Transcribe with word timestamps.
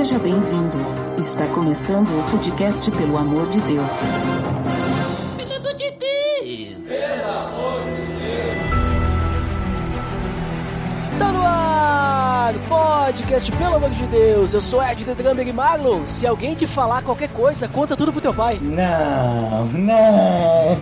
Seja 0.00 0.18
bem-vindo. 0.18 0.78
Está 1.18 1.46
começando 1.48 2.08
o 2.08 2.30
podcast 2.30 2.90
Pelo 2.90 3.18
Amor 3.18 3.46
de 3.50 3.60
Deus. 3.60 3.98
Pelo 5.36 5.56
amor 5.56 5.74
de 5.74 5.90
Deus! 5.90 6.88
Tá 11.18 11.32
no 11.32 11.42
ar! 11.42 12.54
Podcast, 12.66 13.52
pelo 13.52 13.74
amor 13.74 13.90
de 13.90 14.06
Deus! 14.06 14.54
Eu 14.54 14.62
sou 14.62 14.82
Ed 14.82 15.04
The 15.04 15.14
Drummer 15.14 15.46
e 15.46 15.52
Marlon. 15.52 16.06
Se 16.06 16.26
alguém 16.26 16.54
te 16.54 16.66
falar 16.66 17.02
qualquer 17.02 17.28
coisa, 17.28 17.68
conta 17.68 17.94
tudo 17.94 18.10
pro 18.10 18.22
teu 18.22 18.32
pai. 18.32 18.58
Não, 18.58 19.66
não. 19.66 20.80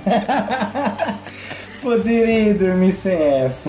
Poderia 1.83 2.55
dormir 2.55 2.93
sem 2.93 3.21
essa. 3.21 3.69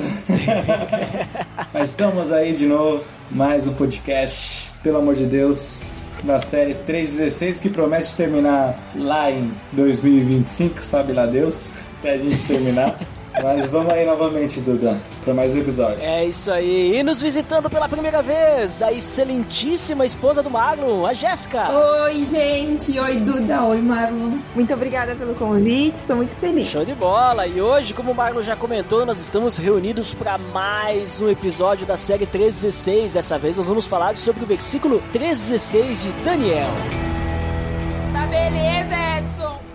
Mas 1.74 1.90
estamos 1.90 2.32
aí 2.32 2.54
de 2.54 2.68
novo, 2.68 3.04
mais 3.32 3.66
um 3.66 3.74
podcast, 3.74 4.59
pelo 4.84 4.98
amor 4.98 5.16
de 5.16 5.26
Deus, 5.26 6.04
da 6.24 6.40
série 6.40 6.74
316 6.74 7.60
que 7.60 7.70
promete 7.70 8.16
terminar 8.16 8.78
lá 8.96 9.32
em 9.32 9.52
2025, 9.72 10.84
sabe 10.84 11.14
lá 11.14 11.26
Deus, 11.26 11.72
até 12.00 12.14
a 12.14 12.18
gente 12.18 12.42
terminar. 12.46 12.96
Mas 13.44 13.70
vamos 13.70 13.94
aí 13.94 14.06
novamente, 14.06 14.62
Duda, 14.62 14.98
para 15.24 15.34
mais 15.34 15.56
um 15.56 15.60
episódio. 15.60 16.02
É 16.02 16.26
isso 16.26 16.52
aí. 16.52 16.98
E 16.98 17.04
nos 17.04 17.22
visitando 17.22 17.70
pela 17.70 17.88
primeira 17.88 18.22
vez, 18.22 18.82
a 18.82 18.92
excelentíssima 18.92 20.06
esposa 20.06 20.42
do 20.44 20.50
Marlon, 20.50 21.06
a 21.06 21.14
Jéssica. 21.14 21.70
Oi, 22.04 22.26
gente. 22.26 23.00
Oi, 23.00 23.20
Duda. 23.20 23.64
Oi, 23.64 23.82
Marlon. 23.82 24.38
Muito 24.54 24.74
obrigada 24.74 25.16
pelo 25.16 25.34
convite, 25.36 25.96
estou 25.96 26.18
muito 26.18 26.36
feliz. 26.40 26.68
Show 26.68 26.86
de 26.86 26.94
bola! 26.94 27.48
E 27.48 27.62
hoje, 27.62 27.94
como 27.94 28.12
o 28.12 28.16
Marlon 28.16 28.42
já 28.42 28.56
comentou, 28.56 29.06
nós 29.06 29.20
estamos 29.20 29.58
reunidos 29.58 30.14
para 30.14 30.38
mais 30.38 31.22
um 31.22 31.30
episódio 31.30 31.86
da 31.86 31.98
série 31.98 32.26
316. 32.26 33.14
Dessa 33.14 33.38
vez 33.38 33.58
nós 33.58 33.68
vamos 33.68 33.86
falar 33.86 34.18
sobre 34.18 34.44
o 34.44 34.48
versículo 34.48 35.02
316 35.12 36.04
de 36.04 36.12
Daniel. 36.24 36.70
Tá 38.14 38.26
beleza, 38.26 39.18
Edson. 39.20 39.69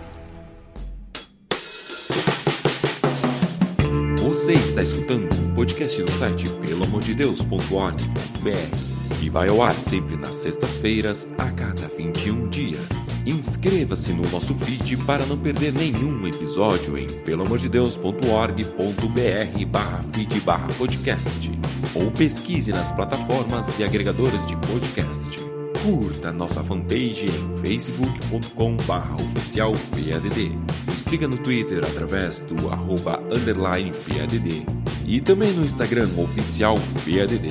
Você 4.35 4.51
está 4.51 4.83
escutando 4.83 5.33
o 5.33 5.55
podcast 5.55 6.03
do 6.03 6.11
site 6.11 6.49
pelamordedeus.org.br 6.49 9.17
que 9.17 9.29
vai 9.29 9.47
ao 9.47 9.63
ar 9.63 9.73
sempre 9.75 10.17
nas 10.17 10.35
sextas-feiras 10.35 11.25
a 11.37 11.49
cada 11.51 11.87
21 11.87 12.49
dias. 12.49 12.81
Inscreva-se 13.25 14.11
no 14.11 14.29
nosso 14.29 14.53
feed 14.55 14.97
para 15.05 15.25
não 15.25 15.37
perder 15.37 15.71
nenhum 15.71 16.27
episódio 16.27 16.97
em 16.97 17.07
pelamordedeus.org.br 17.07 19.65
barra 19.67 20.03
feed 20.11 20.41
barra 20.41 20.67
podcast 20.77 21.57
ou 21.95 22.11
pesquise 22.11 22.73
nas 22.73 22.91
plataformas 22.91 23.79
e 23.79 23.85
agregadores 23.85 24.45
de 24.45 24.57
podcast. 24.57 25.34
Curta 25.85 26.31
nossa 26.31 26.63
fanpage 26.63 27.27
em 27.27 27.61
facebook.com 27.61 28.75
barra 28.87 29.13
oficial 29.13 29.71
PADD. 29.91 30.57
Nos 30.87 31.03
siga 31.03 31.27
no 31.27 31.37
Twitter 31.37 31.85
através 31.85 32.39
do 32.39 32.71
arroba 32.71 33.21
underline 33.31 33.91
PADD. 33.91 34.65
E 35.05 35.21
também 35.21 35.53
no 35.53 35.63
Instagram 35.63 36.09
oficial 36.17 36.77
PADD. 37.05 37.49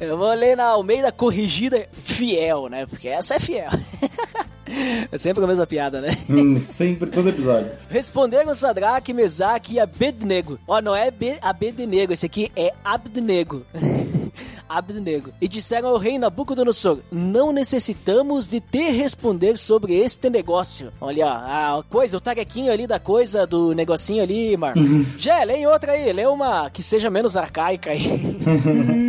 Eu 0.00 0.16
vou 0.16 0.32
ler 0.32 0.56
na 0.56 0.64
Almeida 0.64 1.12
Corrigida 1.12 1.86
Fiel, 2.02 2.68
né? 2.68 2.86
Porque 2.86 3.08
essa 3.08 3.34
é 3.34 3.38
fiel. 3.38 3.68
É 5.10 5.18
sempre 5.18 5.42
a 5.42 5.46
mesma 5.46 5.66
piada, 5.66 6.00
né? 6.00 6.08
Hum, 6.28 6.54
Sempre, 6.56 7.10
todo 7.10 7.28
episódio. 7.28 7.72
Responderam 7.88 8.54
Sadraque, 8.54 9.12
Mesaque 9.12 9.74
e 9.74 9.80
Abednego. 9.80 10.58
Ó, 10.66 10.80
não 10.80 10.94
é 10.94 11.10
Be 11.10 11.38
Abednego, 11.40 12.12
esse 12.12 12.26
aqui 12.26 12.52
é 12.54 12.72
Abednego. 12.84 13.64
Abednego. 14.68 15.32
E 15.40 15.48
disseram 15.48 15.88
ao 15.88 15.96
rei 15.96 16.18
Nabucodonosor: 16.18 17.00
Não 17.10 17.52
necessitamos 17.52 18.48
de 18.48 18.60
te 18.60 18.90
responder 18.90 19.56
sobre 19.56 19.94
este 19.94 20.28
negócio. 20.28 20.92
Olha, 21.00 21.26
ó, 21.26 21.78
a 21.78 21.82
coisa, 21.84 22.18
o 22.18 22.20
tarequinho 22.20 22.70
ali 22.70 22.86
da 22.86 23.00
coisa, 23.00 23.46
do 23.46 23.72
negocinho 23.74 24.22
ali, 24.22 24.56
Marcos. 24.56 24.84
Já, 25.18 25.42
lê 25.44 25.66
outra 25.66 25.92
aí, 25.92 26.12
lê 26.12 26.26
uma 26.26 26.68
que 26.68 26.82
seja 26.82 27.08
menos 27.08 27.36
arcaica 27.36 27.90
aí. 27.92 28.36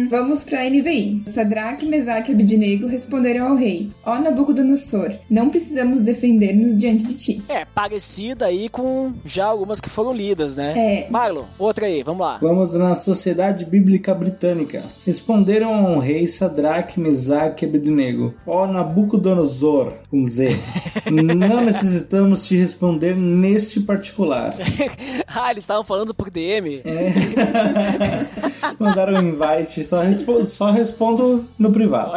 Vamos 0.10 0.44
pra 0.44 0.68
NVI. 0.68 1.24
Sadraque, 1.28 1.86
Mesaque 1.86 2.32
e 2.32 2.34
Abidnego 2.34 2.88
responderam 2.88 3.50
ao 3.50 3.56
rei: 3.56 3.92
Ó 4.04 4.18
Nabucodonosor, 4.18 5.14
não 5.30 5.50
precisamos 5.50 6.02
defender-nos 6.02 6.78
diante 6.78 7.06
de 7.06 7.18
ti. 7.18 7.42
é, 7.48 7.64
parecida 7.64 8.48
aí 8.48 8.70
com 8.70 9.14
já 9.24 9.46
algumas 9.46 9.80
que 9.80 9.90
foram 9.90 10.12
lidas, 10.12 10.58
né? 10.58 10.74
É. 10.76 11.08
Marlon, 11.12 11.46
outra 11.60 11.86
aí, 11.86 12.02
vamos 12.02 12.22
lá. 12.22 12.40
Vamos 12.42 12.74
na 12.74 12.96
Sociedade 12.96 13.66
Bíblica 13.66 14.14
Britânica. 14.14 14.84
Responderam 15.06 15.74
ao 15.74 16.00
rei 16.00 16.28
Sadraque, 16.28 17.00
Mesaque 17.00 17.66
e 17.66 17.68
Abednego. 17.70 18.34
Ó 18.48 18.66
Nabucodonosor, 18.66 19.94
com 20.10 20.26
Z, 20.26 20.50
não 21.12 21.62
necessitamos 21.62 22.48
te 22.48 22.58
responder 22.58 23.16
neste 23.16 23.82
particular. 23.82 24.56
ah, 25.28 25.52
eles 25.52 25.64
estavam 25.64 25.84
falando 25.84 26.14
por 26.14 26.32
DM. 26.32 26.82
É. 26.84 28.50
Mandaram 28.80 29.14
um 29.14 29.22
invite, 29.22 29.84
só, 29.84 30.02
respo- 30.02 30.44
só 30.44 30.72
respondo 30.72 31.46
no 31.58 31.72
privado. 31.72 32.14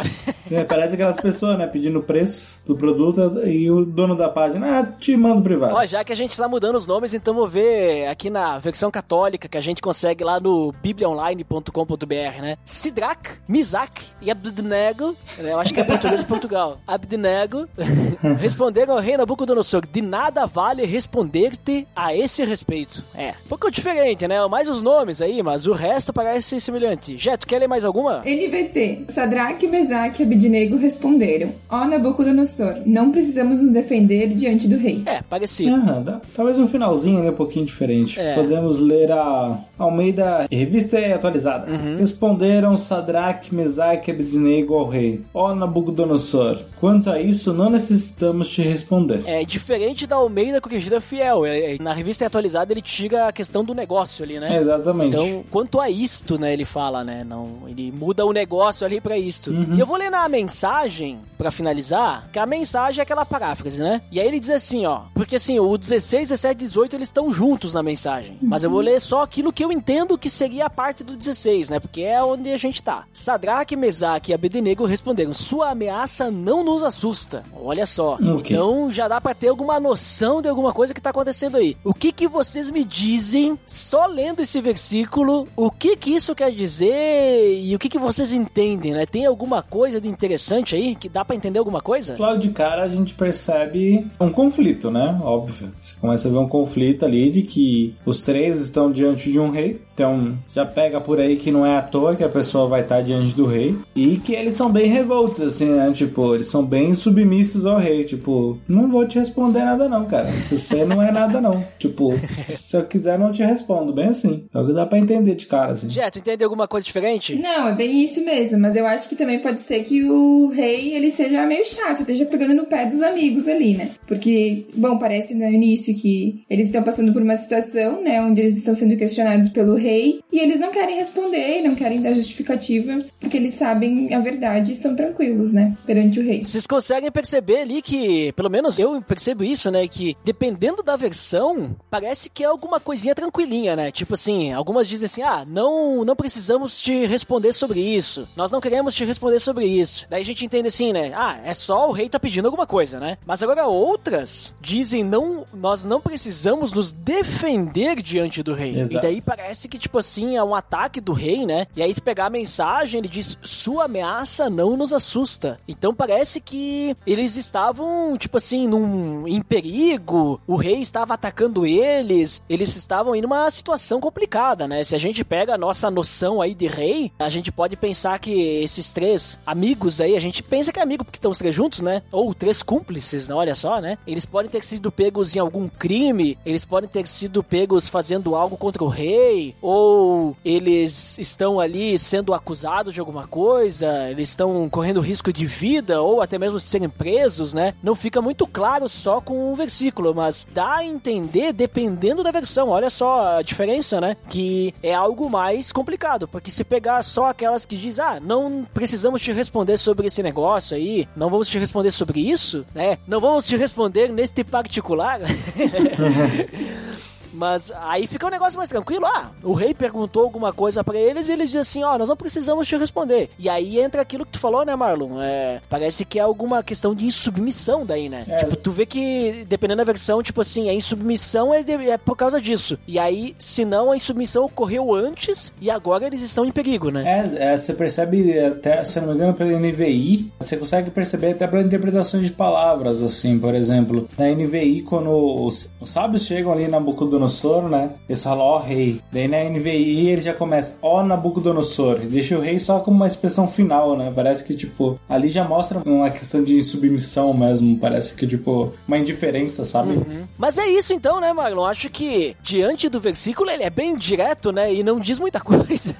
É, 0.51 0.63
parece 0.63 0.93
aquelas 0.95 1.15
pessoas, 1.17 1.57
né, 1.57 1.65
pedindo 1.67 1.99
o 1.99 2.03
preço 2.03 2.65
do 2.65 2.75
produto 2.75 3.41
e 3.47 3.69
o 3.71 3.85
dono 3.85 4.15
da 4.15 4.29
página, 4.29 4.79
ah, 4.79 4.83
te 4.85 5.15
mando 5.17 5.41
privado. 5.41 5.75
Ó, 5.75 5.85
já 5.85 6.03
que 6.03 6.11
a 6.11 6.15
gente 6.15 6.35
tá 6.37 6.47
mudando 6.47 6.75
os 6.75 6.85
nomes, 6.87 7.13
então 7.13 7.33
vou 7.33 7.47
ver 7.47 8.07
aqui 8.07 8.29
na 8.29 8.57
versão 8.59 8.91
católica 8.91 9.47
que 9.47 9.57
a 9.57 9.61
gente 9.61 9.81
consegue 9.81 10.23
lá 10.23 10.39
no 10.39 10.73
bibliaonline.com.br, 10.81 12.41
né? 12.41 12.57
Sidraque, 12.63 13.29
Misaque 13.47 14.05
e 14.21 14.29
Abednego, 14.31 15.15
né, 15.39 15.51
eu 15.53 15.59
acho 15.59 15.73
que 15.73 15.79
é 15.79 15.83
português 15.83 16.19
de 16.21 16.25
Portugal. 16.25 16.77
Abednego 16.87 17.67
responderam 18.39 18.93
ao 18.95 18.99
rei 18.99 19.17
Nabucodonosor: 19.17 19.85
De 19.91 20.01
nada 20.01 20.45
vale 20.45 20.85
responder-te 20.85 21.87
a 21.95 22.15
esse 22.15 22.43
respeito. 22.45 23.03
É, 23.13 23.31
um 23.45 23.49
pouco 23.49 23.69
diferente, 23.71 24.27
né? 24.27 24.45
Mais 24.47 24.69
os 24.69 24.81
nomes 24.81 25.21
aí, 25.21 25.41
mas 25.41 25.65
o 25.65 25.73
resto 25.73 26.11
parece 26.13 26.32
parece 26.33 26.59
semelhante. 26.59 27.17
Jeto, 27.17 27.45
quer 27.45 27.59
ler 27.59 27.67
mais 27.67 27.85
alguma? 27.85 28.21
NVT. 28.25 29.05
Sadraque, 29.07 29.67
Mesaque 29.67 30.23
e 30.23 30.25
Abidnego 30.25 30.75
responderam: 30.77 31.51
Ó 31.69 31.85
Nabucodonosor, 31.85 32.81
não 32.85 33.11
precisamos 33.11 33.61
nos 33.61 33.71
defender 33.71 34.27
diante 34.29 34.67
do 34.67 34.77
rei. 34.77 35.01
É, 35.05 35.21
parecido. 35.21 35.75
Aham, 35.75 36.01
dá- 36.01 36.21
talvez 36.35 36.57
um 36.57 36.65
finalzinho 36.67 37.19
ali 37.19 37.29
um 37.29 37.33
pouquinho 37.33 37.65
diferente. 37.65 38.19
É. 38.19 38.33
Podemos 38.35 38.79
ler 38.79 39.11
a 39.11 39.59
Almeida 39.77 40.47
Revista 40.51 40.97
Atualizada. 41.13 41.71
Uhum. 41.71 41.97
Responderam 41.97 42.75
Sadraque, 42.75 43.53
Mesaque 43.53 44.09
e 44.09 44.13
Abednego 44.13 44.73
ao 44.75 44.87
rei. 44.87 45.21
Ó 45.33 45.53
Nabucodonosor, 45.53 46.59
quanto 46.79 47.09
a 47.09 47.21
isso 47.21 47.53
não 47.53 47.69
necessitamos 47.69 48.49
te 48.49 48.61
responder. 48.61 49.21
É 49.25 49.43
diferente 49.45 50.07
da 50.07 50.15
Almeida 50.15 50.59
Corrigida 50.59 50.99
Fiel. 50.99 51.45
É, 51.45 51.75
é, 51.75 51.77
Na 51.79 51.93
revista 51.93 52.25
atualizada 52.25 52.73
ele 52.73 52.81
tira 52.81 53.27
a 53.27 53.31
questão 53.31 53.63
do 53.63 53.73
negócio 53.73 54.23
ali, 54.23 54.39
né? 54.39 54.57
Exatamente. 54.57 55.15
Então, 55.15 55.43
quanto 55.51 55.79
a 55.79 55.89
isto, 56.23 56.39
né, 56.39 56.53
ele 56.53 56.63
fala, 56.63 57.03
né, 57.03 57.23
não, 57.23 57.63
ele 57.67 57.91
muda 57.91 58.25
o 58.25 58.31
negócio 58.31 58.85
ali 58.85 59.01
pra 59.01 59.17
isto. 59.17 59.51
Uhum. 59.51 59.75
E 59.75 59.79
eu 59.79 59.85
vou 59.85 59.97
ler 59.97 60.09
na 60.09 60.27
mensagem, 60.29 61.19
pra 61.37 61.51
finalizar, 61.51 62.29
que 62.31 62.39
a 62.39 62.45
mensagem 62.45 63.01
é 63.01 63.03
aquela 63.03 63.25
paráfrase, 63.25 63.83
né? 63.83 64.01
E 64.09 64.19
aí 64.19 64.27
ele 64.27 64.39
diz 64.39 64.49
assim, 64.49 64.85
ó, 64.85 65.01
porque 65.13 65.35
assim, 65.35 65.59
o 65.59 65.77
16, 65.77 66.29
17 66.29 66.63
e 66.63 66.67
18 66.67 66.95
eles 66.95 67.09
estão 67.09 67.31
juntos 67.31 67.73
na 67.73 67.83
mensagem. 67.83 68.37
Mas 68.41 68.63
eu 68.63 68.69
vou 68.69 68.79
ler 68.79 68.99
só 69.01 69.21
aquilo 69.21 69.51
que 69.51 69.63
eu 69.63 69.71
entendo 69.71 70.17
que 70.17 70.29
seria 70.29 70.67
a 70.67 70.69
parte 70.69 71.03
do 71.03 71.17
16, 71.17 71.69
né? 71.69 71.79
Porque 71.79 72.01
é 72.01 72.23
onde 72.23 72.49
a 72.51 72.57
gente 72.57 72.81
tá. 72.81 73.03
Sadraque, 73.11 73.75
Mesaque 73.75 74.31
e 74.31 74.33
Abednego 74.33 74.85
responderam: 74.85 75.33
"Sua 75.33 75.71
ameaça 75.71 76.31
não 76.31 76.63
nos 76.63 76.83
assusta". 76.83 77.43
Olha 77.53 77.85
só. 77.85 78.13
Ok. 78.13 78.55
Então 78.55 78.91
já 78.91 79.07
dá 79.07 79.19
pra 79.19 79.33
ter 79.33 79.49
alguma 79.49 79.79
noção 79.79 80.41
de 80.41 80.47
alguma 80.47 80.71
coisa 80.71 80.93
que 80.93 81.01
tá 81.01 81.09
acontecendo 81.09 81.57
aí. 81.57 81.75
O 81.83 81.93
que 81.93 82.11
que 82.11 82.27
vocês 82.27 82.69
me 82.69 82.85
dizem 82.85 83.59
só 83.65 84.05
lendo 84.05 84.41
esse 84.41 84.61
versículo? 84.61 85.47
O 85.55 85.69
que 85.69 85.97
que 85.97 86.12
isso 86.15 86.35
quer 86.35 86.51
dizer 86.51 87.59
e 87.61 87.75
o 87.75 87.79
que 87.79 87.89
que 87.89 87.99
vocês 87.99 88.31
entendem, 88.33 88.93
né? 88.93 89.05
Tem 89.05 89.25
alguma 89.25 89.61
coisa 89.61 89.99
de 89.99 90.07
interessante 90.07 90.75
aí 90.75 90.95
que 90.95 91.09
dá 91.09 91.23
pra 91.23 91.35
entender 91.35 91.59
alguma 91.59 91.81
coisa? 91.81 92.15
Logo 92.17 92.37
de 92.37 92.49
cara 92.49 92.83
a 92.83 92.87
gente 92.87 93.13
percebe 93.13 94.07
um 94.19 94.29
conflito, 94.29 94.89
né? 94.91 95.19
Óbvio. 95.21 95.71
Você 95.79 95.95
começa 95.99 96.27
a 96.27 96.31
ver 96.31 96.37
um 96.37 96.47
conflito 96.47 97.05
ali 97.05 97.29
de 97.29 97.41
que 97.41 97.95
os 98.05 98.21
três 98.21 98.59
estão 98.61 98.91
diante 98.91 99.31
de 99.31 99.39
um 99.39 99.49
rei. 99.49 99.81
Então 99.93 100.37
já 100.51 100.65
pega 100.65 100.99
por 100.99 101.19
aí 101.19 101.35
que 101.35 101.51
não 101.51 101.65
é 101.65 101.77
à 101.77 101.81
toa 101.81 102.15
que 102.15 102.23
a 102.23 102.29
pessoa 102.29 102.67
vai 102.67 102.81
estar 102.81 103.01
diante 103.01 103.33
do 103.33 103.45
rei. 103.45 103.77
E 103.95 104.17
que 104.17 104.33
eles 104.33 104.55
são 104.55 104.71
bem 104.71 104.87
revoltos, 104.87 105.41
assim, 105.41 105.69
né? 105.69 105.91
Tipo, 105.91 106.35
eles 106.35 106.47
são 106.47 106.65
bem 106.65 106.93
submissos 106.93 107.65
ao 107.65 107.77
rei. 107.77 108.03
Tipo, 108.03 108.57
não 108.67 108.89
vou 108.89 109.07
te 109.07 109.19
responder 109.19 109.63
nada 109.63 109.87
não, 109.87 110.05
cara. 110.05 110.29
Você 110.49 110.85
não 110.85 111.01
é 111.01 111.11
nada 111.11 111.39
não. 111.39 111.63
Tipo, 111.79 112.13
se 112.47 112.77
eu 112.77 112.85
quiser 112.85 113.19
não 113.19 113.31
te 113.31 113.43
respondo. 113.43 113.93
Bem 113.93 114.07
assim. 114.07 114.45
É 114.53 114.59
o 114.59 114.65
que 114.65 114.73
dá 114.73 114.85
pra 114.85 114.97
entender 114.97 115.35
de 115.35 115.45
cara, 115.45 115.73
assim. 115.73 115.89
Jeto, 116.03 116.19
entende 116.19 116.43
alguma 116.43 116.67
coisa 116.67 116.85
diferente? 116.85 117.35
Não, 117.35 117.69
é 117.69 117.71
bem 117.71 118.03
isso 118.03 118.23
mesmo, 118.25 118.59
mas 118.59 118.75
eu 118.75 118.85
acho 118.85 119.07
que 119.07 119.15
também 119.15 119.39
pode 119.39 119.61
ser 119.61 119.83
que 119.83 120.03
o 120.03 120.49
rei 120.49 120.93
ele 120.93 121.09
seja 121.09 121.45
meio 121.45 121.65
chato, 121.65 122.01
esteja 122.01 122.25
pegando 122.25 122.53
no 122.53 122.65
pé 122.65 122.85
dos 122.85 123.01
amigos 123.01 123.47
ali, 123.47 123.75
né? 123.75 123.91
Porque, 124.05 124.65
bom, 124.75 124.97
parece 124.97 125.33
no 125.33 125.45
início 125.45 125.95
que 125.95 126.43
eles 126.49 126.67
estão 126.67 126.83
passando 126.83 127.13
por 127.13 127.21
uma 127.21 127.37
situação, 127.37 128.01
né, 128.01 128.21
onde 128.21 128.41
eles 128.41 128.57
estão 128.57 128.75
sendo 128.75 128.97
questionados 128.97 129.49
pelo 129.51 129.75
rei 129.75 130.19
e 130.31 130.39
eles 130.39 130.59
não 130.59 130.71
querem 130.71 130.97
responder, 130.97 131.61
não 131.61 131.75
querem 131.75 132.01
dar 132.01 132.13
justificativa, 132.13 132.99
porque 133.19 133.37
eles 133.37 133.53
sabem 133.53 134.13
a 134.13 134.19
verdade 134.19 134.71
e 134.71 134.75
estão 134.75 134.95
tranquilos, 134.95 135.53
né, 135.53 135.75
perante 135.85 136.19
o 136.19 136.23
rei. 136.23 136.43
Vocês 136.43 136.67
conseguem 136.67 137.11
perceber 137.11 137.61
ali 137.61 137.81
que, 137.81 138.33
pelo 138.33 138.49
menos 138.49 138.77
eu 138.77 139.01
percebo 139.01 139.43
isso, 139.43 139.71
né? 139.71 139.87
Que 139.87 140.17
dependendo 140.23 140.83
da 140.83 140.95
versão, 140.95 141.75
parece 141.89 142.29
que 142.29 142.43
é 142.43 142.47
alguma 142.47 142.79
coisinha 142.79 143.15
tranquilinha, 143.15 143.75
né? 143.75 143.91
Tipo 143.91 144.15
assim, 144.15 144.51
algumas 144.51 144.87
dizem 144.87 145.05
assim: 145.05 145.21
ah, 145.21 145.45
não, 145.47 145.92
não 146.05 146.15
precisamos 146.15 146.79
te 146.79 147.05
responder 147.05 147.53
sobre 147.53 147.79
isso. 147.79 148.27
Nós 148.35 148.51
não 148.51 148.61
queremos 148.61 148.95
te 148.95 149.05
responder 149.05 149.39
sobre 149.39 149.65
isso. 149.65 150.07
Daí 150.09 150.21
a 150.21 150.25
gente 150.25 150.45
entende 150.45 150.67
assim, 150.67 150.91
né? 150.91 151.11
Ah, 151.15 151.39
é 151.43 151.53
só 151.53 151.87
o 151.87 151.91
rei 151.91 152.09
tá 152.09 152.19
pedindo 152.19 152.45
alguma 152.45 152.65
coisa, 152.65 152.99
né? 152.99 153.17
Mas 153.25 153.43
agora 153.43 153.67
outras 153.67 154.53
dizem: 154.61 155.03
não, 155.03 155.45
nós 155.53 155.85
não 155.85 156.01
precisamos 156.01 156.73
nos 156.73 156.91
defender 156.91 158.01
diante 158.01 158.41
do 158.41 158.53
rei. 158.53 158.79
Exato. 158.79 159.05
E 159.05 159.09
daí 159.09 159.21
parece 159.21 159.67
que, 159.67 159.77
tipo 159.77 159.99
assim, 159.99 160.37
é 160.37 160.43
um 160.43 160.55
ataque 160.55 160.99
do 160.99 161.13
rei, 161.13 161.45
né? 161.45 161.67
E 161.75 161.81
aí, 161.81 161.93
se 161.93 162.01
pegar 162.01 162.27
a 162.27 162.29
mensagem, 162.29 162.99
ele 162.99 163.07
diz: 163.07 163.37
Sua 163.43 163.85
ameaça 163.85 164.49
não 164.49 164.77
nos 164.77 164.93
assusta. 164.93 165.57
Então 165.67 165.93
parece 165.93 166.39
que 166.39 166.95
eles 167.05 167.37
estavam, 167.37 168.17
tipo 168.17 168.37
assim, 168.37 168.67
num, 168.67 169.27
em 169.27 169.41
perigo, 169.41 170.39
o 170.47 170.55
rei 170.55 170.79
estava 170.81 171.13
atacando 171.13 171.65
eles, 171.65 172.41
eles 172.49 172.75
estavam 172.75 173.15
em 173.15 173.23
uma 173.23 173.49
situação 173.51 173.99
complicada, 173.99 174.67
né? 174.67 174.83
Se 174.83 174.95
a 174.95 174.99
gente 174.99 175.23
pega 175.23 175.55
a 175.55 175.57
nossa 175.57 175.82
noção 175.91 176.41
aí 176.41 176.53
de 176.53 176.67
rei, 176.67 177.11
a 177.19 177.29
gente 177.29 177.51
pode 177.51 177.75
pensar 177.75 178.19
que 178.19 178.31
esses 178.31 178.91
três 178.91 179.39
amigos 179.45 180.01
aí, 180.01 180.15
a 180.15 180.19
gente 180.19 180.41
pensa 180.41 180.71
que 180.71 180.79
é 180.79 180.83
amigo 180.83 181.03
porque 181.03 181.17
estão 181.17 181.31
os 181.31 181.37
três 181.37 181.53
juntos, 181.53 181.81
né? 181.81 182.01
Ou 182.11 182.33
três 182.33 182.63
cúmplices, 182.63 183.29
né? 183.29 183.35
olha 183.35 183.55
só, 183.55 183.81
né? 183.81 183.97
Eles 184.07 184.25
podem 184.25 184.49
ter 184.49 184.63
sido 184.63 184.91
pegos 184.91 185.35
em 185.35 185.39
algum 185.39 185.67
crime, 185.67 186.37
eles 186.45 186.63
podem 186.63 186.89
ter 186.89 187.05
sido 187.05 187.43
pegos 187.43 187.89
fazendo 187.89 188.35
algo 188.35 188.55
contra 188.55 188.83
o 188.83 188.87
rei, 188.87 189.55
ou 189.61 190.35
eles 190.45 191.17
estão 191.17 191.59
ali 191.59 191.97
sendo 191.99 192.33
acusados 192.33 192.93
de 192.93 192.99
alguma 192.99 193.27
coisa, 193.27 194.09
eles 194.09 194.29
estão 194.29 194.69
correndo 194.69 195.01
risco 195.01 195.33
de 195.33 195.45
vida, 195.45 196.01
ou 196.01 196.21
até 196.21 196.39
mesmo 196.39 196.59
serem 196.59 196.89
presos, 196.89 197.53
né? 197.53 197.73
Não 197.83 197.95
fica 197.95 198.21
muito 198.21 198.47
claro 198.47 198.87
só 198.87 199.19
com 199.19 199.51
um 199.51 199.55
versículo, 199.55 200.13
mas 200.15 200.47
dá 200.53 200.77
a 200.77 200.85
entender 200.85 201.51
dependendo 201.51 202.23
da 202.23 202.31
versão. 202.31 202.69
Olha 202.69 202.89
só 202.89 203.37
a 203.37 203.41
diferença, 203.41 203.99
né? 203.99 204.15
Que 204.29 204.73
é 204.81 204.93
algo 204.93 205.29
mais 205.29 205.71
complicado, 205.73 206.27
porque 206.27 206.51
se 206.51 206.63
pegar 206.63 207.03
só 207.03 207.27
aquelas 207.27 207.65
que 207.65 207.75
diz, 207.75 207.99
ah, 207.99 208.19
não 208.19 208.65
precisamos 208.73 209.21
te 209.21 209.31
responder 209.31 209.77
sobre 209.77 210.07
esse 210.07 210.23
negócio 210.23 210.77
aí, 210.77 211.07
não 211.15 211.29
vamos 211.29 211.49
te 211.49 211.57
responder 211.57 211.91
sobre 211.91 212.21
isso, 212.21 212.65
né? 212.73 212.97
Não 213.07 213.19
vamos 213.19 213.45
te 213.47 213.57
responder 213.57 214.11
neste 214.11 214.43
particular. 214.43 215.19
Mas 217.33 217.71
aí 217.81 218.07
fica 218.07 218.27
um 218.27 218.29
negócio 218.29 218.57
mais 218.57 218.69
tranquilo. 218.69 219.05
Ah, 219.05 219.31
o 219.43 219.53
rei 219.53 219.73
perguntou 219.73 220.23
alguma 220.23 220.53
coisa 220.53 220.83
pra 220.83 220.97
eles 220.97 221.27
e 221.27 221.31
eles 221.33 221.47
dizem 221.49 221.61
assim: 221.61 221.83
ó, 221.83 221.97
nós 221.97 222.09
não 222.09 222.15
precisamos 222.15 222.67
te 222.67 222.77
responder. 222.77 223.29
E 223.39 223.49
aí 223.49 223.79
entra 223.79 224.01
aquilo 224.01 224.25
que 224.25 224.31
tu 224.33 224.39
falou, 224.39 224.63
né, 224.65 224.75
Marlon? 224.75 225.19
É, 225.21 225.61
parece 225.69 226.05
que 226.05 226.19
é 226.19 226.21
alguma 226.21 226.61
questão 226.63 226.93
de 226.95 227.05
insubmissão 227.05 227.85
daí, 227.85 228.07
né? 228.09 228.23
É. 228.27 228.37
Tipo, 228.37 228.55
tu 228.55 228.71
vê 228.71 228.85
que, 228.85 229.45
dependendo 229.47 229.77
da 229.79 229.83
versão, 229.83 230.21
tipo 230.21 230.41
assim, 230.41 230.69
a 230.69 230.73
insubmissão 230.73 231.53
é, 231.53 231.63
de- 231.63 231.89
é 231.89 231.97
por 231.97 232.15
causa 232.15 232.39
disso. 232.39 232.77
E 232.87 232.99
aí, 232.99 233.35
se 233.39 233.65
não, 233.65 233.91
a 233.91 233.95
insubmissão 233.95 234.45
ocorreu 234.45 234.93
antes 234.93 235.53
e 235.59 235.69
agora 235.69 236.05
eles 236.05 236.21
estão 236.21 236.45
em 236.45 236.51
perigo, 236.51 236.89
né? 236.91 237.03
É, 237.37 237.53
é, 237.53 237.57
você 237.57 237.73
percebe 237.73 238.37
até, 238.39 238.83
se 238.83 238.99
não 238.99 239.07
me 239.09 239.13
engano, 239.15 239.33
pela 239.33 239.51
NVI, 239.59 240.31
você 240.39 240.57
consegue 240.57 240.91
perceber 240.91 241.31
até 241.31 241.47
pela 241.47 241.63
interpretação 241.63 242.21
de 242.21 242.31
palavras, 242.31 243.01
assim, 243.01 243.39
por 243.39 243.55
exemplo, 243.55 244.07
na 244.17 244.27
NVI, 244.29 244.81
quando 244.83 245.09
os, 245.45 245.71
os 245.81 245.89
sábios 245.91 246.25
chegam 246.25 246.51
ali 246.51 246.67
na 246.67 246.79
Nabucodonosor, 247.23 247.69
né, 247.69 247.91
eles 248.07 248.21
falam, 248.21 248.45
ó 248.45 248.57
rei, 248.59 248.99
daí 249.11 249.27
na 249.27 249.43
NVI 249.43 250.09
ele 250.09 250.21
já 250.21 250.33
começa, 250.33 250.77
ó 250.81 251.03
Nabucodonosor, 251.03 252.01
e 252.03 252.07
deixa 252.07 252.37
o 252.37 252.41
rei 252.41 252.59
só 252.59 252.79
como 252.79 252.97
uma 252.97 253.07
expressão 253.07 253.47
final, 253.47 253.97
né, 253.97 254.11
parece 254.13 254.43
que, 254.43 254.53
tipo, 254.55 254.99
ali 255.07 255.29
já 255.29 255.43
mostra 255.43 255.79
uma 255.85 256.09
questão 256.09 256.43
de 256.43 256.61
submissão 256.63 257.33
mesmo, 257.33 257.77
parece 257.77 258.15
que, 258.15 258.27
tipo, 258.27 258.73
uma 258.87 258.97
indiferença, 258.97 259.65
sabe? 259.65 260.01
Mas 260.37 260.57
é 260.57 260.67
isso 260.67 260.93
então, 260.93 261.19
né, 261.19 261.31
Marlon? 261.33 261.65
Acho 261.65 261.89
que 261.89 262.35
diante 262.41 262.89
do 262.89 262.99
versículo 262.99 263.49
ele 263.49 263.63
é 263.63 263.69
bem 263.69 263.95
direto, 263.95 264.51
né? 264.51 264.73
E 264.73 264.83
não 264.83 264.99
diz 264.99 265.19
muita 265.19 265.39
coisa. 265.41 265.95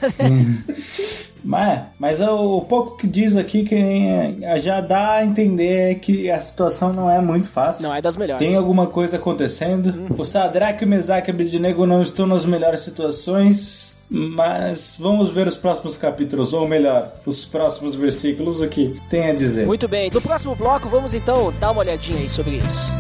Mas, 1.43 1.81
mas 1.99 2.21
o, 2.21 2.57
o 2.57 2.61
pouco 2.61 2.97
que 2.97 3.07
diz 3.07 3.35
aqui 3.35 3.63
que 3.63 3.75
eh, 3.75 4.57
já 4.57 4.79
dá 4.79 5.15
a 5.15 5.25
entender 5.25 5.95
que 5.99 6.31
a 6.31 6.39
situação 6.39 6.93
não 6.93 7.09
é 7.09 7.19
muito 7.19 7.49
fácil. 7.49 7.87
não 7.87 7.95
é 7.95 8.01
das 8.01 8.15
melhores. 8.15 8.45
Tem 8.45 8.55
alguma 8.55 8.87
coisa 8.87 9.17
acontecendo. 9.17 10.07
O 10.17 10.23
Sadraque, 10.25 10.85
o 10.85 10.87
Mesaque 10.87 11.29
e 11.29 11.31
o 11.31 11.35
Abednego 11.35 11.85
não 11.85 12.01
estão 12.01 12.25
nas 12.25 12.45
melhores 12.45 12.81
situações, 12.81 14.03
mas 14.09 14.95
vamos 14.99 15.31
ver 15.31 15.47
os 15.47 15.57
próximos 15.57 15.97
capítulos, 15.97 16.53
ou 16.53 16.67
melhor, 16.67 17.13
os 17.25 17.45
próximos 17.45 17.95
versículos, 17.95 18.61
o 18.61 18.67
que 18.67 18.95
tem 19.09 19.29
a 19.29 19.33
dizer. 19.33 19.65
Muito 19.65 19.87
bem. 19.87 20.09
No 20.09 20.21
próximo 20.21 20.55
bloco, 20.55 20.87
vamos 20.87 21.13
então 21.13 21.53
dar 21.59 21.71
uma 21.71 21.81
olhadinha 21.81 22.19
aí 22.19 22.29
sobre 22.29 22.57
isso. 22.57 22.93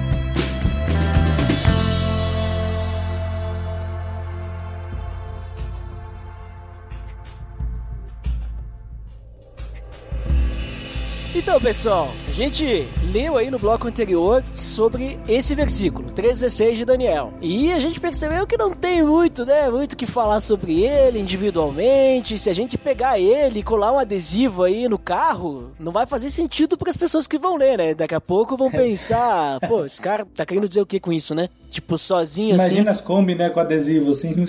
Então, 11.35 11.59
pessoal, 11.59 12.13
gente 12.29 12.87
leu 13.11 13.37
aí 13.37 13.49
no 13.49 13.57
bloco 13.57 13.87
anterior 13.87 14.45
sobre 14.45 15.19
esse 15.27 15.55
versículo, 15.55 16.11
3,16 16.11 16.75
de 16.75 16.85
Daniel. 16.85 17.33
E 17.41 17.71
a 17.71 17.79
gente 17.79 17.99
percebeu 17.99 18.45
que 18.45 18.55
não 18.55 18.71
tem 18.71 19.03
muito, 19.03 19.43
né? 19.43 19.67
Muito 19.69 19.97
que 19.97 20.05
falar 20.05 20.41
sobre 20.41 20.83
ele 20.83 21.19
individualmente. 21.19 22.37
Se 22.37 22.49
a 22.49 22.53
gente 22.53 22.77
pegar 22.77 23.19
ele 23.19 23.59
e 23.59 23.63
colar 23.63 23.91
um 23.91 23.99
adesivo 23.99 24.63
aí 24.63 24.87
no 24.87 24.99
carro, 24.99 25.71
não 25.79 25.91
vai 25.91 26.05
fazer 26.05 26.29
sentido 26.29 26.77
para 26.77 26.91
as 26.91 26.97
pessoas 26.97 27.25
que 27.25 27.39
vão 27.39 27.55
ler, 27.55 27.77
né? 27.77 27.93
Daqui 27.95 28.13
a 28.13 28.21
pouco 28.21 28.55
vão 28.55 28.69
pensar, 28.71 29.59
pô, 29.61 29.85
esse 29.85 30.01
cara 30.01 30.27
tá 30.35 30.45
querendo 30.45 30.67
dizer 30.67 30.81
o 30.81 30.85
que 30.85 30.99
com 30.99 31.11
isso, 31.11 31.33
né? 31.33 31.49
Tipo, 31.73 31.97
sozinho 31.97 32.49
Imagina 32.49 32.63
assim. 32.63 32.73
Imagina 32.75 32.91
as 32.91 33.01
Kombi, 33.01 33.33
né, 33.33 33.49
com 33.49 33.59
adesivo 33.59 34.11
assim. 34.11 34.35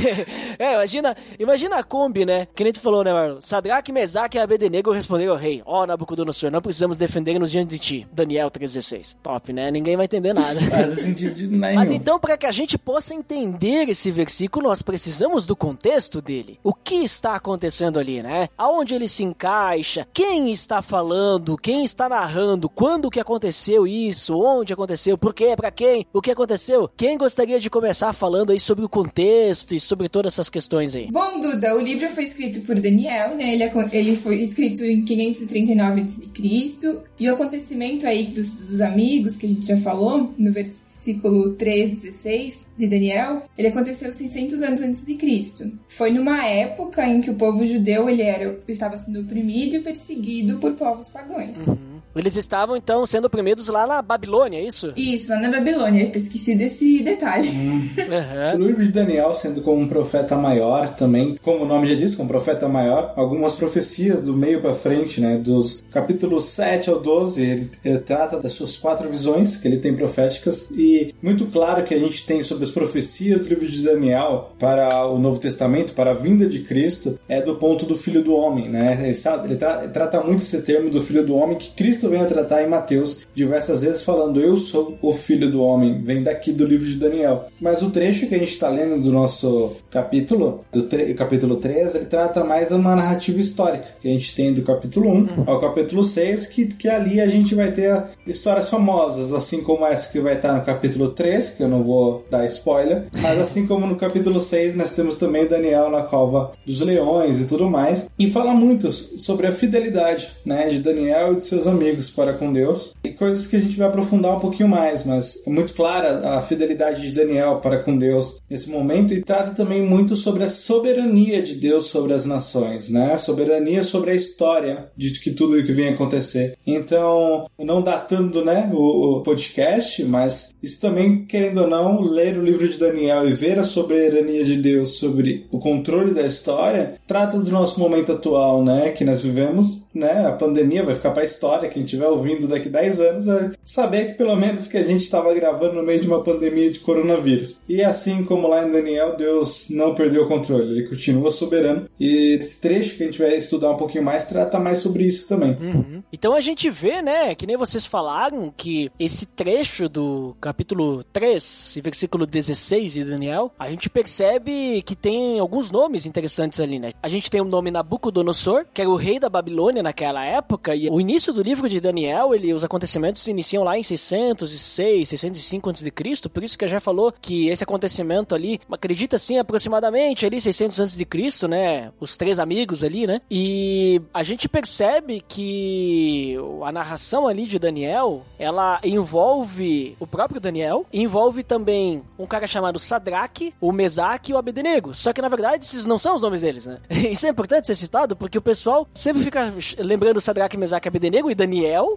é, 0.58 0.72
imagina, 0.72 1.14
imagina 1.38 1.76
a 1.76 1.82
Kombi, 1.82 2.24
né? 2.24 2.48
Que 2.54 2.64
nem 2.64 2.72
tu 2.72 2.80
falou, 2.80 3.04
né, 3.04 3.12
Marlon? 3.12 3.42
Sadraque, 3.42 3.92
Mesaque 3.92 4.38
e 4.38 4.40
Abednego 4.40 4.90
responderam 4.90 5.32
ao 5.32 5.38
rei: 5.38 5.62
Ó, 5.66 5.82
oh, 5.82 5.86
Nabucodonosor, 5.86 6.50
não 6.50 6.62
precisamos 6.62 6.96
defender-nos 6.96 7.50
diante 7.50 7.68
de 7.68 7.78
ti. 7.78 8.06
Daniel 8.10 8.50
3,16. 8.50 9.16
Top, 9.22 9.52
né? 9.52 9.70
Ninguém 9.70 9.98
vai 9.98 10.06
entender 10.06 10.32
nada. 10.32 10.58
Faz 10.64 10.94
sentido 10.94 11.56
nenhum. 11.58 11.74
Mas 11.74 11.90
então, 11.90 12.18
para 12.18 12.38
que 12.38 12.46
a 12.46 12.50
gente 12.50 12.78
possa 12.78 13.14
entender 13.14 13.90
esse 13.90 14.10
versículo, 14.10 14.68
nós 14.68 14.80
precisamos 14.80 15.46
do 15.46 15.54
contexto 15.54 16.22
dele. 16.22 16.58
O 16.64 16.72
que 16.72 16.96
está 16.96 17.34
acontecendo 17.34 17.98
ali, 17.98 18.22
né? 18.22 18.48
Aonde 18.56 18.94
ele 18.94 19.08
se 19.08 19.22
encaixa? 19.22 20.08
Quem 20.10 20.50
está 20.50 20.80
falando? 20.80 21.58
Quem 21.58 21.84
está 21.84 22.08
narrando? 22.08 22.66
Quando 22.66 23.10
que 23.10 23.20
aconteceu 23.20 23.86
isso? 23.86 24.40
Onde 24.40 24.72
aconteceu? 24.72 25.18
Por 25.18 25.34
quê? 25.34 25.54
Para 25.54 25.70
quem? 25.70 26.06
O 26.14 26.22
que 26.22 26.29
aconteceu? 26.30 26.88
Quem 26.96 27.16
gostaria 27.16 27.60
de 27.60 27.70
começar 27.70 28.12
falando 28.12 28.50
aí 28.50 28.60
sobre 28.60 28.84
o 28.84 28.88
contexto 28.88 29.74
e 29.74 29.80
sobre 29.80 30.08
todas 30.08 30.34
essas 30.34 30.48
questões 30.48 30.94
aí? 30.94 31.08
Bom, 31.10 31.40
Duda, 31.40 31.74
o 31.76 31.80
livro 31.80 32.08
foi 32.08 32.24
escrito 32.24 32.60
por 32.60 32.78
Daniel, 32.78 33.36
né? 33.36 33.54
Ele, 33.54 33.64
ele 33.92 34.16
foi 34.16 34.36
escrito 34.36 34.84
em 34.84 35.04
539 35.04 36.00
a.C. 36.02 37.00
E 37.18 37.28
o 37.28 37.34
acontecimento 37.34 38.06
aí 38.06 38.26
dos, 38.26 38.68
dos 38.68 38.80
amigos 38.80 39.36
que 39.36 39.46
a 39.46 39.48
gente 39.48 39.66
já 39.66 39.76
falou, 39.76 40.32
no 40.38 40.52
versículo 40.52 41.54
3, 41.54 41.92
16 41.92 42.66
de 42.76 42.86
Daniel, 42.86 43.42
ele 43.56 43.68
aconteceu 43.68 44.10
600 44.10 44.62
anos 44.62 44.82
antes 44.82 45.04
de 45.04 45.14
Cristo. 45.14 45.70
Foi 45.86 46.10
numa 46.10 46.46
época 46.46 47.06
em 47.06 47.20
que 47.20 47.30
o 47.30 47.34
povo 47.34 47.64
judeu 47.66 48.08
ele 48.08 48.22
era, 48.22 48.58
estava 48.68 48.96
sendo 48.96 49.20
oprimido 49.20 49.76
e 49.76 49.80
perseguido 49.80 50.58
por 50.58 50.72
povos 50.72 51.10
pagãos. 51.10 51.66
Uhum. 51.66 51.99
Eles 52.14 52.36
estavam, 52.36 52.76
então, 52.76 53.04
sendo 53.06 53.26
oprimidos 53.26 53.68
lá 53.68 53.86
na 53.86 54.02
Babilônia, 54.02 54.58
é 54.58 54.64
isso? 54.64 54.92
Isso, 54.96 55.30
lá 55.30 55.38
na 55.38 55.50
Babilônia. 55.50 56.04
Eu 56.04 56.20
esqueci 56.20 56.54
desse 56.54 57.02
detalhe. 57.02 57.48
Uhum. 57.48 58.64
O 58.64 58.66
livro 58.66 58.84
de 58.84 58.90
Daniel, 58.90 59.32
sendo 59.34 59.60
como 59.60 59.80
um 59.80 59.88
profeta 59.88 60.36
maior 60.36 60.88
também, 60.94 61.36
como 61.42 61.64
o 61.64 61.66
nome 61.66 61.86
já 61.86 61.94
diz, 61.94 62.14
como 62.14 62.28
profeta 62.28 62.68
maior, 62.68 63.12
algumas 63.16 63.54
profecias 63.54 64.24
do 64.24 64.36
meio 64.36 64.60
para 64.60 64.72
frente, 64.72 65.20
né, 65.20 65.36
dos 65.36 65.82
capítulos 65.90 66.44
7 66.46 66.90
ao 66.90 67.00
12, 67.00 67.42
ele, 67.42 67.70
ele, 67.84 67.98
trata 67.98 68.38
das 68.38 68.52
suas 68.52 68.76
quatro 68.78 69.08
visões 69.08 69.56
que 69.56 69.68
ele 69.68 69.78
tem 69.78 69.94
proféticas 69.94 70.70
e 70.70 71.14
muito 71.22 71.46
claro 71.46 71.84
que 71.84 71.94
a 71.94 71.98
gente 71.98 72.26
tem 72.26 72.42
sobre 72.42 72.64
as 72.64 72.70
profecias 72.70 73.40
do 73.40 73.48
livro 73.48 73.66
de 73.66 73.82
Daniel 73.82 74.52
para 74.58 75.06
o 75.06 75.18
Novo 75.18 75.38
Testamento, 75.38 75.92
para 75.92 76.12
a 76.12 76.14
vinda 76.14 76.46
de 76.46 76.60
Cristo, 76.60 77.18
é 77.28 77.40
do 77.42 77.56
ponto 77.56 77.84
do 77.84 77.96
Filho 77.96 78.22
do 78.22 78.34
Homem, 78.34 78.68
né? 78.68 78.98
Ele, 79.02 79.16
ele, 79.44 79.56
tra 79.56 79.80
ele 79.82 79.92
trata 79.92 80.20
muito 80.22 80.42
esse 80.42 80.62
termo 80.62 80.90
do 80.90 81.00
Filho 81.00 81.24
do 81.24 81.34
Homem 81.34 81.56
que 81.56 81.70
Cristo 81.70 81.89
vem 81.98 82.20
a 82.20 82.26
tratar 82.26 82.62
em 82.62 82.68
Mateus 82.68 83.26
diversas 83.34 83.82
vezes 83.82 84.02
falando 84.02 84.40
eu 84.40 84.56
sou 84.56 84.98
o 85.00 85.12
Filho 85.12 85.50
do 85.50 85.62
Homem, 85.62 86.00
vem 86.02 86.22
daqui 86.22 86.52
do 86.52 86.66
livro 86.66 86.86
de 86.86 86.96
Daniel. 86.96 87.46
Mas 87.60 87.82
o 87.82 87.90
trecho 87.90 88.26
que 88.26 88.34
a 88.34 88.38
gente 88.38 88.50
está 88.50 88.68
lendo 88.68 89.02
do 89.02 89.12
nosso 89.12 89.76
capítulo, 89.90 90.64
do 90.72 90.86
capítulo 91.14 91.56
3, 91.56 91.94
ele 91.94 92.04
trata 92.06 92.44
mais 92.44 92.68
de 92.68 92.74
uma 92.74 92.94
narrativa 92.94 93.40
histórica 93.40 93.86
que 94.00 94.08
a 94.08 94.10
gente 94.10 94.34
tem 94.34 94.52
do 94.52 94.62
capítulo 94.62 95.10
1 95.10 95.12
uhum. 95.12 95.44
ao 95.46 95.60
capítulo 95.60 96.04
6, 96.04 96.46
que, 96.46 96.66
que 96.66 96.88
ali 96.88 97.20
a 97.20 97.26
gente 97.26 97.54
vai 97.54 97.70
ter 97.70 98.04
histórias 98.26 98.68
famosas, 98.68 99.32
assim 99.32 99.62
como 99.62 99.86
essa 99.86 100.10
que 100.10 100.20
vai 100.20 100.34
estar 100.34 100.52
no 100.52 100.62
capítulo 100.62 101.10
3, 101.10 101.50
que 101.50 101.62
eu 101.62 101.68
não 101.68 101.82
vou 101.82 102.24
dar 102.30 102.46
spoiler, 102.46 103.06
mas 103.20 103.38
assim 103.40 103.66
como 103.66 103.86
no 103.86 103.96
capítulo 103.96 104.40
6 104.40 104.74
nós 104.74 104.92
temos 104.92 105.16
também 105.16 105.46
Daniel 105.46 105.90
na 105.90 106.02
cova 106.02 106.52
dos 106.66 106.80
leões 106.80 107.40
e 107.40 107.46
tudo 107.46 107.68
mais, 107.68 108.08
e 108.18 108.30
fala 108.30 108.52
muito 108.52 108.90
sobre 108.92 109.46
a 109.46 109.52
fidelidade 109.52 110.28
né, 110.44 110.68
de 110.68 110.80
Daniel 110.80 111.32
e 111.32 111.36
de 111.36 111.44
seus 111.44 111.66
amigos 111.66 111.79
para 112.14 112.32
com 112.32 112.52
Deus, 112.52 112.94
e 113.02 113.10
coisas 113.10 113.46
que 113.46 113.56
a 113.56 113.60
gente 113.60 113.76
vai 113.76 113.88
aprofundar 113.88 114.36
um 114.36 114.40
pouquinho 114.40 114.68
mais, 114.68 115.04
mas 115.04 115.46
é 115.46 115.50
muito 115.50 115.74
clara 115.74 116.36
a 116.36 116.42
fidelidade 116.42 117.02
de 117.02 117.12
Daniel 117.12 117.56
para 117.56 117.78
com 117.78 117.96
Deus 117.96 118.38
nesse 118.48 118.70
momento 118.70 119.14
e 119.14 119.22
trata 119.22 119.50
também 119.50 119.82
muito 119.82 120.16
sobre 120.16 120.44
a 120.44 120.48
soberania 120.48 121.42
de 121.42 121.54
Deus 121.54 121.86
sobre 121.86 122.12
as 122.12 122.26
nações, 122.26 122.90
né? 122.90 123.12
A 123.14 123.18
soberania 123.18 123.82
sobre 123.82 124.10
a 124.10 124.14
história 124.14 124.88
de 124.96 125.18
que 125.20 125.30
tudo 125.30 125.58
o 125.58 125.64
que 125.64 125.72
vem 125.72 125.88
acontecer. 125.88 126.56
Então, 126.66 127.46
não 127.58 127.82
datando, 127.82 128.44
né, 128.44 128.70
o, 128.72 129.18
o 129.18 129.22
podcast, 129.22 130.04
mas 130.04 130.54
isso 130.62 130.80
também, 130.80 131.24
querendo 131.24 131.62
ou 131.62 131.68
não, 131.68 132.00
ler 132.00 132.36
o 132.36 132.44
livro 132.44 132.68
de 132.68 132.78
Daniel 132.78 133.28
e 133.28 133.32
ver 133.32 133.58
a 133.58 133.64
soberania 133.64 134.44
de 134.44 134.56
Deus 134.56 134.96
sobre 134.96 135.46
o 135.50 135.58
controle 135.58 136.12
da 136.12 136.22
história, 136.22 136.94
trata 137.06 137.38
do 137.38 137.50
nosso 137.50 137.80
momento 137.80 138.12
atual, 138.12 138.62
né, 138.62 138.90
que 138.90 139.04
nós 139.04 139.22
vivemos, 139.22 139.86
né? 139.94 140.26
A 140.26 140.32
pandemia 140.32 140.84
vai 140.84 140.94
ficar 140.94 141.10
para 141.10 141.22
a 141.22 141.26
história, 141.26 141.68
quem 141.70 141.84
estiver 141.84 142.08
ouvindo 142.08 142.46
daqui 142.46 142.68
10 142.68 143.00
anos, 143.00 143.28
é 143.28 143.52
saber 143.64 144.06
que 144.06 144.12
pelo 144.14 144.36
menos 144.36 144.66
que 144.66 144.76
a 144.76 144.82
gente 144.82 145.00
estava 145.00 145.32
gravando 145.32 145.74
no 145.74 145.82
meio 145.82 146.00
de 146.00 146.06
uma 146.06 146.22
pandemia 146.22 146.70
de 146.70 146.80
coronavírus. 146.80 147.60
E 147.68 147.82
assim 147.82 148.24
como 148.24 148.48
lá 148.48 148.66
em 148.66 148.70
Daniel, 148.70 149.16
Deus 149.16 149.68
não 149.70 149.94
perdeu 149.94 150.24
o 150.24 150.28
controle, 150.28 150.78
ele 150.78 150.88
continua 150.88 151.30
soberano. 151.30 151.88
E 151.98 152.36
esse 152.38 152.60
trecho 152.60 152.96
que 152.96 153.02
a 153.04 153.06
gente 153.06 153.18
vai 153.18 153.36
estudar 153.36 153.70
um 153.70 153.76
pouquinho 153.76 154.04
mais 154.04 154.24
trata 154.24 154.58
mais 154.58 154.78
sobre 154.78 155.04
isso 155.04 155.28
também. 155.28 155.56
Uhum. 155.60 156.02
Então 156.12 156.34
a 156.34 156.40
gente 156.40 156.68
vê, 156.68 157.00
né, 157.00 157.34
que 157.34 157.46
nem 157.46 157.56
vocês 157.56 157.86
falaram, 157.86 158.52
que 158.54 158.90
esse 158.98 159.26
trecho 159.26 159.88
do 159.88 160.36
capítulo 160.40 161.04
3, 161.04 161.78
versículo 161.82 162.26
16 162.26 162.92
de 162.92 163.04
Daniel, 163.04 163.52
a 163.58 163.70
gente 163.70 163.88
percebe 163.88 164.82
que 164.82 164.96
tem 164.96 165.38
alguns 165.38 165.70
nomes 165.70 166.06
interessantes 166.06 166.60
ali, 166.60 166.78
né? 166.78 166.90
A 167.02 167.08
gente 167.08 167.30
tem 167.30 167.40
o 167.40 167.44
nome 167.44 167.70
Nabucodonosor, 167.70 168.66
que 168.72 168.80
era 168.80 168.90
o 168.90 168.96
rei 168.96 169.18
da 169.18 169.28
Babilônia 169.28 169.82
naquela 169.82 170.24
época, 170.24 170.74
e 170.74 170.88
o 170.88 171.00
início 171.00 171.32
do 171.32 171.42
livro 171.42 171.59
de 171.68 171.80
Daniel, 171.80 172.34
ele, 172.34 172.52
os 172.52 172.64
acontecimentos 172.64 173.26
iniciam 173.26 173.64
lá 173.64 173.78
em 173.78 173.82
606, 173.82 175.08
605 175.08 175.70
a.C., 175.70 176.28
por 176.32 176.44
isso 176.44 176.58
que 176.58 176.68
já 176.68 176.80
falou 176.80 177.12
que 177.20 177.48
esse 177.48 177.64
acontecimento 177.64 178.34
ali, 178.34 178.60
acredita 178.70 179.16
assim, 179.16 179.38
aproximadamente 179.38 180.24
ali 180.24 180.40
600 180.40 180.80
a.C., 180.80 181.48
né? 181.48 181.92
Os 181.98 182.16
três 182.16 182.38
amigos 182.38 182.84
ali, 182.84 183.06
né? 183.06 183.20
E 183.30 184.00
a 184.12 184.22
gente 184.22 184.48
percebe 184.48 185.22
que 185.26 186.36
a 186.64 186.72
narração 186.72 187.26
ali 187.26 187.46
de 187.46 187.58
Daniel, 187.58 188.24
ela 188.38 188.80
envolve 188.84 189.96
o 189.98 190.06
próprio 190.06 190.40
Daniel, 190.40 190.86
envolve 190.92 191.42
também 191.42 192.02
um 192.18 192.26
cara 192.26 192.46
chamado 192.46 192.78
Sadraque, 192.78 193.54
o 193.60 193.72
Mesaque 193.72 194.32
e 194.32 194.34
o 194.34 194.38
Abednego. 194.38 194.94
Só 194.94 195.12
que 195.12 195.22
na 195.22 195.28
verdade 195.28 195.64
esses 195.64 195.86
não 195.86 195.98
são 195.98 196.14
os 196.16 196.22
nomes 196.22 196.42
deles, 196.42 196.66
né? 196.66 196.78
Isso 197.10 197.26
é 197.26 197.30
importante 197.30 197.66
ser 197.66 197.74
citado 197.74 198.16
porque 198.16 198.38
o 198.38 198.42
pessoal 198.42 198.86
sempre 198.92 199.22
fica 199.22 199.52
lembrando 199.78 200.20
Sadraque, 200.20 200.56
Mesaque 200.56 200.88
Abednego 200.88 201.30
e 201.30 201.34
Daniel, 201.34 201.49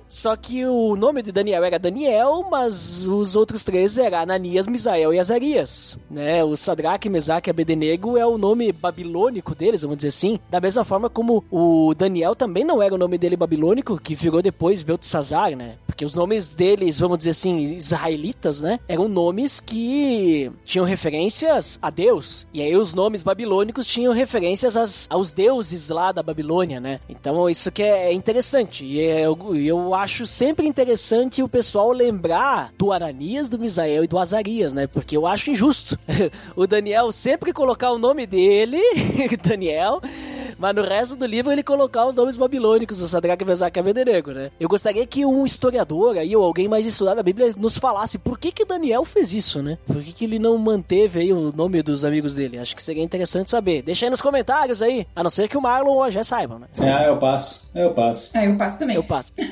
só 0.09 0.35
que 0.35 0.65
o 0.65 0.95
nome 0.95 1.21
de 1.21 1.31
Daniel 1.31 1.63
era 1.63 1.79
Daniel, 1.79 2.45
mas 2.49 3.07
os 3.07 3.35
outros 3.35 3.63
três 3.63 3.97
eram 3.97 4.19
Ananias, 4.19 4.67
Misael 4.67 5.13
e 5.13 5.19
Azarias, 5.19 5.97
né? 6.09 6.43
O 6.43 6.55
Sadraque, 6.55 7.09
Mesaque 7.09 7.49
e 7.49 7.51
Abednego 7.51 8.17
é 8.17 8.25
o 8.25 8.37
nome 8.37 8.71
babilônico 8.71 9.55
deles, 9.55 9.81
vamos 9.81 9.97
dizer 9.97 10.09
assim, 10.09 10.39
da 10.49 10.59
mesma 10.59 10.83
forma 10.83 11.09
como 11.09 11.43
o 11.51 11.93
Daniel 11.93 12.35
também 12.35 12.63
não 12.63 12.81
era 12.81 12.93
o 12.93 12.97
nome 12.97 13.17
dele 13.17 13.35
babilônico, 13.35 13.99
que 13.99 14.15
virou 14.15 14.41
depois 14.41 14.83
Beltesazar, 14.83 15.55
né? 15.55 15.75
Porque 15.85 16.05
os 16.05 16.15
nomes 16.15 16.55
deles, 16.55 16.99
vamos 16.99 17.19
dizer 17.19 17.31
assim, 17.31 17.59
israelitas, 17.75 18.61
né? 18.61 18.79
Eram 18.87 19.07
nomes 19.07 19.59
que 19.59 20.51
tinham 20.65 20.85
referências 20.85 21.77
a 21.81 21.89
Deus. 21.89 22.47
E 22.51 22.61
aí 22.61 22.75
os 22.75 22.93
nomes 22.95 23.21
babilônicos 23.21 23.85
tinham 23.85 24.11
referências 24.11 24.75
às, 24.75 25.07
aos 25.09 25.33
deuses 25.33 25.89
lá 25.89 26.11
da 26.11 26.23
Babilônia, 26.23 26.79
né? 26.79 26.99
Então 27.07 27.47
isso 27.49 27.71
que 27.71 27.83
é 27.83 28.11
interessante. 28.11 28.83
E 28.83 28.99
eu, 28.99 29.37
eu 29.53 29.93
acho 29.93 30.25
sempre 30.25 30.67
interessante 30.67 31.43
o 31.43 31.49
pessoal 31.49 31.91
lembrar 31.91 32.71
do 32.77 32.91
Aranias, 32.91 33.49
do 33.49 33.59
Misael 33.59 34.03
e 34.03 34.07
do 34.07 34.17
Azarias, 34.17 34.73
né? 34.73 34.87
Porque 34.87 35.17
eu 35.17 35.27
acho 35.27 35.51
injusto 35.51 35.97
o 36.55 36.65
Daniel 36.65 37.11
sempre 37.11 37.51
colocar 37.51 37.91
o 37.91 37.97
nome 37.97 38.25
dele, 38.25 38.79
Daniel, 39.43 40.01
mas 40.63 40.73
no 40.73 40.81
resto 40.81 41.17
do 41.17 41.25
livro 41.25 41.51
ele 41.51 41.61
colocar 41.61 42.05
os 42.05 42.15
nomes 42.15 42.37
babilônicos, 42.37 43.01
o 43.01 43.07
Sadraque, 43.09 43.43
Mesaque 43.43 43.77
e 43.77 43.81
Abednego, 43.81 44.31
né? 44.31 44.49
Eu 44.57 44.69
gostaria 44.69 45.05
que 45.05 45.25
um 45.25 45.45
historiador 45.45 46.15
aí, 46.17 46.33
ou 46.37 46.41
alguém 46.41 46.69
mais 46.69 46.85
estudado 46.85 47.17
da 47.17 47.23
Bíblia, 47.23 47.53
nos 47.57 47.77
falasse 47.77 48.17
por 48.17 48.39
que 48.39 48.49
que 48.49 48.63
Daniel 48.63 49.03
fez 49.03 49.33
isso, 49.33 49.61
né? 49.61 49.77
Por 49.85 50.01
que 50.01 50.13
que 50.13 50.23
ele 50.23 50.39
não 50.39 50.57
manteve 50.57 51.19
aí 51.19 51.33
o 51.33 51.51
nome 51.51 51.83
dos 51.83 52.05
amigos 52.05 52.35
dele? 52.35 52.59
Acho 52.59 52.77
que 52.77 52.81
seria 52.81 53.03
interessante 53.03 53.51
saber. 53.51 53.81
Deixa 53.81 54.05
aí 54.05 54.09
nos 54.09 54.21
comentários 54.21 54.81
aí, 54.81 55.05
a 55.13 55.21
não 55.21 55.29
ser 55.29 55.49
que 55.49 55.57
o 55.57 55.61
Marlon 55.61 55.95
ou 55.95 56.03
a 56.03 56.09
Jé 56.09 56.23
saibam, 56.23 56.59
né? 56.59 56.67
É, 56.79 57.09
eu 57.09 57.17
passo. 57.17 57.69
Eu 57.75 57.91
passo. 57.91 58.31
Ah, 58.33 58.45
eu 58.45 58.55
passo 58.55 58.77
também. 58.77 58.95
Eu 58.95 59.03
passo. 59.03 59.33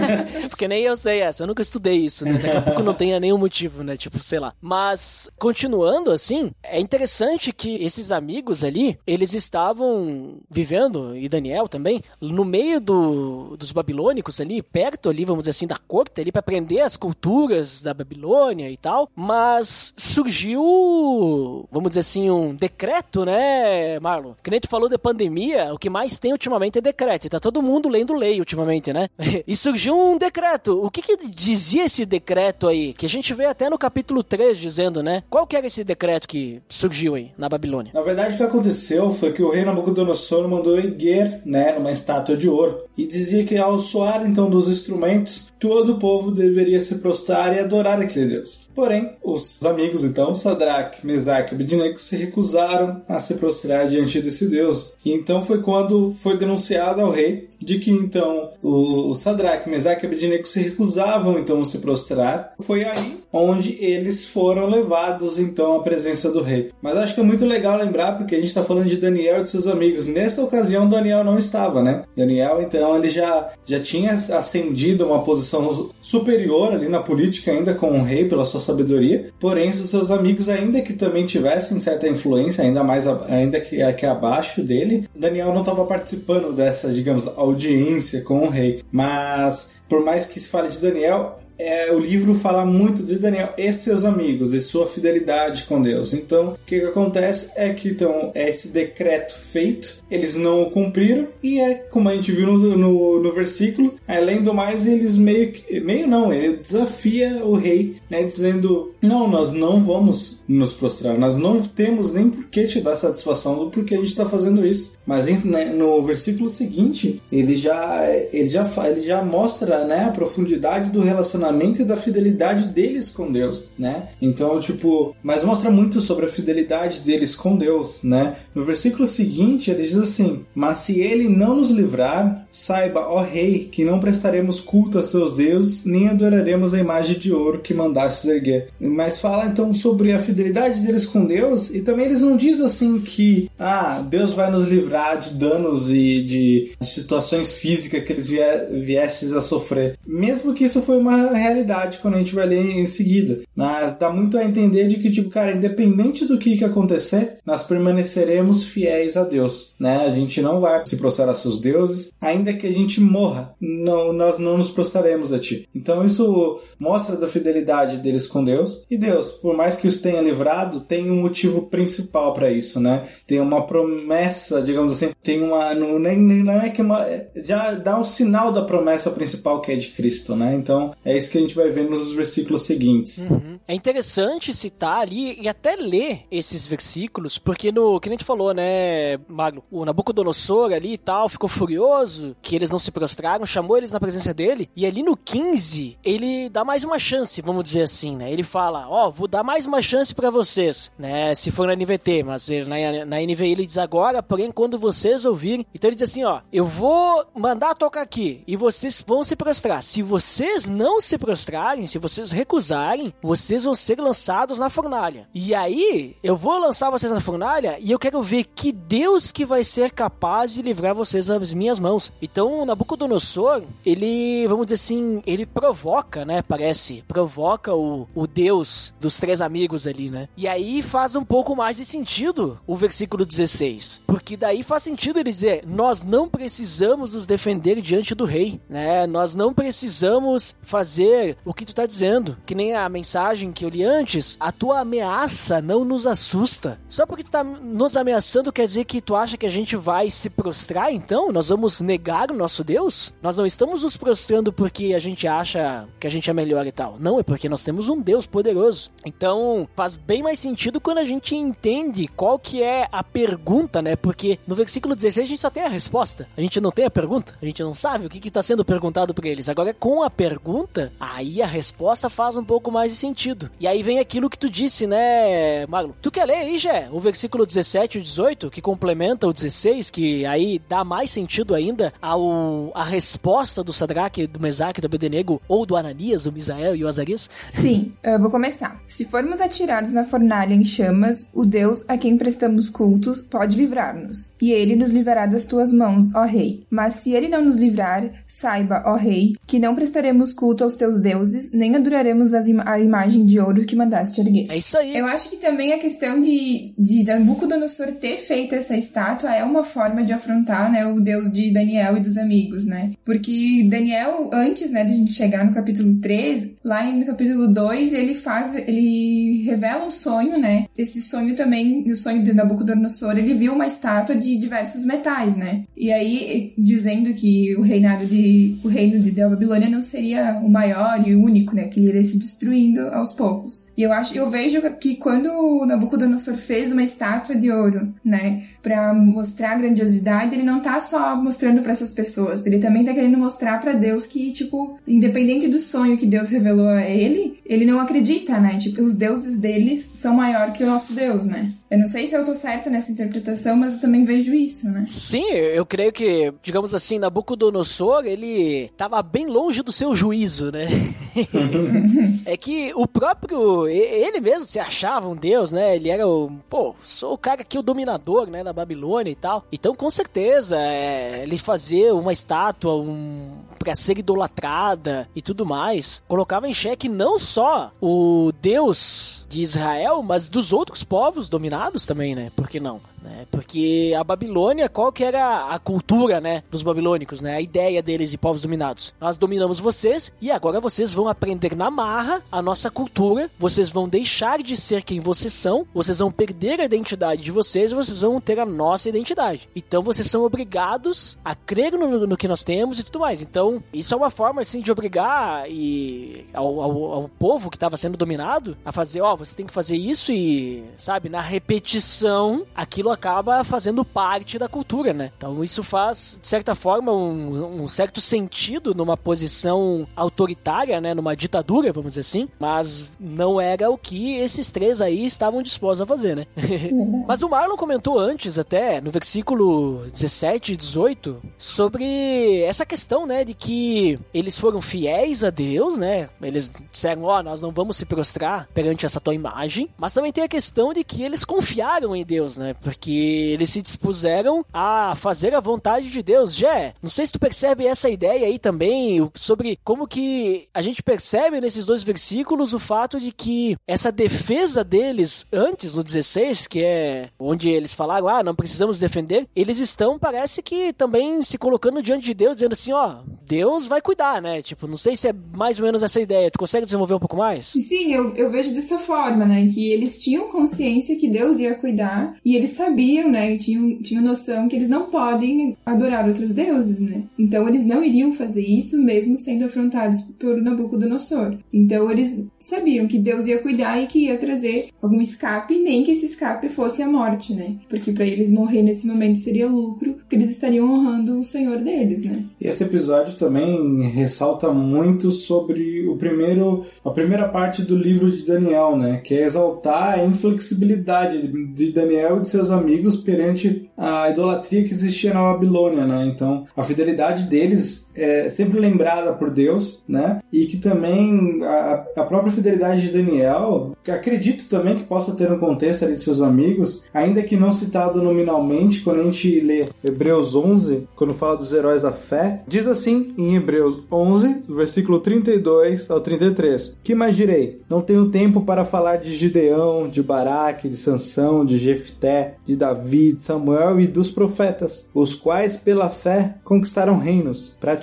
Porque 0.48 0.68
nem 0.68 0.84
eu 0.84 0.96
sei 0.96 1.22
essa, 1.22 1.42
eu 1.42 1.46
nunca 1.48 1.62
estudei 1.62 1.96
isso, 1.96 2.24
né? 2.24 2.34
Daqui 2.34 2.56
a 2.56 2.62
pouco 2.62 2.82
não 2.84 2.94
tenha 2.94 3.18
nenhum 3.18 3.38
motivo, 3.38 3.82
né? 3.82 3.96
Tipo, 3.96 4.20
sei 4.20 4.38
lá. 4.38 4.54
Mas, 4.60 5.28
continuando 5.40 6.12
assim, 6.12 6.52
é 6.62 6.78
interessante 6.78 7.52
que 7.52 7.82
esses 7.82 8.12
amigos 8.12 8.62
ali, 8.62 8.96
eles 9.04 9.34
estavam 9.34 10.38
vivendo, 10.52 11.16
e 11.16 11.28
Daniel 11.28 11.66
também, 11.66 12.02
no 12.20 12.44
meio 12.44 12.80
do, 12.80 13.56
dos 13.56 13.72
babilônicos 13.72 14.40
ali, 14.40 14.62
perto 14.62 15.08
ali, 15.08 15.24
vamos 15.24 15.42
dizer 15.42 15.50
assim, 15.50 15.66
da 15.66 15.76
corte 15.76 16.20
ali, 16.20 16.30
para 16.30 16.40
aprender 16.40 16.80
as 16.80 16.96
culturas 16.96 17.82
da 17.82 17.94
Babilônia 17.94 18.70
e 18.70 18.76
tal, 18.76 19.08
mas 19.16 19.94
surgiu, 19.96 21.66
vamos 21.70 21.90
dizer 21.90 22.00
assim, 22.00 22.30
um 22.30 22.54
decreto, 22.54 23.24
né, 23.24 23.98
Marlon? 24.00 24.34
Que 24.42 24.50
nem 24.50 24.60
tu 24.60 24.68
falou 24.68 24.88
de 24.88 24.98
pandemia, 24.98 25.72
o 25.72 25.78
que 25.78 25.88
mais 25.88 26.18
tem 26.18 26.32
ultimamente 26.32 26.78
é 26.78 26.80
decreto, 26.80 27.28
tá 27.28 27.40
todo 27.40 27.62
mundo 27.62 27.88
lendo 27.88 28.14
lei 28.14 28.38
ultimamente, 28.38 28.92
né? 28.92 29.08
e 29.46 29.56
surgiu 29.56 29.96
um 29.96 30.18
decreto. 30.18 30.84
O 30.84 30.90
que 30.90 31.00
que 31.02 31.28
dizia 31.28 31.84
esse 31.84 32.04
decreto 32.04 32.68
aí? 32.68 32.92
Que 32.92 33.06
a 33.06 33.08
gente 33.08 33.32
vê 33.34 33.46
até 33.46 33.70
no 33.70 33.78
capítulo 33.78 34.22
3 34.22 34.58
dizendo, 34.58 35.02
né? 35.02 35.22
Qual 35.30 35.46
que 35.46 35.56
era 35.56 35.66
esse 35.66 35.84
decreto 35.84 36.28
que 36.28 36.60
surgiu 36.68 37.14
aí 37.14 37.32
na 37.38 37.48
Babilônia? 37.48 37.92
Na 37.94 38.02
verdade, 38.02 38.34
o 38.34 38.36
que 38.36 38.42
aconteceu 38.42 39.10
foi 39.10 39.32
que 39.32 39.42
o 39.42 39.50
rei 39.50 39.64
Nabucodonosor 39.64 40.31
mandou 40.48 40.78
erguer, 40.78 41.40
né, 41.44 41.74
uma 41.76 41.92
estátua 41.92 42.36
de 42.36 42.48
ouro 42.48 42.82
e 42.96 43.06
dizia 43.06 43.44
que 43.44 43.56
ao 43.56 43.78
soar 43.78 44.26
então 44.26 44.50
dos 44.50 44.68
instrumentos, 44.68 45.52
todo 45.58 45.92
o 45.92 45.98
povo 45.98 46.30
deveria 46.30 46.80
se 46.80 46.96
prostrar 46.96 47.56
e 47.56 47.60
adorar 47.60 48.00
aquele 48.00 48.26
Deus. 48.36 48.68
Porém, 48.74 49.12
os 49.22 49.64
amigos 49.64 50.04
então, 50.04 50.34
Sadraque, 50.34 51.06
Mesaque 51.06 51.52
e 51.52 51.54
Abednego, 51.54 51.98
se 51.98 52.16
recusaram 52.16 53.02
a 53.08 53.18
se 53.20 53.34
prostrar 53.34 53.86
diante 53.86 54.20
desse 54.20 54.48
Deus. 54.48 54.94
E 55.04 55.12
então 55.12 55.42
foi 55.42 55.62
quando 55.62 56.12
foi 56.18 56.36
denunciado 56.36 57.00
ao 57.00 57.10
rei 57.10 57.48
de 57.64 57.78
que 57.78 57.90
então 57.90 58.50
o 58.62 59.14
Sadraque, 59.14 59.68
Mesaque 59.68 60.04
e 60.04 60.06
Abednego 60.06 60.46
se 60.46 60.60
recusavam 60.60 61.38
então 61.38 61.60
a 61.60 61.64
se 61.64 61.78
prostrar. 61.78 62.54
Foi 62.60 62.84
aí 62.84 63.22
onde 63.32 63.78
eles 63.82 64.26
foram 64.26 64.66
levados 64.66 65.38
então 65.38 65.76
à 65.76 65.82
presença 65.82 66.30
do 66.30 66.42
rei. 66.42 66.70
Mas 66.82 66.98
acho 66.98 67.14
que 67.14 67.20
é 67.20 67.24
muito 67.24 67.46
legal 67.46 67.78
lembrar 67.78 68.18
porque 68.18 68.34
a 68.34 68.38
gente 68.38 68.48
está 68.48 68.62
falando 68.62 68.88
de 68.88 68.98
Daniel 68.98 69.38
e 69.38 69.42
de 69.42 69.48
seus 69.48 69.66
amigos. 69.66 70.06
Nessa 70.06 70.42
ocasião 70.42 70.88
Daniel 70.88 71.24
não 71.24 71.38
estava, 71.38 71.82
né? 71.82 72.04
Daniel 72.14 72.60
então 72.60 72.96
ele 72.96 73.08
já 73.08 73.50
já 73.64 73.80
tinha 73.80 74.12
ascendido 74.12 75.04
a 75.04 75.06
uma 75.06 75.22
posição 75.22 75.88
superior 76.00 76.72
ali 76.72 76.88
na 76.88 77.00
política 77.00 77.50
ainda 77.50 77.72
com 77.74 77.98
o 77.98 78.02
rei 78.02 78.26
pela 78.26 78.44
sua 78.44 78.60
sabedoria. 78.60 79.28
Porém, 79.40 79.70
os 79.70 79.76
seus 79.76 80.10
amigos 80.10 80.48
ainda 80.48 80.82
que 80.82 80.92
também 80.92 81.24
tivessem 81.24 81.78
certa 81.78 82.08
influência, 82.08 82.62
ainda 82.62 82.84
mais 82.84 83.06
ainda 83.06 83.60
que, 83.60 83.92
que 83.94 84.06
abaixo 84.06 84.62
dele, 84.62 85.08
Daniel 85.14 85.52
não 85.52 85.60
estava 85.60 85.84
participando 85.84 86.52
dessa, 86.52 86.92
digamos, 86.92 87.28
audiência 87.52 88.22
com 88.22 88.46
o 88.46 88.50
rei. 88.50 88.82
Mas 88.90 89.70
por 89.88 90.02
mais 90.04 90.26
que 90.26 90.40
se 90.40 90.48
fale 90.48 90.68
de 90.68 90.80
Daniel, 90.80 91.38
é, 91.58 91.92
o 91.92 91.98
livro 91.98 92.34
fala 92.34 92.64
muito 92.64 93.02
de 93.02 93.18
Daniel 93.18 93.52
e 93.56 93.72
seus 93.72 94.04
amigos 94.04 94.52
e 94.52 94.60
sua 94.60 94.86
fidelidade 94.86 95.64
com 95.64 95.80
Deus. 95.80 96.12
Então, 96.12 96.54
o 96.54 96.58
que, 96.66 96.80
que 96.80 96.86
acontece 96.86 97.52
é 97.56 97.72
que 97.72 97.90
então, 97.90 98.32
é 98.34 98.48
esse 98.48 98.68
decreto 98.68 99.32
feito, 99.34 100.02
eles 100.10 100.36
não 100.36 100.62
o 100.62 100.70
cumpriram 100.70 101.28
e 101.42 101.60
é 101.60 101.74
como 101.74 102.08
a 102.08 102.14
gente 102.16 102.32
viu 102.32 102.46
no, 102.46 102.76
no, 102.76 103.22
no 103.22 103.32
versículo, 103.32 103.94
além 104.08 104.42
do 104.42 104.52
mais, 104.52 104.86
eles 104.86 105.16
meio 105.16 105.52
que, 105.52 105.80
meio 105.80 106.06
não, 106.06 106.32
ele 106.32 106.56
desafia 106.56 107.42
o 107.44 107.54
rei, 107.54 107.96
né, 108.10 108.22
dizendo: 108.22 108.91
Não, 109.02 109.28
nós 109.28 109.52
não 109.52 109.82
vamos 109.82 110.44
nos 110.46 110.72
prostrar, 110.72 111.18
nós 111.18 111.36
não 111.36 111.60
temos 111.60 112.12
nem 112.12 112.28
por 112.28 112.44
que 112.46 112.64
te 112.66 112.80
dar 112.80 112.94
satisfação 112.94 113.58
do 113.58 113.70
porquê 113.70 113.94
a 113.94 113.98
gente 113.98 114.08
está 114.08 114.24
fazendo 114.24 114.64
isso. 114.64 114.96
Mas 115.04 115.44
né, 115.44 115.66
no 115.66 116.00
versículo 116.02 116.48
seguinte, 116.48 117.20
ele 117.30 117.56
já, 117.56 118.06
ele 118.32 118.48
já, 118.48 118.64
ele 118.86 119.00
já 119.00 119.22
mostra 119.22 119.84
né, 119.84 120.04
a 120.04 120.10
profundidade 120.10 120.90
do 120.90 121.00
relacionamento 121.00 121.82
e 121.82 121.84
da 121.84 121.96
fidelidade 121.96 122.66
deles 122.66 123.10
com 123.10 123.30
Deus, 123.30 123.70
né? 123.78 124.08
Então, 124.20 124.60
tipo, 124.60 125.16
mas 125.22 125.42
mostra 125.42 125.70
muito 125.70 126.00
sobre 126.00 126.26
a 126.26 126.28
fidelidade 126.28 127.00
deles 127.00 127.34
com 127.34 127.56
Deus, 127.56 128.02
né? 128.02 128.36
No 128.54 128.62
versículo 128.62 129.06
seguinte, 129.06 129.70
ele 129.70 129.82
diz 129.82 129.96
assim: 129.96 130.44
Mas 130.54 130.78
se 130.78 131.00
ele 131.00 131.28
não 131.28 131.56
nos 131.56 131.70
livrar, 131.70 132.46
saiba, 132.50 133.08
ó 133.08 133.20
rei, 133.20 133.68
que 133.70 133.84
não 133.84 133.98
prestaremos 133.98 134.60
culto 134.60 134.98
a 134.98 135.02
seus 135.02 135.36
deuses, 135.38 135.84
nem 135.84 136.08
adoraremos 136.08 136.74
a 136.74 136.78
imagem 136.78 137.18
de 137.18 137.32
ouro 137.32 137.60
que 137.60 137.74
mandastes 137.74 138.28
erguer. 138.28 138.68
Mas 138.92 139.20
fala 139.20 139.46
então 139.46 139.72
sobre 139.72 140.12
a 140.12 140.18
fidelidade 140.18 140.80
deles 140.80 141.06
com 141.06 141.24
Deus, 141.24 141.74
e 141.74 141.80
também 141.80 142.06
eles 142.06 142.20
não 142.20 142.36
dizem 142.36 142.66
assim 142.66 143.00
que, 143.00 143.48
ah, 143.62 144.04
Deus 144.06 144.32
vai 144.32 144.50
nos 144.50 144.68
livrar 144.68 145.18
de 145.18 145.34
danos 145.34 145.90
e 145.90 146.22
de, 146.22 146.72
situações 146.82 147.52
físicas 147.52 148.04
que 148.04 148.12
eles 148.12 148.28
viessem 148.28 149.36
a 149.36 149.40
sofrer. 149.40 149.98
Mesmo 150.06 150.54
que 150.54 150.64
isso 150.64 150.82
foi 150.82 150.98
uma 150.98 151.32
realidade 151.32 151.98
quando 151.98 152.14
a 152.14 152.18
gente 152.18 152.34
vai 152.34 152.46
ler 152.46 152.78
em 152.78 152.86
seguida. 152.86 153.40
Mas 153.54 153.96
dá 153.98 154.10
muito 154.10 154.36
a 154.36 154.44
entender 154.44 154.86
de 154.88 154.96
que, 154.96 155.10
tipo, 155.10 155.30
cara, 155.30 155.52
independente 155.52 156.24
do 156.24 156.38
que, 156.38 156.56
que 156.56 156.64
acontecer, 156.64 157.38
nós 157.44 157.62
permaneceremos 157.62 158.64
fiéis 158.64 159.16
a 159.16 159.24
Deus, 159.24 159.74
né? 159.78 160.04
A 160.04 160.10
gente 160.10 160.40
não 160.40 160.60
vai 160.60 160.82
se 160.84 160.96
prostrar 160.96 161.28
a 161.28 161.34
seus 161.34 161.60
deuses, 161.60 162.12
ainda 162.20 162.52
que 162.52 162.66
a 162.66 162.72
gente 162.72 163.00
morra, 163.00 163.54
não, 163.60 164.12
nós 164.12 164.38
não 164.38 164.58
nos 164.58 164.70
prostraremos 164.70 165.32
a 165.32 165.38
ti. 165.38 165.68
Então 165.74 166.04
isso 166.04 166.60
mostra 166.78 167.16
da 167.16 167.28
fidelidade 167.28 167.98
deles 167.98 168.26
com 168.26 168.44
Deus. 168.44 168.84
E 168.90 168.96
Deus, 168.96 169.30
por 169.30 169.56
mais 169.56 169.76
que 169.76 169.88
os 169.88 170.00
tenha 170.00 170.20
livrado, 170.20 170.80
tem 170.80 171.10
um 171.10 171.20
motivo 171.20 171.62
principal 171.62 172.32
para 172.32 172.50
isso, 172.50 172.80
né? 172.80 173.04
Tem 173.26 173.40
uma 173.40 173.51
promessa, 173.60 174.62
digamos 174.62 174.92
assim, 174.92 175.12
tem 175.22 175.42
uma. 175.42 175.74
Não, 175.74 175.98
nem, 175.98 176.16
não 176.16 176.54
é 176.54 176.70
que 176.70 176.80
uma. 176.80 177.06
Já 177.36 177.72
dá 177.72 177.98
um 177.98 178.04
sinal 178.04 178.50
da 178.50 178.62
promessa 178.62 179.10
principal 179.10 179.60
que 179.60 179.72
é 179.72 179.76
de 179.76 179.88
Cristo, 179.88 180.34
né? 180.34 180.54
Então 180.54 180.92
é 181.04 181.14
isso 181.14 181.30
que 181.30 181.36
a 181.36 181.40
gente 181.42 181.54
vai 181.54 181.68
ver 181.68 181.84
nos 181.90 182.12
versículos 182.12 182.62
seguintes. 182.62 183.18
Uhum. 183.18 183.58
É 183.68 183.74
interessante 183.74 184.54
citar 184.54 185.00
ali 185.00 185.38
e 185.40 185.48
até 185.48 185.76
ler 185.76 186.22
esses 186.30 186.66
versículos, 186.66 187.36
porque 187.36 187.70
no 187.70 188.00
que 188.00 188.08
a 188.08 188.12
gente 188.12 188.24
falou, 188.24 188.54
né, 188.54 189.18
Magno, 189.28 189.62
o 189.70 189.84
Nabucodonosor 189.84 190.72
ali 190.72 190.94
e 190.94 190.98
tal 190.98 191.28
ficou 191.28 191.48
furioso 191.48 192.36
que 192.40 192.56
eles 192.56 192.70
não 192.70 192.78
se 192.78 192.90
prostraram, 192.90 193.44
chamou 193.44 193.76
eles 193.76 193.92
na 193.92 194.00
presença 194.00 194.32
dele, 194.32 194.68
e 194.74 194.86
ali 194.86 195.02
no 195.02 195.16
15 195.16 195.98
ele 196.04 196.48
dá 196.48 196.64
mais 196.64 196.84
uma 196.84 196.98
chance, 196.98 197.42
vamos 197.42 197.64
dizer 197.64 197.82
assim, 197.82 198.16
né? 198.16 198.32
Ele 198.32 198.42
fala: 198.42 198.88
Ó, 198.88 199.08
oh, 199.08 199.10
vou 199.10 199.28
dar 199.28 199.42
mais 199.42 199.66
uma 199.66 199.82
chance 199.82 200.14
para 200.14 200.30
vocês, 200.30 200.90
né? 200.98 201.34
Se 201.34 201.50
for 201.50 201.66
na 201.66 201.74
NVT, 201.76 202.22
mas 202.22 202.48
na, 202.66 203.04
na 203.04 203.22
Ele 203.50 203.66
diz 203.66 203.78
agora, 203.78 204.22
porém, 204.22 204.50
quando 204.50 204.78
vocês 204.78 205.24
ouvirem. 205.24 205.66
Então 205.74 205.88
ele 205.88 205.96
diz 205.96 206.10
assim: 206.10 206.24
Ó, 206.24 206.40
eu 206.52 206.64
vou 206.64 207.24
mandar 207.34 207.74
tocar 207.74 208.02
aqui 208.02 208.42
e 208.46 208.56
vocês 208.56 209.02
vão 209.06 209.22
se 209.22 209.36
prostrar. 209.36 209.82
Se 209.82 210.02
vocês 210.02 210.68
não 210.68 211.00
se 211.00 211.12
se 211.12 211.18
prostrarem, 211.18 211.86
se 211.86 211.98
vocês 211.98 212.32
recusarem, 212.32 213.12
vocês 213.20 213.64
vão 213.64 213.74
ser 213.74 214.00
lançados 214.00 214.58
na 214.58 214.70
fornalha. 214.70 215.28
E 215.34 215.54
aí, 215.54 216.16
eu 216.22 216.34
vou 216.34 216.58
lançar 216.58 216.90
vocês 216.90 217.12
na 217.12 217.20
fornalha 217.20 217.78
e 217.78 217.90
eu 217.90 217.98
quero 217.98 218.22
ver 218.22 218.44
que 218.44 218.72
Deus 218.72 219.30
que 219.30 219.44
vai 219.44 219.62
ser 219.62 219.92
capaz 219.92 220.54
de 220.54 220.62
livrar 220.62 220.94
vocês 220.94 221.26
das 221.26 221.52
minhas 221.52 221.78
mãos. 221.78 222.12
Então, 222.22 222.64
Nabucodonosor, 222.64 223.62
ele, 223.84 224.46
vamos 224.48 224.66
dizer 224.66 224.76
assim, 224.76 225.22
ele 225.26 225.44
provoca, 225.44 226.24
né? 226.24 226.40
Parece, 226.40 227.04
provoca 227.06 227.74
o, 227.74 228.08
o 228.14 228.26
Deus 228.26 228.94
dos 228.98 229.18
três 229.18 229.42
amigos 229.42 229.86
ali, 229.86 230.10
né? 230.10 230.28
E 230.34 230.48
aí 230.48 230.80
faz 230.80 231.14
um 231.14 231.24
pouco 231.24 231.54
mais 231.54 231.76
de 231.76 231.84
sentido 231.84 232.58
o 232.66 232.74
versículo 232.74 233.21
16. 233.24 234.02
Porque 234.06 234.36
daí 234.36 234.62
faz 234.62 234.82
sentido 234.82 235.18
ele 235.18 235.30
dizer: 235.30 235.64
Nós 235.66 236.02
não 236.02 236.28
precisamos 236.28 237.14
nos 237.14 237.26
defender 237.26 237.80
diante 237.80 238.14
do 238.14 238.24
rei, 238.24 238.60
né? 238.68 239.06
Nós 239.06 239.34
não 239.34 239.52
precisamos 239.52 240.56
fazer 240.62 241.36
o 241.44 241.54
que 241.54 241.64
tu 241.64 241.74
tá 241.74 241.86
dizendo. 241.86 242.36
Que 242.44 242.54
nem 242.54 242.74
a 242.74 242.88
mensagem 242.88 243.52
que 243.52 243.64
eu 243.64 243.68
li 243.68 243.84
antes. 243.84 244.36
A 244.38 244.52
tua 244.52 244.80
ameaça 244.80 245.60
não 245.60 245.84
nos 245.84 246.06
assusta. 246.06 246.80
Só 246.88 247.06
porque 247.06 247.24
tu 247.24 247.30
tá 247.30 247.42
nos 247.42 247.96
ameaçando 247.96 248.52
quer 248.52 248.66
dizer 248.66 248.84
que 248.84 249.00
tu 249.00 249.14
acha 249.14 249.36
que 249.36 249.46
a 249.46 249.50
gente 249.50 249.76
vai 249.76 250.10
se 250.10 250.30
prostrar, 250.30 250.92
então? 250.92 251.32
Nós 251.32 251.48
vamos 251.48 251.80
negar 251.80 252.30
o 252.30 252.34
nosso 252.34 252.62
Deus? 252.62 253.12
Nós 253.22 253.36
não 253.36 253.46
estamos 253.46 253.82
nos 253.82 253.96
prostrando 253.96 254.52
porque 254.52 254.92
a 254.94 254.98
gente 254.98 255.26
acha 255.26 255.88
que 255.98 256.06
a 256.06 256.10
gente 256.10 256.28
é 256.28 256.32
melhor 256.32 256.66
e 256.66 256.72
tal. 256.72 256.96
Não, 256.98 257.18
é 257.18 257.22
porque 257.22 257.48
nós 257.48 257.64
temos 257.64 257.88
um 257.88 258.00
Deus 258.00 258.26
poderoso. 258.26 258.90
Então, 259.04 259.68
faz 259.74 259.96
bem 259.96 260.22
mais 260.22 260.38
sentido 260.38 260.80
quando 260.80 260.98
a 260.98 261.04
gente 261.04 261.34
entende 261.34 262.08
qual 262.08 262.38
que 262.38 262.62
é 262.62 262.88
a 262.90 263.02
pergunta, 263.12 263.82
né? 263.82 263.96
Porque 263.96 264.38
no 264.46 264.54
versículo 264.54 264.94
16 264.94 265.26
a 265.26 265.28
gente 265.28 265.40
só 265.40 265.50
tem 265.50 265.64
a 265.64 265.68
resposta. 265.68 266.28
A 266.36 266.40
gente 266.40 266.60
não 266.60 266.70
tem 266.70 266.84
a 266.84 266.90
pergunta. 266.90 267.34
A 267.40 267.44
gente 267.44 267.62
não 267.62 267.74
sabe 267.74 268.06
o 268.06 268.08
que 268.08 268.26
está 268.26 268.42
sendo 268.42 268.64
perguntado 268.64 269.12
para 269.12 269.28
eles. 269.28 269.48
Agora, 269.48 269.74
com 269.74 270.02
a 270.02 270.10
pergunta, 270.10 270.92
aí 270.98 271.42
a 271.42 271.46
resposta 271.46 272.08
faz 272.08 272.36
um 272.36 272.44
pouco 272.44 272.70
mais 272.70 272.92
de 272.92 272.98
sentido. 272.98 273.50
E 273.60 273.66
aí 273.66 273.82
vem 273.82 273.98
aquilo 273.98 274.30
que 274.30 274.38
tu 274.38 274.48
disse, 274.48 274.86
né, 274.86 275.66
Magno? 275.66 275.94
Tu 276.00 276.10
quer 276.10 276.24
ler 276.24 276.36
aí, 276.36 276.58
Jé? 276.58 276.88
O 276.90 277.00
versículo 277.00 277.46
17 277.46 277.98
e 277.98 278.02
18, 278.02 278.50
que 278.50 278.62
complementa 278.62 279.26
o 279.26 279.32
16, 279.32 279.90
que 279.90 280.24
aí 280.24 280.60
dá 280.68 280.84
mais 280.84 281.10
sentido 281.10 281.54
ainda 281.54 281.92
ao 282.00 282.72
a 282.74 282.84
resposta 282.84 283.62
do 283.62 283.72
Sadraque, 283.72 284.26
do 284.26 284.40
Mesaque, 284.40 284.80
do 284.80 284.86
Abednego, 284.86 285.40
ou 285.48 285.66
do 285.66 285.76
Ananias, 285.76 286.24
do 286.24 286.32
Misael 286.32 286.76
e 286.76 286.84
o 286.84 286.88
Azarias? 286.88 287.28
Sim, 287.50 287.92
eu 288.02 288.18
vou 288.18 288.30
começar. 288.30 288.80
Se 288.86 289.04
formos 289.04 289.40
atirados 289.40 289.92
na 289.92 290.04
fornalha 290.04 290.54
em 290.54 290.64
chamas, 290.64 291.30
o 291.34 291.44
Deus 291.44 291.88
a 291.88 291.98
quem 291.98 292.16
prestamos 292.16 292.70
culto 292.70 293.01
cultos, 293.02 293.20
pode 293.20 293.56
livrar-nos. 293.56 294.34
E 294.40 294.52
ele 294.52 294.76
nos 294.76 294.92
livrará 294.92 295.26
das 295.26 295.44
tuas 295.44 295.72
mãos, 295.72 296.14
ó 296.14 296.24
rei. 296.24 296.64
Mas 296.70 296.94
se 296.94 297.12
ele 297.12 297.28
não 297.28 297.44
nos 297.44 297.56
livrar, 297.56 298.08
saiba, 298.28 298.82
ó 298.86 298.94
rei, 298.94 299.34
que 299.46 299.58
não 299.58 299.74
prestaremos 299.74 300.32
culto 300.32 300.62
aos 300.62 300.76
teus 300.76 301.00
deuses, 301.00 301.50
nem 301.52 301.74
adoraremos 301.74 302.32
im 302.32 302.60
a 302.64 302.78
imagem 302.78 303.24
de 303.24 303.40
ouro 303.40 303.64
que 303.66 303.74
mandaste 303.74 304.20
erguer. 304.20 304.46
É 304.50 304.56
isso 304.56 304.78
aí. 304.78 304.96
Eu 304.96 305.06
acho 305.06 305.30
que 305.30 305.36
também 305.36 305.72
a 305.72 305.78
questão 305.78 306.20
de, 306.20 306.72
de 306.78 307.02
Nabucodonosor 307.02 307.92
ter 307.92 308.18
feito 308.18 308.54
essa 308.54 308.76
estátua 308.76 309.34
é 309.34 309.42
uma 309.42 309.64
forma 309.64 310.04
de 310.04 310.12
afrontar, 310.12 310.70
né, 310.70 310.86
o 310.86 311.00
Deus 311.00 311.32
de 311.32 311.52
Daniel 311.52 311.96
e 311.96 312.00
dos 312.00 312.16
amigos, 312.16 312.66
né? 312.66 312.92
Porque 313.04 313.66
Daniel, 313.68 314.30
antes, 314.32 314.70
né, 314.70 314.84
de 314.84 314.92
a 314.92 314.94
gente 314.94 315.12
chegar 315.12 315.44
no 315.44 315.52
capítulo 315.52 315.98
3, 316.00 316.50
lá 316.62 316.84
no 316.84 317.04
capítulo 317.04 317.48
2, 317.48 317.92
ele 317.92 318.14
faz, 318.14 318.54
ele 318.54 319.42
revela 319.44 319.86
um 319.86 319.90
sonho, 319.90 320.38
né? 320.38 320.66
Esse 320.76 321.00
sonho 321.02 321.34
também, 321.34 321.90
o 321.90 321.96
sonho 321.96 322.22
de 322.22 322.32
Nabucodonosor, 322.32 322.91
ele 323.18 323.34
viu 323.34 323.52
uma 323.52 323.66
estátua 323.66 324.14
de 324.14 324.36
diversos 324.36 324.84
metais, 324.84 325.36
né? 325.36 325.64
E 325.76 325.92
aí, 325.92 326.52
dizendo 326.56 327.12
que 327.12 327.54
o 327.56 327.62
reinado 327.62 328.06
de, 328.06 328.56
o 328.64 328.68
reino 328.68 328.98
de 328.98 329.10
da 329.10 329.28
Babilônia 329.28 329.68
não 329.68 329.82
seria 329.82 330.40
o 330.42 330.48
maior 330.48 331.02
e 331.06 331.14
o 331.14 331.22
único, 331.22 331.54
né? 331.54 331.68
Que 331.68 331.80
ele 331.80 331.88
iria 331.88 332.02
se 332.02 332.18
destruindo 332.18 332.80
aos 332.88 333.12
poucos. 333.12 333.66
E 333.76 333.82
eu 333.82 333.92
acho, 333.92 334.16
eu 334.16 334.28
vejo 334.28 334.60
que 334.78 334.96
quando 334.96 335.64
Nabucodonosor 335.66 336.36
fez 336.36 336.72
uma 336.72 336.82
estátua 336.82 337.34
de 337.36 337.50
ouro, 337.50 337.92
né, 338.04 338.42
para 338.62 338.92
mostrar 338.92 339.52
a 339.52 339.58
grandiosidade, 339.58 340.34
ele 340.34 340.42
não 340.42 340.60
tá 340.60 340.78
só 340.80 341.16
mostrando 341.16 341.62
para 341.62 341.72
essas 341.72 341.92
pessoas, 341.92 342.44
ele 342.46 342.58
também 342.58 342.84
tá 342.84 342.92
querendo 342.92 343.16
mostrar 343.18 343.58
para 343.60 343.72
Deus 343.72 344.06
que, 344.06 344.32
tipo, 344.32 344.78
independente 344.86 345.48
do 345.48 345.58
sonho 345.58 345.96
que 345.96 346.06
Deus 346.06 346.30
revelou 346.30 346.68
a 346.68 346.82
ele, 346.82 347.38
ele 347.44 347.64
não 347.64 347.80
acredita, 347.80 348.38
né? 348.38 348.58
Tipo, 348.58 348.82
os 348.82 348.94
deuses 348.94 349.38
deles 349.38 349.90
são 349.94 350.14
maior 350.14 350.52
que 350.52 350.64
o 350.64 350.66
nosso 350.66 350.94
Deus, 350.94 351.24
né? 351.24 351.50
Eu 351.70 351.78
não 351.78 351.86
sei 351.86 352.06
se 352.06 352.14
eu 352.14 352.24
tô 352.24 352.34
certa 352.34 352.68
nessa 352.68 352.81
interpretação, 352.90 353.56
mas 353.56 353.74
eu 353.74 353.80
também 353.82 354.04
vejo 354.04 354.32
isso, 354.32 354.68
né? 354.68 354.84
Sim, 354.88 355.30
eu 355.30 355.64
creio 355.64 355.92
que, 355.92 356.32
digamos 356.42 356.74
assim, 356.74 356.98
Nabucodonosor, 356.98 358.04
ele 358.06 358.70
tava 358.76 359.02
bem 359.02 359.26
longe 359.26 359.62
do 359.62 359.70
seu 359.70 359.94
juízo, 359.94 360.50
né? 360.50 360.66
é 362.26 362.36
que 362.36 362.72
o 362.74 362.86
próprio, 362.86 363.68
ele 363.68 364.20
mesmo 364.20 364.46
se 364.46 364.58
achava 364.58 365.08
um 365.08 365.16
deus, 365.16 365.52
né? 365.52 365.76
Ele 365.76 365.90
era 365.90 366.06
o, 366.06 366.30
pô, 366.48 366.74
sou 366.82 367.14
o 367.14 367.18
cara 367.18 367.42
aqui, 367.42 367.58
o 367.58 367.62
dominador, 367.62 368.28
né, 368.28 368.42
da 368.42 368.52
Babilônia 368.52 369.10
e 369.10 369.16
tal. 369.16 369.44
Então, 369.52 369.74
com 369.74 369.90
certeza, 369.90 370.56
é, 370.58 371.22
ele 371.22 371.36
fazia 371.36 371.94
uma 371.94 372.12
estátua, 372.12 372.74
um, 372.76 373.28
pra 373.58 373.74
ser 373.74 373.98
idolatrada 373.98 375.08
e 375.14 375.22
tudo 375.22 375.44
mais, 375.44 376.02
colocava 376.08 376.48
em 376.48 376.54
xeque 376.54 376.88
não 376.88 377.18
só 377.18 377.70
o 377.80 378.32
deus 378.40 379.24
de 379.28 379.42
Israel, 379.42 380.02
mas 380.02 380.28
dos 380.28 380.52
outros 380.52 380.82
povos 380.82 381.28
dominados 381.28 381.86
também, 381.86 382.14
né? 382.14 382.30
Por 382.34 382.48
que 382.48 382.58
não? 382.58 382.71
não. 382.72 382.91
Né? 383.02 383.26
Porque 383.30 383.92
a 383.98 384.04
Babilônia, 384.04 384.68
qual 384.68 384.92
que 384.92 385.02
era 385.02 385.46
a 385.46 385.58
cultura, 385.58 386.20
né, 386.20 386.42
dos 386.50 386.62
babilônicos, 386.62 387.20
né? 387.20 387.36
A 387.36 387.40
ideia 387.40 387.82
deles 387.82 388.10
de 388.10 388.18
povos 388.18 388.42
dominados. 388.42 388.94
Nós 389.00 389.16
dominamos 389.16 389.58
vocês 389.58 390.12
e 390.20 390.30
agora 390.30 390.60
vocês 390.60 390.94
vão 390.94 391.08
aprender 391.08 391.56
na 391.56 391.70
marra 391.70 392.22
a 392.30 392.40
nossa 392.40 392.70
cultura, 392.70 393.30
vocês 393.38 393.70
vão 393.70 393.88
deixar 393.88 394.42
de 394.42 394.56
ser 394.56 394.82
quem 394.82 395.00
vocês 395.00 395.32
são, 395.32 395.66
vocês 395.74 395.98
vão 395.98 396.10
perder 396.10 396.60
a 396.60 396.64
identidade 396.64 397.22
de 397.22 397.32
vocês 397.32 397.72
e 397.72 397.74
vocês 397.74 398.02
vão 398.02 398.20
ter 398.20 398.38
a 398.38 398.46
nossa 398.46 398.88
identidade. 398.88 399.48
Então 399.56 399.82
vocês 399.82 400.08
são 400.08 400.22
obrigados 400.22 401.18
a 401.24 401.34
crer 401.34 401.72
no, 401.72 402.06
no 402.06 402.16
que 402.16 402.28
nós 402.28 402.44
temos 402.44 402.78
e 402.78 402.84
tudo 402.84 403.00
mais. 403.00 403.20
Então, 403.20 403.62
isso 403.72 403.92
é 403.94 403.96
uma 403.96 404.10
forma, 404.10 404.42
assim, 404.42 404.60
de 404.60 404.70
obrigar 404.70 405.50
e 405.50 406.24
ao, 406.32 406.60
ao, 406.60 406.92
ao 406.92 407.08
povo 407.08 407.50
que 407.50 407.56
estava 407.56 407.76
sendo 407.76 407.96
dominado 407.96 408.56
a 408.64 408.70
fazer, 408.70 409.00
ó, 409.00 409.12
oh, 409.12 409.16
você 409.16 409.36
tem 409.36 409.46
que 409.46 409.52
fazer 409.52 409.76
isso 409.76 410.12
e, 410.12 410.64
sabe, 410.76 411.08
na 411.08 411.20
repetição, 411.20 412.46
aquilo 412.54 412.91
acaba 412.92 413.42
fazendo 413.44 413.84
parte 413.84 414.38
da 414.38 414.48
cultura, 414.48 414.92
né? 414.92 415.10
Então 415.16 415.42
isso 415.42 415.62
faz, 415.62 416.18
de 416.20 416.26
certa 416.26 416.54
forma, 416.54 416.92
um, 416.92 417.62
um 417.62 417.68
certo 417.68 418.00
sentido 418.00 418.74
numa 418.74 418.96
posição 418.96 419.86
autoritária, 419.96 420.80
né? 420.80 420.94
Numa 420.94 421.16
ditadura, 421.16 421.72
vamos 421.72 421.92
dizer 421.92 422.00
assim. 422.00 422.28
Mas 422.38 422.90
não 423.00 423.40
era 423.40 423.70
o 423.70 423.78
que 423.78 424.16
esses 424.16 424.50
três 424.50 424.80
aí 424.80 425.04
estavam 425.04 425.42
dispostos 425.42 425.80
a 425.80 425.86
fazer, 425.86 426.16
né? 426.16 426.26
mas 427.06 427.22
o 427.22 427.28
Marlon 427.28 427.56
comentou 427.56 427.98
antes, 427.98 428.38
até, 428.38 428.80
no 428.80 428.90
versículo 428.90 429.86
17 429.90 430.52
e 430.52 430.56
18, 430.56 431.22
sobre 431.38 432.42
essa 432.42 432.66
questão, 432.66 433.06
né? 433.06 433.24
De 433.24 433.34
que 433.34 433.98
eles 434.12 434.38
foram 434.38 434.60
fiéis 434.60 435.24
a 435.24 435.30
Deus, 435.30 435.76
né? 435.76 436.08
Eles 436.20 436.52
disseram, 436.70 437.04
ó, 437.04 437.18
oh, 437.18 437.22
nós 437.22 437.42
não 437.42 437.50
vamos 437.50 437.76
se 437.76 437.84
prostrar 437.84 438.48
perante 438.54 438.86
essa 438.86 439.00
tua 439.00 439.14
imagem. 439.14 439.68
Mas 439.76 439.92
também 439.92 440.12
tem 440.12 440.24
a 440.24 440.28
questão 440.28 440.72
de 440.72 440.84
que 440.84 441.02
eles 441.02 441.24
confiaram 441.24 441.94
em 441.94 442.04
Deus, 442.04 442.36
né? 442.36 442.54
Que 442.82 443.30
eles 443.30 443.50
se 443.50 443.62
dispuseram 443.62 444.44
a 444.52 444.94
fazer 444.96 445.34
a 445.34 445.40
vontade 445.40 445.88
de 445.88 446.02
Deus. 446.02 446.34
Jé, 446.34 446.74
não 446.82 446.90
sei 446.90 447.06
se 447.06 447.12
tu 447.12 447.20
percebe 447.20 447.64
essa 447.64 447.88
ideia 447.88 448.26
aí 448.26 448.40
também 448.40 449.08
sobre 449.14 449.56
como 449.62 449.86
que 449.86 450.48
a 450.52 450.60
gente 450.60 450.82
percebe 450.82 451.40
nesses 451.40 451.64
dois 451.64 451.84
versículos 451.84 452.52
o 452.52 452.58
fato 452.58 452.98
de 452.98 453.12
que 453.12 453.56
essa 453.68 453.92
defesa 453.92 454.64
deles 454.64 455.24
antes 455.32 455.74
no 455.74 455.84
16, 455.84 456.48
que 456.48 456.60
é 456.64 457.08
onde 457.18 457.48
eles 457.48 457.72
falaram, 457.72 458.08
ah, 458.08 458.22
não 458.22 458.34
precisamos 458.34 458.80
defender, 458.80 459.28
eles 459.34 459.58
estão, 459.58 459.96
parece 459.96 460.42
que 460.42 460.72
também 460.72 461.22
se 461.22 461.38
colocando 461.38 461.82
diante 461.82 462.04
de 462.04 462.14
Deus, 462.14 462.38
dizendo 462.38 462.54
assim, 462.54 462.72
ó, 462.72 462.96
Deus 463.24 463.66
vai 463.66 463.80
cuidar, 463.80 464.20
né? 464.20 464.42
Tipo, 464.42 464.66
não 464.66 464.76
sei 464.76 464.96
se 464.96 465.08
é 465.08 465.14
mais 465.36 465.60
ou 465.60 465.66
menos 465.66 465.82
essa 465.82 466.00
ideia. 466.00 466.30
Tu 466.30 466.38
consegue 466.38 466.66
desenvolver 466.66 466.94
um 466.94 466.98
pouco 466.98 467.16
mais? 467.16 467.46
Sim, 467.46 467.92
eu, 467.94 468.12
eu 468.14 468.30
vejo 468.30 468.54
dessa 468.54 468.78
forma, 468.78 469.24
né? 469.24 469.48
Que 469.52 469.72
eles 469.72 470.02
tinham 470.02 470.28
consciência 470.28 470.98
que 470.98 471.08
Deus 471.08 471.38
ia 471.38 471.54
cuidar 471.54 472.16
e 472.24 472.34
eles 472.34 472.50
sabiam 472.50 472.71
sabiam, 472.72 473.10
né, 473.10 473.34
e 473.34 473.38
tinham, 473.38 473.82
tinham 473.82 474.02
noção 474.02 474.48
que 474.48 474.56
eles 474.56 474.68
não 474.68 474.86
podem 474.86 475.56
adorar 475.64 476.08
outros 476.08 476.34
deuses, 476.34 476.80
né? 476.80 477.04
Então 477.18 477.48
eles 477.48 477.64
não 477.66 477.84
iriam 477.84 478.12
fazer 478.12 478.42
isso 478.42 478.80
mesmo 478.82 479.16
sendo 479.16 479.44
afrontados 479.44 480.00
por 480.18 480.40
Nabucodonosor. 480.40 481.36
Então 481.52 481.90
eles 481.90 482.24
sabiam 482.38 482.86
que 482.86 482.98
Deus 482.98 483.26
ia 483.26 483.38
cuidar 483.38 483.80
e 483.80 483.86
que 483.86 484.06
ia 484.06 484.18
trazer 484.18 484.68
algum 484.80 485.00
escape, 485.00 485.58
nem 485.58 485.84
que 485.84 485.92
esse 485.92 486.06
escape 486.06 486.48
fosse 486.48 486.82
a 486.82 486.88
morte, 486.88 487.34
né? 487.34 487.56
Porque 487.68 487.92
para 487.92 488.06
eles 488.06 488.32
morrer 488.32 488.62
nesse 488.62 488.86
momento 488.86 489.18
seria 489.18 489.46
lucro, 489.46 489.94
porque 489.94 490.16
eles 490.16 490.30
estariam 490.30 490.68
honrando 490.68 491.20
o 491.20 491.24
Senhor 491.24 491.58
deles, 491.58 492.04
né? 492.04 492.24
E 492.40 492.48
esse 492.48 492.64
episódio 492.64 493.16
também 493.16 493.82
ressalta 493.88 494.50
muito 494.50 495.10
sobre 495.10 495.86
o 495.88 495.96
primeiro, 495.96 496.64
a 496.84 496.90
primeira 496.90 497.28
parte 497.28 497.62
do 497.62 497.76
livro 497.76 498.10
de 498.10 498.24
Daniel, 498.24 498.76
né? 498.76 499.00
Que 499.04 499.14
é 499.14 499.24
exaltar 499.24 499.98
a 499.98 500.04
inflexibilidade 500.04 501.28
de 501.28 501.72
Daniel 501.72 502.18
e 502.18 502.20
de 502.22 502.28
seus 502.28 502.50
amigos 502.50 502.61
amigos 502.62 502.96
perante 502.96 503.70
a 503.76 504.08
idolatria 504.08 504.64
que 504.64 504.72
existia 504.72 505.12
na 505.12 505.32
Babilônia, 505.32 505.84
né? 505.84 506.06
Então, 506.06 506.46
a 506.56 506.62
fidelidade 506.62 507.24
deles 507.24 507.81
é 507.94 508.28
sempre 508.28 508.58
lembrada 508.58 509.12
por 509.12 509.30
Deus, 509.30 509.82
né? 509.88 510.20
E 510.32 510.46
que 510.46 510.58
também 510.58 511.40
a, 511.44 511.84
a 511.96 512.04
própria 512.04 512.32
fidelidade 512.32 512.82
de 512.82 512.92
Daniel, 512.92 513.76
que 513.82 513.90
acredito 513.90 514.48
também 514.48 514.76
que 514.76 514.84
possa 514.84 515.14
ter 515.14 515.30
um 515.30 515.38
contexto 515.38 515.84
ali 515.84 515.94
de 515.94 516.00
seus 516.00 516.20
amigos, 516.20 516.84
ainda 516.92 517.22
que 517.22 517.36
não 517.36 517.52
citado 517.52 518.02
nominalmente, 518.02 518.80
quando 518.80 519.00
a 519.00 519.04
gente 519.04 519.40
lê 519.40 519.66
Hebreus 519.84 520.34
11, 520.34 520.88
quando 520.96 521.14
fala 521.14 521.36
dos 521.36 521.52
heróis 521.52 521.82
da 521.82 521.92
fé, 521.92 522.42
diz 522.46 522.66
assim 522.66 523.14
em 523.18 523.36
Hebreus 523.36 523.82
11, 523.90 524.44
versículo 524.48 525.00
32 525.00 525.90
ao 525.90 526.00
33: 526.00 526.78
Que 526.82 526.94
mais 526.94 527.16
direi? 527.16 527.60
Não 527.68 527.80
tenho 527.80 528.08
tempo 528.08 528.42
para 528.42 528.64
falar 528.64 528.96
de 528.96 529.14
Gideão, 529.14 529.88
de 529.88 530.02
Baraque, 530.02 530.68
de 530.68 530.76
Sansão, 530.76 531.44
de 531.44 531.58
Jefté, 531.58 532.34
de 532.46 532.56
Davi, 532.56 533.12
de 533.12 533.22
Samuel 533.22 533.80
e 533.80 533.86
dos 533.86 534.10
profetas, 534.10 534.90
os 534.94 535.14
quais 535.14 535.56
pela 535.56 535.90
fé 535.90 536.36
conquistaram 536.44 536.98
reinos, 536.98 537.56
praticaram 537.60 537.81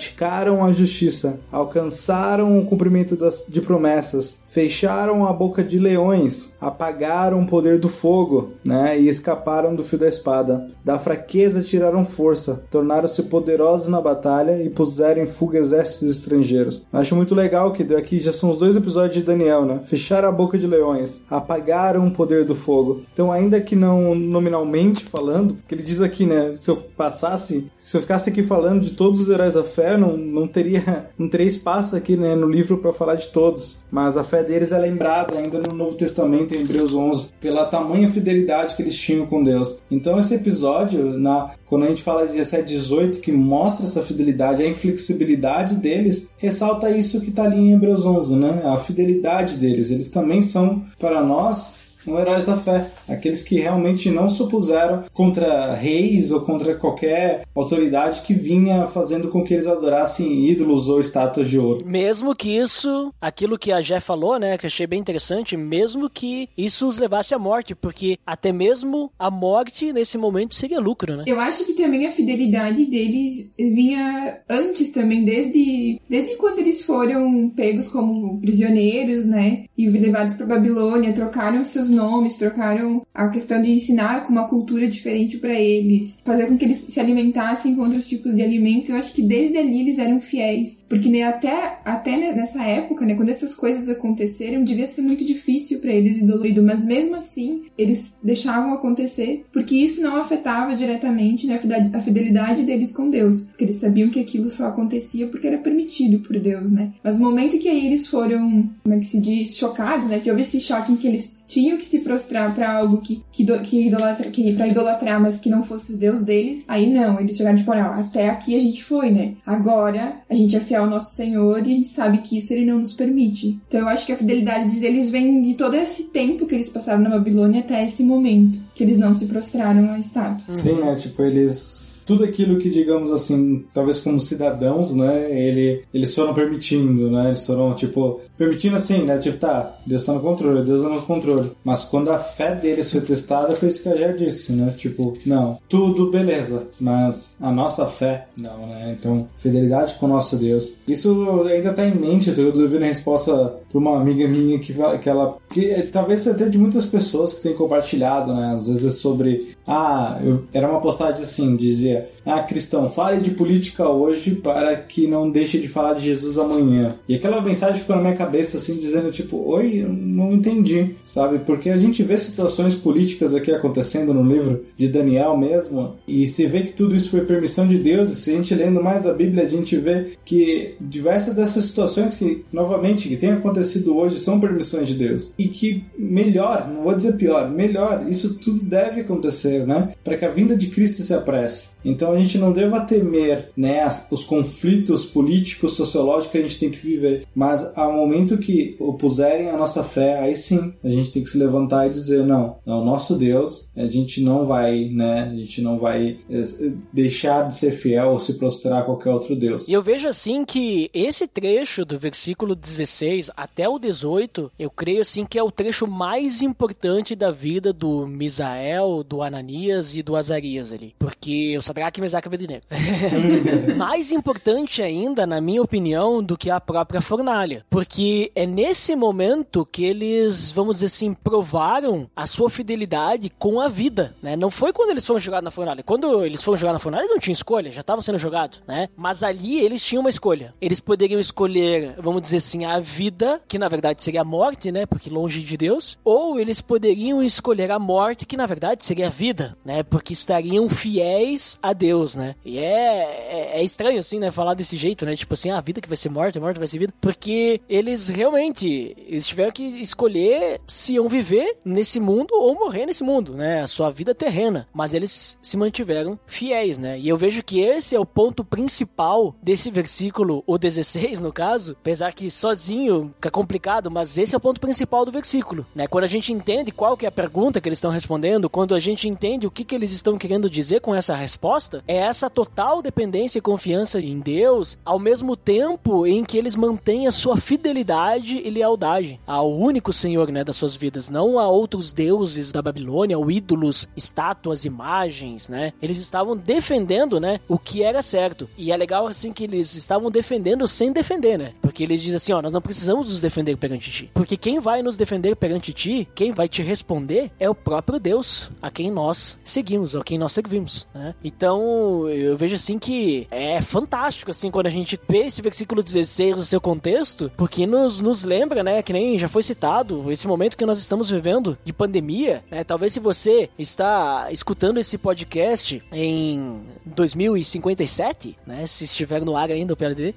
a 0.63 0.71
justiça, 0.71 1.39
alcançaram 1.51 2.59
o 2.59 2.65
cumprimento 2.65 3.15
das, 3.15 3.45
de 3.47 3.61
promessas, 3.61 4.43
fecharam 4.47 5.25
a 5.25 5.33
boca 5.33 5.63
de 5.63 5.77
leões, 5.79 6.53
apagaram 6.59 7.41
o 7.41 7.45
poder 7.45 7.79
do 7.79 7.89
fogo, 7.89 8.53
né, 8.65 8.99
e 8.99 9.07
escaparam 9.07 9.75
do 9.75 9.83
fio 9.83 9.99
da 9.99 10.07
espada. 10.07 10.67
Da 10.83 10.97
fraqueza 10.97 11.61
tiraram 11.61 12.05
força, 12.05 12.63
tornaram-se 12.71 13.23
poderosos 13.23 13.87
na 13.87 14.01
batalha 14.01 14.61
e 14.61 14.69
puseram 14.69 15.23
em 15.23 15.27
fuga 15.27 15.59
exércitos 15.59 16.17
estrangeiros. 16.17 16.85
Acho 16.91 17.15
muito 17.15 17.35
legal 17.35 17.73
que 17.73 17.83
aqui 17.95 18.19
já 18.19 18.31
são 18.31 18.49
os 18.49 18.57
dois 18.57 18.75
episódios 18.75 19.15
de 19.15 19.23
Daniel, 19.23 19.65
né? 19.65 19.81
Fecharam 19.85 20.29
a 20.29 20.31
boca 20.31 20.57
de 20.57 20.67
leões, 20.67 21.21
apagaram 21.29 22.07
o 22.07 22.11
poder 22.11 22.45
do 22.45 22.55
fogo. 22.55 23.01
Então, 23.13 23.31
ainda 23.31 23.59
que 23.61 23.75
não 23.75 24.15
nominalmente 24.15 25.03
falando, 25.03 25.53
porque 25.55 25.75
ele 25.75 25.83
diz 25.83 26.01
aqui, 26.01 26.25
né, 26.25 26.53
se 26.55 26.69
eu 26.69 26.75
passasse, 26.75 27.71
se 27.75 27.97
eu 27.97 28.01
ficasse 28.01 28.29
aqui 28.29 28.43
falando 28.43 28.81
de 28.81 28.91
todos 28.91 29.21
os 29.21 29.29
heróis 29.29 29.53
da 29.53 29.63
fé, 29.63 29.88
não, 29.97 30.15
não 30.17 30.47
teria 30.47 31.09
não 31.17 31.27
teria 31.27 31.47
espaço 31.47 31.95
aqui, 31.95 32.15
né, 32.15 32.35
no 32.35 32.49
livro 32.49 32.77
para 32.77 32.93
falar 32.93 33.15
de 33.15 33.27
todos. 33.29 33.85
Mas 33.91 34.17
a 34.17 34.23
fé 34.23 34.43
deles 34.43 34.71
é 34.71 34.77
lembrada 34.77 35.37
ainda 35.37 35.59
no 35.59 35.75
Novo 35.75 35.95
Testamento, 35.95 36.53
em 36.53 36.61
Hebreus 36.61 36.93
11, 36.93 37.33
pela 37.39 37.65
tamanha 37.65 38.09
fidelidade 38.09 38.75
que 38.75 38.81
eles 38.81 38.97
tinham 38.97 39.25
com 39.25 39.43
Deus. 39.43 39.81
Então 39.89 40.17
esse 40.19 40.35
episódio, 40.35 41.17
na 41.17 41.51
quando 41.65 41.85
a 41.85 41.87
gente 41.87 42.03
fala 42.03 42.25
de 42.25 42.33
17 42.33 42.67
18, 42.67 43.19
que 43.19 43.31
mostra 43.31 43.85
essa 43.85 44.01
fidelidade, 44.01 44.63
a 44.63 44.67
inflexibilidade 44.67 45.75
deles, 45.75 46.31
ressalta 46.37 46.89
isso 46.89 47.21
que 47.21 47.29
está 47.29 47.43
ali 47.43 47.57
em 47.57 47.73
Hebreus 47.73 48.05
11, 48.05 48.35
né? 48.35 48.61
A 48.65 48.77
fidelidade 48.77 49.57
deles. 49.57 49.91
Eles 49.91 50.09
também 50.09 50.41
são 50.41 50.83
para 50.99 51.21
nós 51.21 51.78
são 52.03 52.19
heróis 52.19 52.45
da 52.45 52.55
fé. 52.55 52.85
Aqueles 53.07 53.43
que 53.43 53.59
realmente 53.59 54.09
não 54.09 54.29
se 54.29 54.41
opuseram 54.41 55.03
contra 55.13 55.73
reis 55.73 56.31
ou 56.31 56.41
contra 56.41 56.75
qualquer 56.75 57.43
autoridade 57.55 58.21
que 58.21 58.33
vinha 58.33 58.85
fazendo 58.87 59.29
com 59.29 59.43
que 59.43 59.53
eles 59.53 59.67
adorassem 59.67 60.49
ídolos 60.49 60.87
ou 60.87 60.99
estátuas 60.99 61.49
de 61.49 61.59
ouro. 61.59 61.85
Mesmo 61.85 62.35
que 62.35 62.57
isso, 62.57 63.13
aquilo 63.21 63.57
que 63.57 63.71
a 63.71 63.81
Jé 63.81 63.99
falou, 63.99 64.39
né, 64.39 64.57
que 64.57 64.65
eu 64.65 64.67
achei 64.67 64.87
bem 64.87 64.99
interessante, 64.99 65.57
mesmo 65.57 66.09
que 66.09 66.49
isso 66.57 66.87
os 66.87 66.99
levasse 66.99 67.33
à 67.33 67.39
morte, 67.39 67.75
porque 67.75 68.17
até 68.25 68.51
mesmo 68.51 69.11
a 69.17 69.29
morte 69.29 69.91
nesse 69.91 70.17
momento 70.17 70.55
seria 70.55 70.79
lucro, 70.79 71.15
né? 71.15 71.23
Eu 71.27 71.39
acho 71.39 71.65
que 71.65 71.73
também 71.73 72.07
a 72.07 72.11
fidelidade 72.11 72.85
deles 72.85 73.51
vinha 73.57 74.39
antes 74.49 74.91
também, 74.91 75.23
desde, 75.23 75.99
desde 76.09 76.35
quando 76.37 76.59
eles 76.59 76.83
foram 76.83 77.49
pegos 77.55 77.87
como 77.87 78.39
prisioneiros, 78.39 79.25
né, 79.25 79.65
e 79.77 79.89
levados 79.89 80.35
para 80.35 80.45
Babilônia, 80.45 81.13
trocaram 81.13 81.63
seus 81.63 81.88
nomes, 81.89 82.37
trocaram 82.37 83.05
a 83.13 83.27
questão 83.27 83.61
de 83.61 83.71
ensinar 83.71 84.25
com 84.25 84.31
uma 84.31 84.47
cultura 84.47 84.87
diferente 84.87 85.37
para 85.37 85.53
eles, 85.53 86.17
fazer 86.23 86.47
com 86.47 86.57
que 86.57 86.65
eles 86.65 86.77
se 86.77 86.99
alimentassem 86.99 87.75
com 87.75 87.81
outros 87.81 88.07
tipos 88.07 88.35
de 88.35 88.41
alimentos. 88.41 88.89
Eu 88.89 88.95
acho 88.95 89.13
que 89.13 89.21
desde 89.21 89.57
ali 89.57 89.81
eles 89.81 89.99
eram 89.99 90.21
fiéis, 90.21 90.83
porque 90.87 91.09
né, 91.09 91.23
até 91.23 91.79
até 91.85 92.17
nessa 92.33 92.63
época, 92.63 93.05
né, 93.05 93.15
quando 93.15 93.29
essas 93.29 93.53
coisas 93.53 93.89
aconteceram, 93.89 94.63
devia 94.63 94.87
ser 94.87 95.01
muito 95.01 95.25
difícil 95.25 95.79
para 95.79 95.91
eles 95.91 96.17
e 96.17 96.25
dolorido, 96.25 96.63
mas 96.63 96.85
mesmo 96.85 97.15
assim, 97.15 97.63
eles 97.77 98.17
deixavam 98.23 98.73
acontecer, 98.73 99.45
porque 99.51 99.75
isso 99.75 100.01
não 100.01 100.15
afetava 100.17 100.75
diretamente 100.75 101.47
né, 101.47 101.59
a 101.93 101.99
fidelidade 101.99 102.63
deles 102.63 102.91
com 102.91 103.09
Deus, 103.09 103.41
porque 103.41 103.65
eles 103.65 103.75
sabiam 103.75 104.09
que 104.09 104.19
aquilo 104.19 104.49
só 104.49 104.67
acontecia 104.67 105.27
porque 105.27 105.47
era 105.47 105.57
permitido 105.57 106.19
por 106.19 106.37
Deus, 106.37 106.71
né? 106.71 106.93
Mas 107.03 107.17
no 107.17 107.25
momento 107.25 107.57
que 107.57 107.67
aí 107.67 107.85
eles 107.85 108.07
foram, 108.07 108.69
como 108.83 108.95
é 108.95 108.99
que 108.99 109.05
se 109.05 109.19
diz, 109.19 109.57
chocados, 109.57 110.07
né, 110.07 110.19
que 110.19 110.29
houve 110.29 110.41
esse 110.41 110.59
choque 110.59 110.91
em 110.91 110.95
que 110.95 111.07
eles 111.07 111.38
tinham 111.49 111.77
que 111.77 111.85
se 111.85 111.99
prostrar 111.99 112.53
para 112.53 112.71
algo 112.71 113.01
que, 113.01 113.21
que, 113.31 113.43
que, 113.59 113.87
idolatra, 113.87 114.29
que 114.29 114.53
para 114.53 114.67
idolatrar, 114.67 115.19
mas 115.19 115.39
que 115.39 115.49
não 115.49 115.63
fosse 115.63 115.93
o 115.93 115.97
Deus 115.97 116.21
deles, 116.21 116.63
aí 116.67 116.87
não, 116.87 117.19
eles 117.19 117.35
chegaram 117.35 117.57
tipo, 117.57 117.71
olha, 117.71 117.85
até 117.85 118.29
aqui 118.29 118.55
a 118.55 118.59
gente 118.59 118.83
foi, 118.83 119.09
né? 119.09 119.33
Agora 119.43 120.17
a 120.29 120.35
gente 120.35 120.55
é 120.55 120.59
fiel 120.59 120.83
ao 120.83 120.89
nosso 120.89 121.15
Senhor 121.15 121.57
e 121.57 121.71
a 121.71 121.73
gente 121.73 121.89
sabe 121.89 122.19
que 122.19 122.37
isso 122.37 122.53
ele 122.53 122.65
não 122.65 122.77
nos 122.77 122.93
permite. 122.93 123.59
Então 123.67 123.81
eu 123.81 123.87
acho 123.87 124.05
que 124.05 124.13
a 124.13 124.15
fidelidade 124.17 124.79
deles 124.79 125.09
vem 125.09 125.41
de 125.41 125.55
todo 125.55 125.73
esse 125.75 126.05
tempo 126.05 126.45
que 126.45 126.53
eles 126.53 126.69
passaram 126.69 127.01
na 127.01 127.09
Babilônia 127.09 127.61
até 127.61 127.83
esse 127.83 128.03
momento, 128.03 128.59
que 128.75 128.83
eles 128.83 128.97
não 128.97 129.15
se 129.15 129.25
prostraram 129.25 129.89
ao 129.89 129.97
Estado. 129.97 130.43
Sim, 130.55 130.73
né? 130.73 130.95
Tipo, 130.95 131.23
eles 131.23 131.98
tudo 132.09 132.23
aquilo 132.23 132.57
que, 132.57 132.71
digamos 132.71 133.11
assim, 133.11 133.63
talvez 133.71 133.99
como 133.99 134.19
cidadãos, 134.19 134.95
né, 134.95 135.27
ele, 135.29 135.83
eles 135.93 136.15
foram 136.15 136.33
permitindo, 136.33 137.07
né, 137.11 137.27
eles 137.27 137.45
foram, 137.45 137.75
tipo, 137.75 138.19
permitindo 138.35 138.77
assim, 138.77 139.03
né, 139.03 139.19
tipo, 139.19 139.37
tá, 139.37 139.77
Deus 139.85 140.03
tá 140.03 140.13
no 140.13 140.19
controle, 140.19 140.65
Deus 140.65 140.81
tá 140.81 140.89
no 140.89 141.03
controle. 141.03 141.51
Mas 141.63 141.83
quando 141.83 142.09
a 142.09 142.17
fé 142.17 142.55
deles 142.55 142.91
foi 142.91 143.01
testada, 143.01 143.55
foi 143.55 143.67
isso 143.67 143.83
que 143.83 143.89
a 143.89 143.95
já 143.95 144.11
disse, 144.11 144.53
né, 144.53 144.73
tipo, 144.75 145.15
não, 145.23 145.59
tudo 145.69 146.09
beleza, 146.09 146.67
mas 146.81 147.37
a 147.39 147.51
nossa 147.51 147.85
fé, 147.85 148.25
não, 148.35 148.65
né, 148.65 148.97
então, 148.99 149.27
fidelidade 149.37 149.93
com 149.99 150.07
o 150.07 150.09
nosso 150.09 150.35
Deus. 150.37 150.79
Isso 150.87 151.43
ainda 151.47 151.73
tá 151.73 151.85
em 151.85 151.93
mente, 151.93 152.33
eu 152.35 152.51
devendo 152.51 152.85
a 152.85 152.87
resposta 152.87 153.53
pra 153.69 153.77
uma 153.77 154.01
amiga 154.01 154.27
minha 154.27 154.57
que, 154.57 154.73
que 154.73 155.09
ela, 155.09 155.37
que 155.53 155.83
talvez 155.91 156.27
até 156.27 156.49
de 156.49 156.57
muitas 156.57 156.87
pessoas 156.87 157.35
que 157.35 157.43
têm 157.43 157.53
compartilhado, 157.53 158.33
né, 158.33 158.55
às 158.55 158.67
vezes 158.67 158.95
sobre, 158.95 159.55
ah, 159.67 160.19
eu, 160.23 160.45
era 160.51 160.67
uma 160.67 160.81
postagem 160.81 161.21
assim, 161.21 161.55
dizia, 161.55 161.98
ah, 162.25 162.41
cristão, 162.41 162.89
fale 162.89 163.21
de 163.21 163.31
política 163.31 163.87
hoje 163.87 164.35
para 164.35 164.75
que 164.75 165.07
não 165.07 165.29
deixe 165.29 165.59
de 165.59 165.67
falar 165.67 165.93
de 165.93 166.05
Jesus 166.05 166.37
amanhã. 166.37 166.97
E 167.07 167.15
aquela 167.15 167.41
mensagem 167.41 167.81
ficou 167.81 167.95
na 167.95 168.01
minha 168.01 168.15
cabeça 168.15 168.57
assim, 168.57 168.77
dizendo 168.77 169.11
tipo, 169.11 169.37
oi, 169.37 169.83
eu 169.83 169.89
não 169.89 170.33
entendi, 170.33 170.95
sabe? 171.03 171.39
Porque 171.39 171.69
a 171.69 171.77
gente 171.77 172.03
vê 172.03 172.17
situações 172.17 172.75
políticas 172.75 173.33
aqui 173.33 173.51
acontecendo 173.51 174.13
no 174.13 174.23
livro 174.23 174.65
de 174.75 174.87
Daniel 174.87 175.37
mesmo, 175.37 175.95
e 176.07 176.27
se 176.27 176.45
vê 176.45 176.61
que 176.61 176.73
tudo 176.73 176.95
isso 176.95 177.09
foi 177.09 177.21
permissão 177.21 177.67
de 177.67 177.77
Deus, 177.77 178.11
e 178.11 178.15
se 178.15 178.31
a 178.31 178.35
gente 178.35 178.55
lendo 178.55 178.81
mais 178.81 179.05
a 179.05 179.13
Bíblia, 179.13 179.43
a 179.43 179.47
gente 179.47 179.75
vê 179.77 180.11
que 180.25 180.75
diversas 180.79 181.35
dessas 181.35 181.65
situações 181.65 182.15
que, 182.15 182.45
novamente, 182.51 183.07
que 183.07 183.17
tem 183.17 183.31
acontecido 183.31 183.95
hoje 183.95 184.17
são 184.17 184.39
permissões 184.39 184.87
de 184.87 184.95
Deus. 184.95 185.33
E 185.37 185.47
que 185.47 185.83
melhor, 185.97 186.69
não 186.69 186.83
vou 186.83 186.95
dizer 186.95 187.13
pior, 187.13 187.49
melhor, 187.49 188.05
isso 188.09 188.39
tudo 188.39 188.63
deve 188.63 189.01
acontecer, 189.01 189.65
né? 189.65 189.89
Para 190.03 190.17
que 190.17 190.25
a 190.25 190.29
vinda 190.29 190.55
de 190.55 190.67
Cristo 190.67 191.01
se 191.01 191.13
apresse. 191.13 191.71
Então 191.89 192.11
a 192.11 192.17
gente 192.17 192.37
não 192.37 192.51
deva 192.51 192.81
temer 192.81 193.49
né, 193.55 193.87
os 194.11 194.23
conflitos 194.23 195.05
políticos, 195.05 195.73
sociológicos 195.73 196.31
que 196.31 196.37
a 196.37 196.41
gente 196.41 196.59
tem 196.59 196.69
que 196.69 196.77
viver, 196.77 197.25
mas 197.33 197.77
ao 197.77 197.93
momento 197.93 198.37
que 198.37 198.75
opuserem 198.79 199.49
a 199.49 199.57
nossa 199.57 199.83
fé, 199.83 200.19
aí 200.19 200.35
sim 200.35 200.73
a 200.83 200.89
gente 200.89 201.11
tem 201.11 201.23
que 201.23 201.29
se 201.29 201.37
levantar 201.37 201.87
e 201.87 201.89
dizer 201.89 202.25
não, 202.25 202.57
é 202.65 202.71
o 202.71 202.83
nosso 202.83 203.17
Deus, 203.17 203.69
a 203.75 203.85
gente 203.85 204.21
não 204.21 204.45
vai, 204.45 204.85
né, 204.85 205.29
a 205.31 205.35
gente 205.35 205.61
não 205.61 205.79
vai 205.79 206.17
eh, 206.29 206.73
deixar 206.93 207.47
de 207.47 207.55
ser 207.55 207.71
fiel 207.71 208.11
ou 208.11 208.19
se 208.19 208.35
prostrar 208.37 208.81
a 208.81 208.85
qualquer 208.85 209.09
outro 209.09 209.35
Deus. 209.35 209.67
E 209.67 209.73
eu 209.73 209.81
vejo 209.81 210.07
assim 210.07 210.45
que 210.45 210.89
esse 210.93 211.27
trecho 211.27 211.85
do 211.85 211.97
versículo 211.97 212.55
16 212.55 213.31
até 213.35 213.67
o 213.67 213.79
18, 213.79 214.51
eu 214.59 214.69
creio 214.69 215.01
assim 215.01 215.25
que 215.25 215.39
é 215.39 215.43
o 215.43 215.51
trecho 215.51 215.87
mais 215.87 216.41
importante 216.41 217.15
da 217.15 217.31
vida 217.31 217.73
do 217.73 218.05
Misael, 218.05 219.03
do 219.03 219.21
Ananias 219.21 219.95
e 219.95 220.03
do 220.03 220.15
Azarias 220.15 220.71
ali, 220.71 220.93
porque 220.99 221.57
o 221.57 221.61
Sadraque, 221.69 222.01
Mesaque 222.01 222.27
e 222.27 222.29
Abednego. 222.29 222.65
Mais 223.77 224.11
importante 224.11 224.81
ainda, 224.81 225.27
na 225.27 225.39
minha 225.39 225.61
opinião, 225.61 226.23
do 226.23 226.37
que 226.37 226.49
a 226.49 226.59
própria 226.59 226.99
fornalha. 226.99 227.65
Porque 227.69 228.31
é 228.35 228.45
nesse 228.45 228.95
momento 228.95 229.65
que 229.65 229.85
eles, 229.85 230.51
vamos 230.51 230.77
dizer 230.77 230.87
assim, 230.87 231.13
provaram 231.13 232.09
a 232.15 232.25
sua 232.25 232.49
fidelidade 232.49 233.29
com 233.37 233.61
a 233.61 233.67
vida, 233.67 234.15
né? 234.21 234.35
Não 234.35 234.49
foi 234.49 234.73
quando 234.73 234.89
eles 234.89 235.05
foram 235.05 235.19
jogados 235.19 235.45
na 235.45 235.51
fornalha. 235.51 235.83
Quando 235.83 236.25
eles 236.25 236.41
foram 236.41 236.57
jogados 236.57 236.79
na 236.79 236.83
fornalha, 236.83 237.01
eles 237.01 237.11
não 237.11 237.19
tinham 237.19 237.33
escolha, 237.33 237.71
já 237.71 237.81
estavam 237.81 238.01
sendo 238.01 238.17
jogados, 238.17 238.61
né? 238.67 238.89
Mas 238.97 239.23
ali 239.23 239.59
eles 239.59 239.83
tinham 239.83 240.01
uma 240.01 240.09
escolha. 240.09 240.53
Eles 240.59 240.79
poderiam 240.79 241.19
escolher, 241.19 241.95
vamos 241.99 242.23
dizer 242.23 242.37
assim, 242.37 242.65
a 242.65 242.79
vida, 242.79 243.41
que 243.47 243.59
na 243.59 243.69
verdade 243.69 244.01
seria 244.01 244.21
a 244.21 244.25
morte, 244.25 244.71
né? 244.71 244.85
Porque 244.87 245.09
longe 245.09 245.41
de 245.41 245.55
Deus. 245.55 245.99
Ou 246.03 246.39
eles 246.39 246.61
poderiam 246.61 247.21
escolher 247.21 247.69
a 247.69 247.77
morte, 247.77 248.25
que 248.25 248.37
na 248.37 248.47
verdade 248.47 248.83
seria 248.83 249.07
a 249.07 249.11
vida, 249.11 249.55
né? 249.63 249.83
Porque 249.83 250.13
estariam 250.13 250.67
fiéis 250.67 251.58
a 251.61 251.73
Deus, 251.73 252.15
né? 252.15 252.35
E 252.43 252.57
é, 252.57 252.63
é, 252.63 253.59
é, 253.59 253.63
estranho, 253.63 253.99
assim, 253.99 254.19
né? 254.19 254.31
Falar 254.31 254.53
desse 254.53 254.77
jeito, 254.77 255.05
né? 255.05 255.15
Tipo 255.15 255.33
assim, 255.33 255.49
ah, 255.49 255.57
a 255.57 255.61
vida 255.61 255.81
que 255.81 255.87
vai 255.87 255.97
ser 255.97 256.09
morte, 256.09 256.37
a 256.37 256.41
morte 256.41 256.57
vai 256.57 256.67
ser 256.67 256.79
vida. 256.79 256.93
Porque 256.99 257.61
eles 257.69 258.09
realmente, 258.09 258.95
eles 259.07 259.27
tiveram 259.27 259.51
que 259.51 259.63
escolher 259.63 260.59
se 260.67 260.93
iam 260.93 261.07
viver 261.07 261.57
nesse 261.63 261.99
mundo 261.99 262.33
ou 262.33 262.55
morrer 262.55 262.85
nesse 262.85 263.03
mundo, 263.03 263.33
né? 263.33 263.61
A 263.61 263.67
sua 263.67 263.89
vida 263.89 264.15
terrena. 264.15 264.67
Mas 264.73 264.93
eles 264.93 265.37
se 265.41 265.57
mantiveram 265.57 266.19
fiéis, 266.25 266.77
né? 266.77 266.99
E 266.99 267.07
eu 267.07 267.17
vejo 267.17 267.43
que 267.43 267.59
esse 267.61 267.95
é 267.95 267.99
o 267.99 268.05
ponto 268.05 268.43
principal 268.43 269.35
desse 269.41 269.69
versículo, 269.69 270.43
o 270.45 270.57
16 270.57 271.21
no 271.21 271.31
caso, 271.31 271.75
apesar 271.79 272.13
que 272.13 272.29
sozinho 272.31 273.13
fica 273.15 273.31
complicado, 273.31 273.91
mas 273.91 274.17
esse 274.17 274.35
é 274.35 274.37
o 274.37 274.41
ponto 274.41 274.61
principal 274.61 275.05
do 275.05 275.11
versículo, 275.11 275.65
né? 275.75 275.87
Quando 275.87 276.03
a 276.03 276.07
gente 276.07 276.31
entende 276.31 276.71
qual 276.71 276.97
que 276.97 277.05
é 277.05 277.09
a 277.09 277.11
pergunta 277.11 277.59
que 277.59 277.67
eles 277.67 277.79
estão 277.79 277.91
respondendo, 277.91 278.49
quando 278.49 278.75
a 278.75 278.79
gente 278.79 279.07
entende 279.07 279.47
o 279.47 279.51
que, 279.51 279.63
que 279.63 279.75
eles 279.75 279.91
estão 279.91 280.17
querendo 280.17 280.49
dizer 280.49 280.81
com 280.81 280.93
essa 280.93 281.15
resposta, 281.15 281.48
é 281.87 281.97
essa 281.97 282.29
total 282.29 282.81
dependência 282.81 283.39
e 283.39 283.41
confiança 283.41 283.99
em 283.99 284.19
Deus, 284.19 284.77
ao 284.85 284.99
mesmo 284.99 285.35
tempo 285.35 286.05
em 286.05 286.23
que 286.23 286.37
eles 286.37 286.55
mantêm 286.55 287.07
a 287.07 287.11
sua 287.11 287.37
fidelidade 287.37 288.37
e 288.37 288.49
lealdade 288.49 289.19
ao 289.25 289.51
único 289.51 289.91
Senhor, 289.91 290.31
né, 290.31 290.43
das 290.43 290.55
suas 290.55 290.75
vidas, 290.75 291.09
não 291.09 291.39
a 291.39 291.47
outros 291.47 291.91
deuses 291.91 292.51
da 292.51 292.61
Babilônia, 292.61 293.17
ou 293.17 293.31
ídolos, 293.31 293.89
estátuas, 293.95 294.65
imagens, 294.65 295.49
né? 295.49 295.73
Eles 295.81 295.97
estavam 295.97 296.37
defendendo, 296.37 297.19
né, 297.19 297.39
o 297.47 297.57
que 297.57 297.83
era 297.83 298.01
certo. 298.01 298.49
E 298.57 298.71
é 298.71 298.77
legal 298.77 299.07
assim 299.07 299.31
que 299.31 299.43
eles 299.43 299.75
estavam 299.75 300.11
defendendo 300.11 300.67
sem 300.67 300.91
defender, 300.91 301.37
né? 301.37 301.53
Porque 301.61 301.83
eles 301.83 302.01
dizem 302.01 302.15
assim, 302.15 302.33
ó, 302.33 302.41
nós 302.41 302.53
não 302.53 302.61
precisamos 302.61 303.07
nos 303.07 303.21
defender 303.21 303.57
perante 303.57 303.91
ti. 303.91 304.11
Porque 304.13 304.37
quem 304.37 304.59
vai 304.59 304.81
nos 304.81 304.97
defender 304.97 305.35
perante 305.35 305.73
ti, 305.73 306.07
quem 306.13 306.31
vai 306.31 306.47
te 306.47 306.61
responder 306.61 307.31
é 307.39 307.49
o 307.49 307.55
próprio 307.55 307.99
Deus, 307.99 308.51
a 308.61 308.69
quem 308.69 308.91
nós 308.91 309.37
seguimos, 309.43 309.95
a 309.95 310.03
quem 310.03 310.17
nós 310.17 310.31
servimos, 310.31 310.87
né? 310.93 311.15
Então, 311.39 312.09
eu 312.09 312.35
vejo 312.35 312.55
assim 312.55 312.77
que 312.77 313.25
é 313.31 313.61
fantástico, 313.61 314.29
assim, 314.29 314.51
quando 314.51 314.67
a 314.67 314.69
gente 314.69 314.99
vê 315.07 315.19
esse 315.19 315.41
versículo 315.41 315.81
16 315.81 316.37
no 316.37 316.43
seu 316.43 316.59
contexto, 316.59 317.31
porque 317.37 317.65
nos, 317.65 318.01
nos 318.01 318.25
lembra, 318.25 318.61
né, 318.61 318.83
que 318.83 318.91
nem 318.91 319.17
já 319.17 319.29
foi 319.29 319.41
citado, 319.41 320.11
esse 320.11 320.27
momento 320.27 320.57
que 320.57 320.65
nós 320.65 320.79
estamos 320.79 321.09
vivendo 321.09 321.57
de 321.63 321.71
pandemia, 321.71 322.43
né, 322.51 322.65
talvez 322.65 322.91
se 322.91 322.99
você 322.99 323.49
está 323.57 324.27
escutando 324.33 324.81
esse 324.81 324.97
podcast 324.97 325.81
em 325.93 326.59
2057, 326.85 328.37
né, 328.45 328.65
se 328.67 328.83
estiver 328.83 329.23
no 329.23 329.37
ar 329.37 329.49
ainda 329.49 329.71
o 329.71 329.77
PLD. 329.77 330.13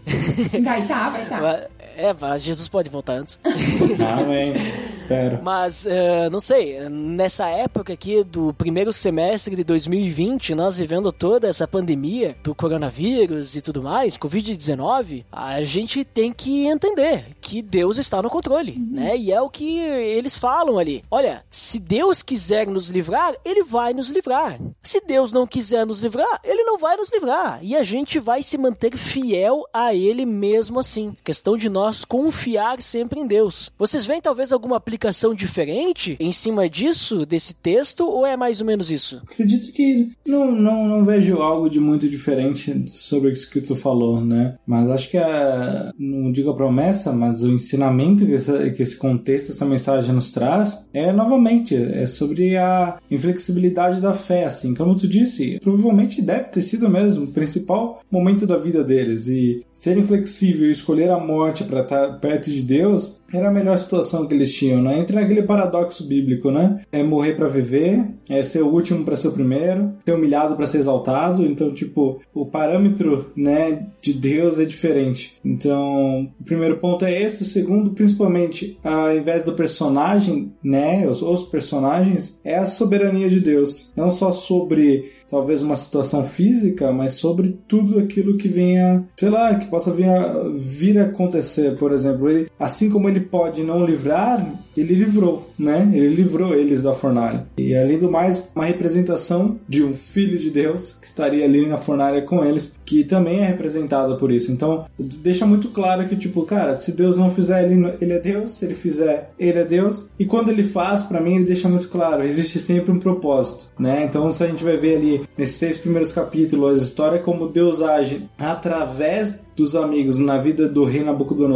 Vai 0.61 0.85
tá, 0.89 1.09
vai 1.09 1.25
tá. 1.27 1.69
É, 1.97 2.15
mas 2.19 2.43
Jesus 2.43 2.69
pode 2.69 2.89
voltar 2.89 3.15
antes. 3.15 3.39
Amém. 4.21 4.53
Espero. 4.93 5.41
Mas, 5.43 5.87
eh, 5.87 6.29
não 6.31 6.41
sei, 6.41 6.89
nessa 6.89 7.49
época 7.49 7.93
aqui 7.93 8.23
do 8.25 8.53
primeiro 8.55 8.93
semestre 8.93 9.57
de 9.57 9.65
2020, 9.65 10.55
nós 10.55 10.77
vivendo 10.77 11.13
toda 11.13 11.49
essa 11.49 11.67
pandemia 11.67 12.37
do 12.43 12.55
coronavírus 12.55 13.57
e 13.57 13.61
tudo 13.61 13.83
mais, 13.83 14.17
Covid-19, 14.17 15.25
a 15.31 15.63
gente 15.63 16.05
tem 16.05 16.33
que 16.33 16.67
entender 16.67 17.25
que 17.41 17.63
Deus 17.63 17.99
está 17.99 18.23
no 18.23 18.31
controle, 18.31 18.77
né? 18.79 19.17
E 19.17 19.33
é 19.33 19.41
o 19.41 19.51
que 19.51 19.79
eles 19.79 20.37
falam 20.37 20.79
ali. 20.79 21.05
Olha, 21.11 21.45
se 21.51 21.79
Deus 21.79 22.23
quiser 22.23 22.67
nos 22.67 22.91
livrar, 22.91 23.35
Ele 23.45 23.63
vai 23.63 23.93
nos 23.93 24.11
livrar. 24.11 24.59
Se 24.83 25.01
Deus 25.05 25.33
não 25.33 25.47
quiser 25.47 25.87
nos 25.87 26.03
livrar, 26.03 26.41
Ele 26.45 26.65
não 26.65 26.79
vai 26.79 26.97
nos 26.97 27.11
livrar. 27.13 27.59
E 27.63 27.77
a 27.77 27.85
gente 27.85 28.19
vai 28.19 28.43
se 28.43 28.57
manter 28.57 28.97
fiel 28.97 29.67
a 29.73 29.95
Ele 29.95 30.25
mesmo 30.25 30.81
assim. 30.81 31.15
Questão 31.25 31.57
de 31.57 31.69
nós 31.69 31.82
confiar 32.07 32.81
sempre 32.83 33.21
em 33.21 33.27
Deus. 33.27 33.71
Vocês 33.79 34.05
veem 34.05 34.21
talvez 34.21 34.53
alguma 34.53 34.77
aplicação 34.77 35.35
diferente 35.35 36.17
em 36.21 36.33
cima 36.33 36.69
disso, 36.69 37.25
desse 37.25 37.55
texto, 37.55 38.07
ou 38.07 38.27
é 38.27 38.37
mais 38.37 38.61
ou 38.61 38.67
menos 38.67 38.91
isso? 38.91 39.23
Acredito 39.31 39.73
que 39.73 40.11
não, 40.27 40.53
não, 40.53 40.87
não 40.87 41.05
vejo 41.05 41.39
algo 41.39 41.69
de 41.69 41.81
muito 41.81 42.09
diferente 42.09 42.85
sobre 42.89 43.31
o 43.31 43.33
que 43.33 43.61
tu 43.61 43.77
falou, 43.77 44.21
né? 44.21 44.57
Mas 44.67 44.89
acho 44.91 45.11
que 45.11 45.19
a, 45.19 45.93
não 45.99 46.31
digo 46.31 46.51
a 46.51 46.57
promessa, 46.57 47.13
mas 47.13 47.43
o 47.43 47.53
ensinamento 47.53 48.27
que, 48.27 48.35
essa, 48.35 48.71
que 48.71 48.83
esse 48.83 48.97
contexto, 48.97 49.53
essa 49.53 49.65
mensagem 49.65 50.15
nos 50.15 50.33
traz 50.33 50.89
é 50.93 51.13
novamente 51.13 51.75
é 51.77 52.07
sobre 52.07 52.57
a 52.57 52.99
inflexibilidade 53.11 54.01
da 54.01 54.13
fé, 54.13 54.45
assim, 54.45 54.75
como 54.75 54.97
tu 54.97 55.09
disse, 55.09 55.59
provavelmente 55.61 56.23
deve 56.23 56.49
ter 56.49 56.63
sido 56.63 56.89
mesmo 56.89 57.25
o 57.25 57.33
principal 57.33 58.03
momento 58.11 58.47
da 58.47 58.57
vida 58.57 58.83
deles 58.85 59.29
e 59.29 59.65
ser 59.73 59.97
inflexível 59.97 60.71
escolher 60.71 61.11
a 61.11 61.19
morte 61.19 61.65
para 61.73 61.81
estar 61.81 62.21
perto 62.21 62.51
de 62.51 62.61
Deus 62.61 63.19
era 63.33 63.49
a 63.49 63.53
melhor 63.53 63.79
situação 63.79 64.27
que 64.27 64.35
eles 64.35 64.55
tinham, 64.55 64.83
né? 64.83 64.99
Entra 64.99 65.23
naquele 65.23 65.43
paradoxo 65.43 66.07
bíblico, 66.07 66.51
né? 66.51 66.83
É 66.93 67.03
morrer 67.03 67.33
para 67.35 67.49
viver, 67.49 68.05
é 68.29 68.43
ser 68.43 68.61
o 68.63 68.69
último 68.69 69.05
para 69.05 69.17
ser 69.17 69.29
o 69.29 69.33
primeiro, 69.33 69.95
ser 70.05 70.13
humilhado 70.13 70.55
para 70.55 70.67
ser 70.67 70.79
exaltado. 70.79 71.47
Então, 71.47 71.73
tipo, 71.73 72.21
o 72.35 72.45
parâmetro, 72.45 73.33
né, 73.35 73.87
de 74.03 74.13
Deus 74.13 74.59
é 74.59 74.67
diferente. 74.67 75.39
Então, 75.43 76.31
o 76.39 76.45
primeiro 76.45 76.77
ponto 76.77 77.07
é 77.07 77.23
esse. 77.23 77.43
O 77.43 77.47
segundo, 77.47 77.93
principalmente, 77.93 78.79
ao 78.85 79.17
invés 79.17 79.43
do 79.45 79.55
personagem, 79.55 80.53
né, 80.63 81.09
os, 81.09 81.23
os 81.23 81.45
personagens, 81.45 82.39
é 82.45 82.59
a 82.59 82.67
soberania 82.67 83.31
de 83.31 83.41
Deus. 83.41 83.93
Não 83.97 84.11
só 84.11 84.31
sobre 84.31 85.11
talvez 85.33 85.63
uma 85.63 85.77
situação 85.77 86.23
física, 86.23 86.93
mas 86.93 87.15
sobre 87.15 87.59
tudo 87.67 87.99
aquilo 87.99 88.37
que 88.37 88.49
venha, 88.49 89.03
sei 89.17 89.31
lá, 89.31 89.55
que 89.55 89.65
possa 89.65 89.91
vir 89.91 90.07
a, 90.07 90.51
vir 90.55 90.99
a 90.99 91.05
acontecer. 91.05 91.62
Por 91.71 91.93
exemplo, 91.93 92.29
ele, 92.29 92.49
assim 92.59 92.91
como 92.91 93.09
ele 93.09 93.21
pode 93.21 93.63
não 93.63 93.85
livrar, 93.85 94.47
ele 94.77 94.95
livrou, 94.95 95.51
né? 95.59 95.91
Ele 95.93 96.09
livrou 96.09 96.55
eles 96.55 96.83
da 96.83 96.93
fornalha. 96.93 97.47
E 97.57 97.75
além 97.75 97.99
do 97.99 98.11
mais, 98.11 98.51
uma 98.55 98.65
representação 98.65 99.59
de 99.69 99.83
um 99.83 99.95
filho 99.95 100.39
de 100.39 100.51
Deus 100.51 100.93
que 100.93 101.07
estaria 101.07 101.45
ali 101.45 101.67
na 101.67 101.77
fornalha 101.77 102.23
com 102.23 102.45
eles, 102.45 102.79
que 102.85 103.05
também 103.05 103.41
é 103.41 103.47
representada 103.47 104.17
por 104.17 104.31
isso. 104.31 104.51
Então, 104.51 104.85
deixa 104.99 105.47
muito 105.47 105.69
claro 105.69 106.09
que, 106.09 106.17
tipo, 106.17 106.43
cara, 106.43 106.77
se 106.77 106.93
Deus 106.93 107.17
não 107.17 107.31
fizer, 107.31 107.71
ele, 107.71 107.95
ele 108.01 108.13
é 108.13 108.19
Deus, 108.19 108.53
se 108.53 108.65
ele 108.65 108.75
fizer, 108.75 109.31
ele 109.39 109.59
é 109.59 109.65
Deus. 109.65 110.11
E 110.19 110.25
quando 110.25 110.51
ele 110.51 110.63
faz, 110.63 111.05
para 111.05 111.21
mim, 111.21 111.37
ele 111.37 111.45
deixa 111.45 111.69
muito 111.69 111.89
claro, 111.89 112.23
existe 112.23 112.59
sempre 112.59 112.93
um 112.93 112.99
propósito, 112.99 113.73
né? 113.79 114.05
Então, 114.05 114.33
se 114.33 114.43
a 114.45 114.47
gente 114.47 114.65
vai 114.65 114.77
ver 114.77 114.97
ali 114.97 115.23
nesses 115.37 115.57
seis 115.57 115.77
primeiros 115.77 116.13
capítulos, 116.13 116.81
a 116.81 116.85
história 116.85 117.19
como 117.19 117.49
Deus 117.49 117.83
age 117.83 118.29
através 118.39 119.43
dos 119.57 119.77
amigos 119.77 120.19
na 120.19 120.39
vida 120.39 120.69
do 120.69 120.85
rei 120.85 121.03
Nabucodonosor 121.03 121.52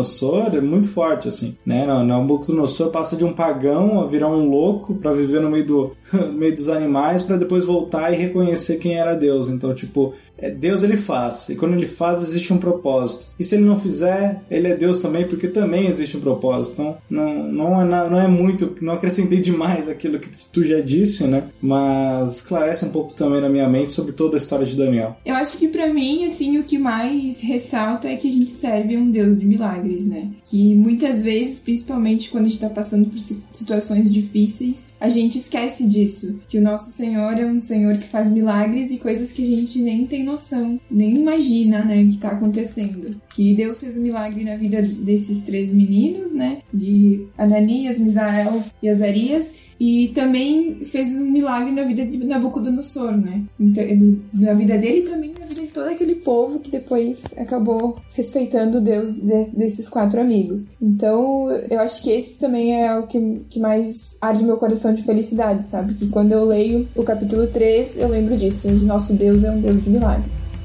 é 0.54 0.60
muito 0.60 0.88
forte, 0.88 1.28
assim, 1.28 1.56
né? 1.64 1.86
Nabucodonosor 1.86 2.90
passa 2.90 3.16
de 3.16 3.24
um 3.24 3.32
pagão 3.32 4.00
a 4.00 4.06
virar 4.06 4.28
um 4.28 4.48
louco 4.48 4.94
para 4.94 5.12
viver 5.12 5.40
no 5.40 5.50
meio, 5.50 5.66
do, 5.66 5.96
no 6.12 6.32
meio 6.34 6.54
dos 6.54 6.68
animais 6.68 7.22
para 7.22 7.36
depois 7.36 7.64
voltar 7.64 8.12
e 8.12 8.16
reconhecer 8.16 8.76
quem 8.78 8.94
era 8.94 9.14
Deus. 9.14 9.48
Então, 9.48 9.74
tipo, 9.74 10.14
é, 10.38 10.50
Deus 10.50 10.82
ele 10.82 10.96
faz, 10.96 11.48
e 11.48 11.56
quando 11.56 11.74
ele 11.74 11.86
faz 11.86 12.22
existe 12.22 12.52
um 12.52 12.58
propósito. 12.58 13.34
E 13.38 13.44
se 13.44 13.54
ele 13.54 13.64
não 13.64 13.76
fizer, 13.76 14.42
ele 14.50 14.68
é 14.68 14.76
Deus 14.76 14.98
também, 14.98 15.26
porque 15.26 15.48
também 15.48 15.86
existe 15.86 16.16
um 16.16 16.20
propósito. 16.20 16.74
Então, 16.74 16.98
não, 17.08 17.52
não, 17.52 17.80
é, 17.80 17.84
não 18.10 18.20
é 18.20 18.28
muito, 18.28 18.76
não 18.82 18.94
acrescentei 18.94 19.40
demais 19.40 19.88
aquilo 19.88 20.18
que 20.18 20.28
tu 20.52 20.64
já 20.64 20.80
disse, 20.80 21.24
né? 21.24 21.44
Mas 21.60 22.36
esclarece 22.36 22.84
um 22.84 22.90
pouco 22.90 23.14
também 23.14 23.40
na 23.40 23.48
minha 23.48 23.68
mente 23.68 23.90
sobre 23.90 24.12
toda 24.12 24.36
a 24.36 24.38
história 24.38 24.66
de 24.66 24.76
Daniel. 24.76 25.16
Eu 25.24 25.34
acho 25.36 25.58
que 25.58 25.68
para 25.68 25.92
mim, 25.92 26.26
assim, 26.26 26.58
o 26.58 26.64
que 26.64 26.78
mais 26.78 27.40
ressalta 27.40 28.08
é 28.08 28.16
que 28.16 28.28
a 28.28 28.32
gente 28.32 28.50
serve 28.50 28.96
um 28.96 29.10
Deus 29.10 29.38
de 29.38 29.46
milagres, 29.46 29.85
né? 30.06 30.30
Que 30.44 30.74
muitas 30.74 31.22
vezes, 31.22 31.60
principalmente 31.60 32.30
quando 32.30 32.46
a 32.46 32.48
gente 32.48 32.60
tá 32.60 32.70
passando 32.70 33.06
por 33.06 33.18
situações 33.52 34.12
difíceis, 34.12 34.86
a 35.00 35.08
gente 35.08 35.38
esquece 35.38 35.86
disso. 35.86 36.40
Que 36.48 36.58
o 36.58 36.62
nosso 36.62 36.90
Senhor 36.90 37.38
é 37.38 37.46
um 37.46 37.60
Senhor 37.60 37.96
que 37.98 38.04
faz 38.04 38.30
milagres 38.30 38.90
e 38.90 38.98
coisas 38.98 39.32
que 39.32 39.42
a 39.42 39.46
gente 39.46 39.78
nem 39.80 40.06
tem 40.06 40.24
noção, 40.24 40.80
nem 40.90 41.14
imagina, 41.16 41.84
né, 41.84 42.04
que 42.04 42.18
tá 42.18 42.30
acontecendo. 42.30 43.20
Que 43.34 43.54
Deus 43.54 43.80
fez 43.80 43.96
um 43.96 44.02
milagre 44.02 44.44
na 44.44 44.56
vida 44.56 44.82
desses 44.82 45.42
três 45.42 45.72
meninos, 45.72 46.32
né, 46.32 46.58
de 46.72 47.26
Ananias, 47.36 47.98
Misael 47.98 48.62
e 48.82 48.88
Azarias, 48.88 49.66
e 49.78 50.08
também 50.14 50.84
fez 50.84 51.14
um 51.16 51.30
milagre 51.30 51.70
na 51.70 51.82
vida 51.82 52.04
de 52.06 52.24
Nabucodonosor, 52.24 53.16
né? 53.16 53.44
Então, 53.60 53.84
na 54.32 54.54
vida 54.54 54.78
dele 54.78 55.00
e 55.00 55.02
também 55.02 55.34
na 55.38 55.44
vida 55.44 55.60
de 55.60 55.68
todo 55.68 55.88
aquele 55.88 56.14
povo 56.16 56.60
que 56.60 56.70
depois 56.70 57.24
acabou 57.36 57.96
respeitando 58.14 58.80
Deus 58.80 59.14
de, 59.14 59.44
desses 59.76 59.88
quatro 59.88 60.20
amigos. 60.20 60.66
Então, 60.80 61.50
eu 61.70 61.80
acho 61.80 62.02
que 62.02 62.10
esse 62.10 62.38
também 62.38 62.82
é 62.82 62.98
o 62.98 63.06
que, 63.06 63.40
que 63.50 63.60
mais 63.60 64.16
arde 64.20 64.44
meu 64.44 64.56
coração 64.56 64.94
de 64.94 65.02
felicidade, 65.02 65.68
sabe? 65.68 65.94
Que 65.94 66.08
quando 66.08 66.32
eu 66.32 66.44
leio 66.44 66.88
o 66.94 67.02
capítulo 67.02 67.46
3, 67.46 67.98
eu 67.98 68.08
lembro 68.08 68.36
disso, 68.36 68.68
onde 68.68 68.84
nosso 68.84 69.14
Deus 69.14 69.44
é 69.44 69.50
um 69.50 69.60
Deus 69.60 69.82
de 69.82 69.90
milagres. 69.90 70.56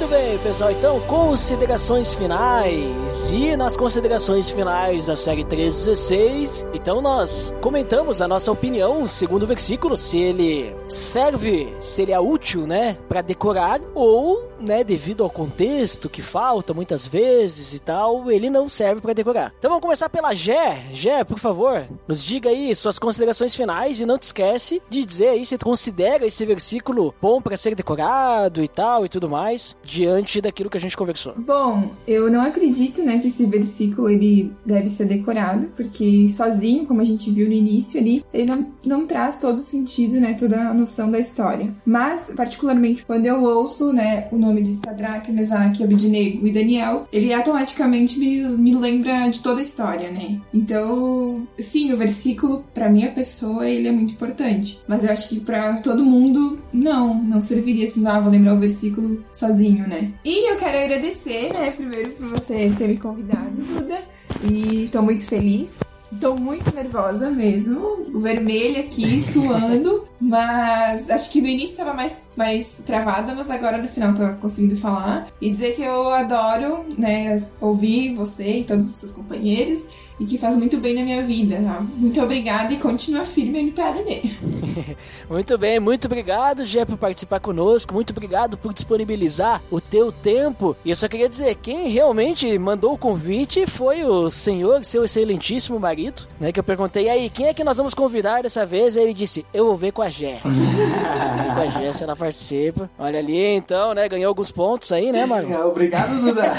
Muito 0.00 0.14
bem, 0.14 0.38
pessoal. 0.38 0.70
Então, 0.70 0.98
considerações 1.00 2.14
finais. 2.14 3.30
E 3.32 3.54
nas 3.54 3.76
considerações 3.76 4.48
finais 4.48 5.04
da 5.04 5.14
série 5.14 5.44
316, 5.44 6.64
então 6.72 7.02
nós 7.02 7.54
comentamos 7.60 8.22
a 8.22 8.26
nossa 8.26 8.50
opinião, 8.50 9.06
segundo 9.06 9.42
o 9.42 9.46
versículo, 9.46 9.98
se 9.98 10.18
ele 10.18 10.74
serve, 10.88 11.76
se 11.80 12.00
ele 12.00 12.12
é 12.12 12.18
útil, 12.18 12.66
né, 12.66 12.96
para 13.10 13.20
decorar 13.20 13.78
ou 13.94 14.50
né, 14.60 14.84
devido 14.84 15.24
ao 15.24 15.30
contexto 15.30 16.08
que 16.08 16.22
falta 16.22 16.74
muitas 16.74 17.06
vezes 17.06 17.74
e 17.74 17.78
tal, 17.78 18.30
ele 18.30 18.50
não 18.50 18.68
serve 18.68 19.00
para 19.00 19.12
decorar. 19.12 19.52
Então 19.58 19.70
vamos 19.70 19.82
começar 19.82 20.08
pela 20.08 20.34
Gé. 20.34 20.84
Gé, 20.92 21.24
por 21.24 21.38
favor, 21.38 21.86
nos 22.06 22.22
diga 22.22 22.50
aí 22.50 22.74
suas 22.74 22.98
considerações 22.98 23.54
finais 23.54 24.00
e 24.00 24.06
não 24.06 24.18
te 24.18 24.24
esquece 24.24 24.82
de 24.88 25.04
dizer 25.04 25.28
aí 25.28 25.44
se 25.44 25.58
considera 25.58 26.26
esse 26.26 26.44
versículo 26.44 27.14
bom 27.20 27.40
para 27.40 27.56
ser 27.56 27.74
decorado 27.74 28.62
e 28.62 28.68
tal 28.68 29.04
e 29.04 29.08
tudo 29.08 29.28
mais, 29.28 29.76
diante 29.90 30.40
daquilo 30.40 30.70
que 30.70 30.76
a 30.76 30.80
gente 30.80 30.96
conversou. 30.96 31.34
Bom, 31.36 31.90
eu 32.06 32.30
não 32.30 32.42
acredito, 32.42 33.02
né, 33.02 33.18
que 33.18 33.28
esse 33.28 33.44
versículo 33.46 34.08
ele 34.08 34.52
deve 34.64 34.88
ser 34.88 35.06
decorado, 35.06 35.68
porque 35.76 36.28
sozinho, 36.28 36.86
como 36.86 37.00
a 37.00 37.04
gente 37.04 37.30
viu 37.30 37.48
no 37.48 37.52
início 37.52 38.00
ali, 38.00 38.22
ele 38.32 38.46
não, 38.46 38.66
não 38.84 39.06
traz 39.06 39.38
todo 39.38 39.58
o 39.58 39.62
sentido, 39.62 40.20
né, 40.20 40.34
toda 40.34 40.68
a 40.68 40.74
noção 40.74 41.10
da 41.10 41.18
história. 41.18 41.74
Mas, 41.84 42.32
particularmente, 42.36 43.04
quando 43.04 43.26
eu 43.26 43.42
ouço, 43.42 43.92
né, 43.92 44.28
o 44.30 44.38
nome 44.38 44.62
de 44.62 44.76
Sadraque, 44.76 45.32
Mesaque, 45.32 45.82
Abednego 45.82 46.46
e 46.46 46.52
Daniel, 46.52 47.08
ele 47.12 47.32
automaticamente 47.32 48.18
me, 48.18 48.42
me 48.42 48.74
lembra 48.74 49.28
de 49.28 49.40
toda 49.40 49.58
a 49.58 49.62
história, 49.62 50.10
né? 50.10 50.40
Então, 50.54 51.46
sim, 51.58 51.92
o 51.92 51.96
versículo, 51.96 52.64
para 52.72 52.88
minha 52.88 53.10
pessoa, 53.10 53.68
ele 53.68 53.88
é 53.88 53.92
muito 53.92 54.12
importante. 54.12 54.80
Mas 54.86 55.02
eu 55.02 55.10
acho 55.10 55.28
que 55.28 55.40
para 55.40 55.74
todo 55.78 56.04
mundo, 56.04 56.60
não. 56.72 57.22
Não 57.22 57.42
serviria 57.42 57.86
assim, 57.86 58.06
ah, 58.06 58.20
vou 58.20 58.30
lembrar 58.30 58.54
o 58.54 58.58
versículo 58.58 59.24
sozinho, 59.32 59.79
né? 59.86 60.12
E 60.24 60.52
eu 60.52 60.56
quero 60.56 60.78
agradecer, 60.78 61.52
né, 61.52 61.70
primeiro 61.70 62.10
por 62.10 62.28
você 62.28 62.72
ter 62.76 62.88
me 62.88 62.96
convidado, 62.96 63.50
Duda. 63.50 63.98
E 64.44 64.88
tô 64.90 65.02
muito 65.02 65.26
feliz 65.26 65.68
Tô 66.18 66.34
muito 66.34 66.74
nervosa 66.74 67.30
mesmo. 67.30 67.80
O 68.12 68.20
vermelho 68.20 68.80
aqui, 68.80 69.20
suando. 69.22 70.08
mas 70.20 71.08
acho 71.08 71.30
que 71.30 71.40
no 71.40 71.46
início 71.46 71.76
tava 71.76 71.94
mais, 71.94 72.16
mais 72.36 72.82
travada, 72.84 73.34
mas 73.34 73.48
agora 73.48 73.78
no 73.78 73.88
final 73.88 74.12
tá 74.14 74.32
conseguindo 74.34 74.76
falar. 74.76 75.28
E 75.40 75.50
dizer 75.50 75.74
que 75.76 75.82
eu 75.82 76.10
adoro, 76.10 76.84
né, 76.98 77.46
ouvir 77.60 78.14
você 78.14 78.58
e 78.58 78.64
todos 78.64 78.86
os 78.86 78.96
seus 78.96 79.12
companheiros 79.12 80.09
e 80.20 80.26
que 80.26 80.36
faz 80.36 80.54
muito 80.54 80.76
bem 80.76 80.94
na 80.94 81.02
minha 81.02 81.22
vida. 81.22 81.56
Tá? 81.56 81.80
Muito 81.80 82.20
obrigada 82.20 82.74
e 82.74 82.76
continua 82.76 83.24
firme 83.24 83.62
no 83.62 83.72
PADD. 83.72 84.36
muito 85.28 85.56
bem, 85.56 85.80
muito 85.80 86.04
obrigado, 86.04 86.64
Gé, 86.64 86.84
por 86.84 86.98
participar 86.98 87.40
conosco. 87.40 87.94
Muito 87.94 88.10
obrigado 88.10 88.58
por 88.58 88.74
disponibilizar 88.74 89.62
o 89.70 89.80
teu 89.80 90.12
tempo. 90.12 90.76
E 90.84 90.90
eu 90.90 90.96
só 90.96 91.08
queria 91.08 91.28
dizer, 91.28 91.54
quem 91.54 91.88
realmente 91.88 92.58
mandou 92.58 92.92
o 92.92 92.98
convite 92.98 93.66
foi 93.66 94.04
o 94.04 94.30
senhor, 94.30 94.84
seu 94.84 95.04
excelentíssimo 95.04 95.80
marido, 95.80 96.28
né? 96.38 96.52
Que 96.52 96.60
eu 96.60 96.64
perguntei, 96.64 97.08
aí, 97.08 97.30
quem 97.30 97.46
é 97.46 97.54
que 97.54 97.64
nós 97.64 97.78
vamos 97.78 97.94
convidar 97.94 98.42
dessa 98.42 98.66
vez? 98.66 98.96
E 98.96 99.00
ele 99.00 99.14
disse, 99.14 99.46
eu 99.54 99.64
vou 99.64 99.76
ver 99.76 99.92
com 99.92 100.02
a 100.02 100.10
Gé. 100.10 100.38
com 100.44 101.60
a 101.60 101.66
Gé, 101.66 101.92
se 101.94 102.04
ela 102.04 102.14
participa. 102.14 102.90
Olha 102.98 103.18
ali, 103.18 103.56
então, 103.56 103.94
né? 103.94 104.06
Ganhou 104.06 104.28
alguns 104.28 104.52
pontos 104.52 104.92
aí, 104.92 105.10
né, 105.10 105.24
Marlon? 105.24 105.64
Obrigado, 105.66 106.20
Duda. 106.20 106.52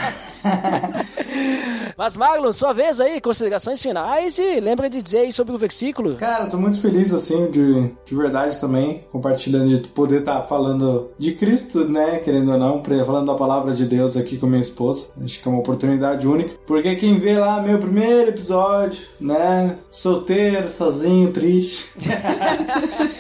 Mas, 1.97 2.15
Marlon, 2.15 2.51
sua 2.51 2.73
vez 2.73 2.99
aí, 2.99 3.21
considerações 3.21 3.81
finais 3.81 4.37
e 4.39 4.59
lembra 4.59 4.89
de 4.89 5.01
dizer 5.01 5.19
aí 5.19 5.31
sobre 5.31 5.53
o 5.53 5.57
versículo. 5.57 6.15
Cara, 6.15 6.47
tô 6.47 6.57
muito 6.57 6.79
feliz, 6.79 7.13
assim, 7.13 7.51
de, 7.51 7.91
de 8.05 8.15
verdade 8.15 8.59
também, 8.59 9.03
compartilhando, 9.11 9.67
de 9.67 9.87
poder 9.89 10.21
estar 10.21 10.41
tá 10.41 10.47
falando 10.47 11.11
de 11.17 11.33
Cristo, 11.33 11.85
né, 11.87 12.19
querendo 12.19 12.51
ou 12.51 12.57
não, 12.57 12.83
falando 13.05 13.27
da 13.27 13.35
palavra 13.35 13.73
de 13.73 13.85
Deus 13.85 14.17
aqui 14.17 14.37
com 14.37 14.47
minha 14.47 14.61
esposa. 14.61 15.13
Acho 15.23 15.41
que 15.41 15.47
é 15.47 15.51
uma 15.51 15.59
oportunidade 15.59 16.27
única, 16.27 16.55
porque 16.65 16.95
quem 16.95 17.19
vê 17.19 17.37
lá 17.37 17.61
meu 17.61 17.77
primeiro 17.77 18.29
episódio, 18.29 19.01
né, 19.19 19.75
solteiro, 19.91 20.69
sozinho, 20.69 21.31
triste. 21.31 21.91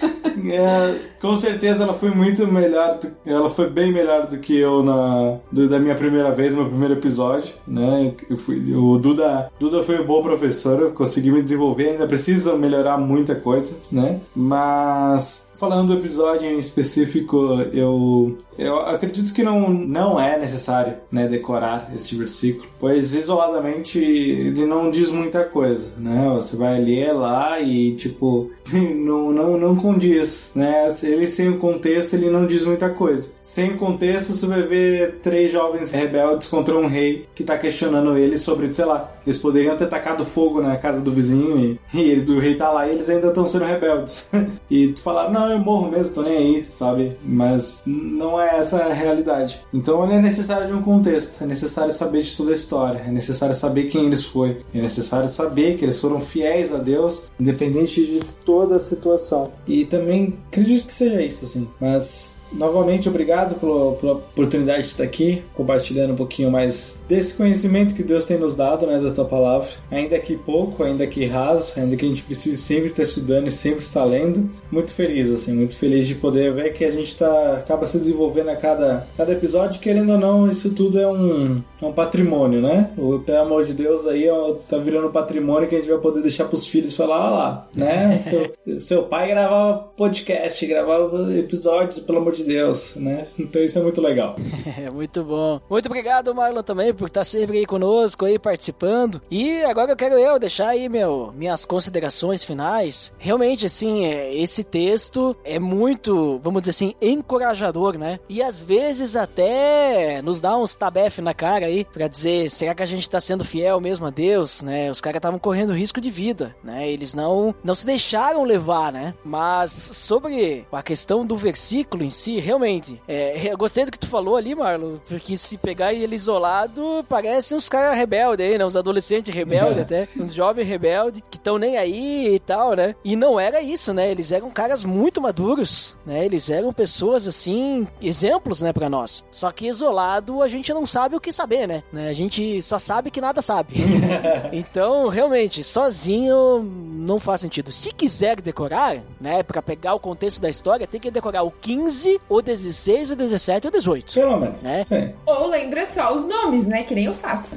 É, 0.45 0.95
com 1.21 1.35
certeza 1.35 1.83
ela 1.83 1.93
foi 1.93 2.09
muito 2.09 2.47
melhor, 2.47 2.99
ela 3.25 3.49
foi 3.49 3.69
bem 3.69 3.91
melhor 3.91 4.27
do 4.27 4.37
que 4.37 4.57
eu 4.57 4.83
na 4.83 5.37
da 5.51 5.79
minha 5.79 5.95
primeira 5.95 6.31
vez, 6.31 6.53
meu 6.53 6.65
primeiro 6.65 6.95
episódio, 6.95 7.53
né? 7.67 8.13
Eu 8.29 8.37
fui, 8.37 8.73
o 8.73 8.97
Duda, 8.97 9.51
Duda 9.59 9.83
foi 9.83 10.01
um 10.01 10.05
bom 10.05 10.21
professor, 10.21 10.81
eu 10.81 10.91
consegui 10.91 11.31
me 11.31 11.41
desenvolver, 11.41 11.89
ainda 11.89 12.07
preciso 12.07 12.57
melhorar 12.57 12.97
muita 12.97 13.35
coisa, 13.35 13.77
né? 13.91 14.19
Mas 14.35 15.50
falando 15.61 15.89
do 15.89 15.99
episódio 15.99 16.49
em 16.49 16.57
específico, 16.57 17.37
eu 17.71 18.35
eu 18.57 18.75
acredito 18.77 19.33
que 19.33 19.43
não, 19.43 19.69
não 19.69 20.19
é 20.19 20.37
necessário 20.37 20.95
né, 21.11 21.27
decorar 21.27 21.91
este 21.95 22.15
versículo, 22.15 22.67
pois 22.79 23.15
isoladamente 23.15 23.97
ele 23.99 24.65
não 24.65 24.91
diz 24.91 25.09
muita 25.09 25.43
coisa, 25.43 25.93
né? 25.97 26.29
Você 26.35 26.57
vai 26.57 26.79
ler 26.79 27.13
lá 27.13 27.59
e 27.59 27.95
tipo 27.95 28.51
não, 28.71 29.31
não, 29.31 29.57
não 29.57 29.75
condiz, 29.75 30.51
né? 30.55 30.89
Ele 31.03 31.27
sem 31.27 31.49
o 31.49 31.57
contexto 31.57 32.13
ele 32.13 32.29
não 32.29 32.45
diz 32.45 32.65
muita 32.65 32.89
coisa. 32.89 33.31
Sem 33.41 33.71
o 33.71 33.77
contexto 33.77 34.33
você 34.33 34.45
vai 34.45 34.61
ver 34.61 35.19
três 35.23 35.51
jovens 35.51 35.91
rebeldes 35.91 36.47
contra 36.47 36.75
um 36.77 36.87
rei 36.87 37.27
que 37.33 37.43
está 37.43 37.57
questionando 37.57 38.17
eles 38.17 38.41
sobre, 38.41 38.71
sei 38.73 38.85
lá, 38.85 39.11
eles 39.25 39.37
poderiam 39.37 39.77
ter 39.77 39.87
tacado 39.87 40.25
fogo 40.25 40.61
na 40.61 40.77
casa 40.77 41.01
do 41.01 41.11
vizinho 41.11 41.59
e, 41.59 41.79
e 41.97 42.01
ele, 42.01 42.31
o 42.31 42.39
rei 42.39 42.55
tá 42.55 42.69
lá 42.69 42.87
e 42.87 42.91
eles 42.91 43.09
ainda 43.09 43.29
estão 43.29 43.47
sendo 43.47 43.65
rebeldes. 43.65 44.29
e 44.69 44.93
falaram, 45.01 45.31
não, 45.31 45.50
eu 45.51 45.59
morro 45.59 45.89
mesmo, 45.89 46.15
tô 46.15 46.21
nem 46.21 46.37
aí, 46.37 46.63
sabe? 46.63 47.17
Mas 47.23 47.83
não 47.85 48.39
é 48.39 48.57
essa 48.57 48.77
a 48.77 48.93
realidade. 48.93 49.61
Então 49.73 50.09
é 50.09 50.19
necessário 50.19 50.67
de 50.67 50.73
um 50.73 50.81
contexto, 50.81 51.43
é 51.43 51.47
necessário 51.47 51.93
saber 51.93 52.21
de 52.21 52.35
toda 52.35 52.51
a 52.51 52.55
história, 52.55 52.99
é 53.07 53.11
necessário 53.11 53.55
saber 53.55 53.85
quem 53.85 54.05
eles 54.05 54.25
foram, 54.25 54.57
é 54.73 54.81
necessário 54.81 55.29
saber 55.29 55.77
que 55.77 55.85
eles 55.85 55.99
foram 55.99 56.19
fiéis 56.19 56.73
a 56.73 56.77
Deus, 56.77 57.29
independente 57.39 58.05
de 58.05 58.19
toda 58.45 58.75
a 58.75 58.79
situação. 58.79 59.51
E 59.67 59.85
também 59.85 60.37
acredito 60.47 60.87
que 60.87 60.93
seja 60.93 61.21
isso, 61.21 61.45
assim. 61.45 61.69
Mas 61.79 62.40
novamente 62.53 63.09
obrigado 63.09 63.59
pela, 63.59 63.93
pela, 63.95 64.13
oportunidade 64.13 64.83
de 64.83 64.87
estar 64.87 65.03
aqui, 65.03 65.43
compartilhando 65.53 66.13
um 66.13 66.15
pouquinho 66.15 66.51
mais 66.51 67.03
desse 67.07 67.35
conhecimento 67.35 67.95
que 67.95 68.03
Deus 68.03 68.25
tem 68.25 68.37
nos 68.37 68.55
dado, 68.55 68.85
né, 68.85 68.99
da 68.99 69.11
tua 69.11 69.25
palavra. 69.25 69.67
Ainda 69.89 70.17
que 70.19 70.35
pouco, 70.37 70.83
ainda 70.83 71.05
que 71.07 71.25
raso, 71.25 71.79
ainda 71.79 71.95
que 71.95 72.05
a 72.05 72.09
gente 72.09 72.23
precise 72.23 72.57
sempre 72.57 72.87
estar 72.87 73.03
estudando 73.03 73.47
e 73.47 73.51
sempre 73.51 73.83
estar 73.83 74.05
lendo. 74.05 74.49
Muito 74.71 74.93
feliz, 74.93 75.29
assim, 75.29 75.53
muito 75.53 75.75
feliz 75.75 76.07
de 76.07 76.15
poder 76.15 76.53
ver 76.53 76.73
que 76.73 76.85
a 76.85 76.91
gente 76.91 77.17
tá, 77.17 77.53
acaba 77.53 77.85
se 77.85 77.97
desenvolvendo 77.97 78.49
a 78.49 78.55
cada, 78.55 79.07
cada 79.17 79.31
episódio, 79.31 79.81
querendo 79.81 80.13
ou 80.13 80.17
não, 80.17 80.47
isso 80.47 80.73
tudo 80.73 80.99
é 80.99 81.07
um, 81.07 81.61
é 81.81 81.85
um 81.85 81.93
patrimônio, 81.93 82.61
né? 82.61 82.91
O, 82.97 83.19
pelo 83.19 83.39
amor 83.39 83.65
de 83.65 83.73
Deus 83.73 84.05
aí, 84.05 84.29
ó, 84.29 84.53
tá 84.53 84.77
virando 84.77 85.07
um 85.07 85.11
patrimônio 85.11 85.67
que 85.67 85.75
a 85.75 85.79
gente 85.79 85.89
vai 85.89 85.99
poder 85.99 86.21
deixar 86.21 86.45
pros 86.45 86.65
filhos 86.65 86.95
falar, 86.95 87.31
ó 87.31 87.31
lá, 87.31 87.69
né? 87.75 88.23
seu 88.79 89.03
pai 89.03 89.29
gravava 89.29 89.89
podcast, 89.97 90.65
gravava 90.65 91.37
episódios, 91.37 91.99
pelo 91.99 92.19
amor 92.19 92.33
de 92.33 92.40
de 92.41 92.47
Deus, 92.47 92.95
né? 92.95 93.27
Então 93.37 93.61
isso 93.61 93.79
é 93.79 93.81
muito 93.81 94.01
legal. 94.01 94.35
É 94.81 94.89
muito 94.89 95.23
bom. 95.23 95.59
Muito 95.69 95.87
obrigado, 95.87 96.33
Marlon, 96.33 96.63
também, 96.63 96.93
por 96.93 97.07
estar 97.07 97.23
sempre 97.23 97.57
aí 97.57 97.65
conosco, 97.65 98.25
aí 98.25 98.39
participando. 98.39 99.21
E 99.29 99.61
agora 99.63 99.91
eu 99.91 99.95
quero 99.95 100.17
eu 100.17 100.39
deixar 100.39 100.69
aí 100.69 100.87
meu, 100.87 101.33
minhas 101.35 101.65
considerações 101.65 102.43
finais. 102.43 103.13
Realmente, 103.19 103.65
assim, 103.65 104.05
é, 104.05 104.33
esse 104.33 104.63
texto 104.63 105.35
é 105.43 105.59
muito, 105.59 106.39
vamos 106.43 106.61
dizer 106.61 106.71
assim, 106.71 106.95
encorajador, 107.01 107.97
né? 107.97 108.19
E 108.29 108.41
às 108.41 108.61
vezes 108.61 109.15
até 109.15 110.21
nos 110.21 110.39
dá 110.39 110.57
uns 110.57 110.75
tabef 110.75 111.21
na 111.21 111.33
cara 111.33 111.65
aí, 111.65 111.85
pra 111.85 112.07
dizer, 112.07 112.49
será 112.49 112.73
que 112.73 112.83
a 112.83 112.87
gente 112.87 113.09
tá 113.09 113.19
sendo 113.19 113.43
fiel 113.43 113.79
mesmo 113.79 114.05
a 114.05 114.09
Deus, 114.09 114.61
né? 114.61 114.89
Os 114.89 115.01
caras 115.01 115.17
estavam 115.19 115.39
correndo 115.39 115.73
risco 115.73 115.99
de 115.99 116.09
vida, 116.09 116.55
né? 116.63 116.89
Eles 116.89 117.13
não, 117.13 117.53
não 117.63 117.75
se 117.75 117.85
deixaram 117.85 118.43
levar, 118.43 118.91
né? 118.91 119.13
Mas 119.23 119.71
sobre 119.71 120.65
a 120.71 120.83
questão 120.83 121.25
do 121.25 121.35
versículo 121.35 122.03
em 122.03 122.09
si, 122.09 122.30
realmente. 122.39 123.01
É, 123.07 123.51
eu 123.51 123.57
gostei 123.57 123.85
do 123.85 123.91
que 123.91 123.99
tu 123.99 124.07
falou 124.07 124.35
ali, 124.35 124.55
Marlon, 124.55 124.97
porque 125.07 125.35
se 125.37 125.57
pegar 125.57 125.93
ele 125.93 126.15
isolado, 126.15 127.05
parece 127.07 127.55
uns 127.55 127.69
caras 127.69 127.97
rebeldes 127.97 128.45
aí, 128.45 128.57
né? 128.57 128.65
Uns 128.65 128.75
adolescentes 128.75 129.33
rebeldes 129.33 129.77
é. 129.79 129.81
até, 129.81 130.07
uns 130.17 130.33
jovens 130.33 130.67
rebeldes, 130.67 131.21
que 131.29 131.37
estão 131.37 131.57
nem 131.57 131.77
aí 131.77 132.35
e 132.35 132.39
tal, 132.39 132.73
né? 132.73 132.95
E 133.03 133.15
não 133.15 133.39
era 133.39 133.61
isso, 133.61 133.93
né? 133.93 134.09
Eles 134.09 134.31
eram 134.31 134.49
caras 134.49 134.83
muito 134.83 135.21
maduros, 135.21 135.97
né? 136.05 136.25
Eles 136.25 136.49
eram 136.49 136.71
pessoas, 136.71 137.27
assim, 137.27 137.87
exemplos, 138.01 138.61
né, 138.61 138.71
pra 138.71 138.89
nós. 138.89 139.25
Só 139.31 139.51
que 139.51 139.67
isolado, 139.67 140.41
a 140.41 140.47
gente 140.47 140.73
não 140.73 140.85
sabe 140.85 141.15
o 141.15 141.21
que 141.21 141.31
saber, 141.31 141.67
né? 141.67 141.83
né? 141.91 142.09
A 142.09 142.13
gente 142.13 142.61
só 142.61 142.79
sabe 142.79 143.11
que 143.11 143.21
nada 143.21 143.41
sabe. 143.41 143.75
então, 144.51 145.07
realmente, 145.07 145.63
sozinho 145.63 146.63
não 146.63 147.19
faz 147.19 147.41
sentido. 147.41 147.71
Se 147.71 147.91
quiser 147.91 148.39
decorar, 148.39 148.97
né, 149.19 149.43
pra 149.43 149.61
pegar 149.61 149.93
o 149.93 149.99
contexto 149.99 150.41
da 150.41 150.49
história, 150.49 150.87
tem 150.87 150.99
que 150.99 151.11
decorar 151.11 151.43
o 151.43 151.51
15 151.51 152.20
o 152.27 152.41
16, 152.41 153.11
o 153.11 153.15
17 153.15 153.65
e 153.65 153.69
o 153.69 153.71
18. 153.71 154.13
Pelo 154.13 154.39
menos. 154.39 154.61
Né? 154.61 154.83
Sim. 154.83 155.13
Ou 155.25 155.47
lembra 155.47 155.85
só 155.85 156.13
os 156.13 156.27
nomes, 156.27 156.65
né? 156.65 156.83
Que 156.83 156.95
nem 156.95 157.05
eu 157.05 157.13
faço. 157.13 157.55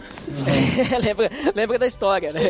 lembra, 1.03 1.31
lembra 1.55 1.79
da 1.79 1.87
história, 1.87 2.33
né? 2.33 2.41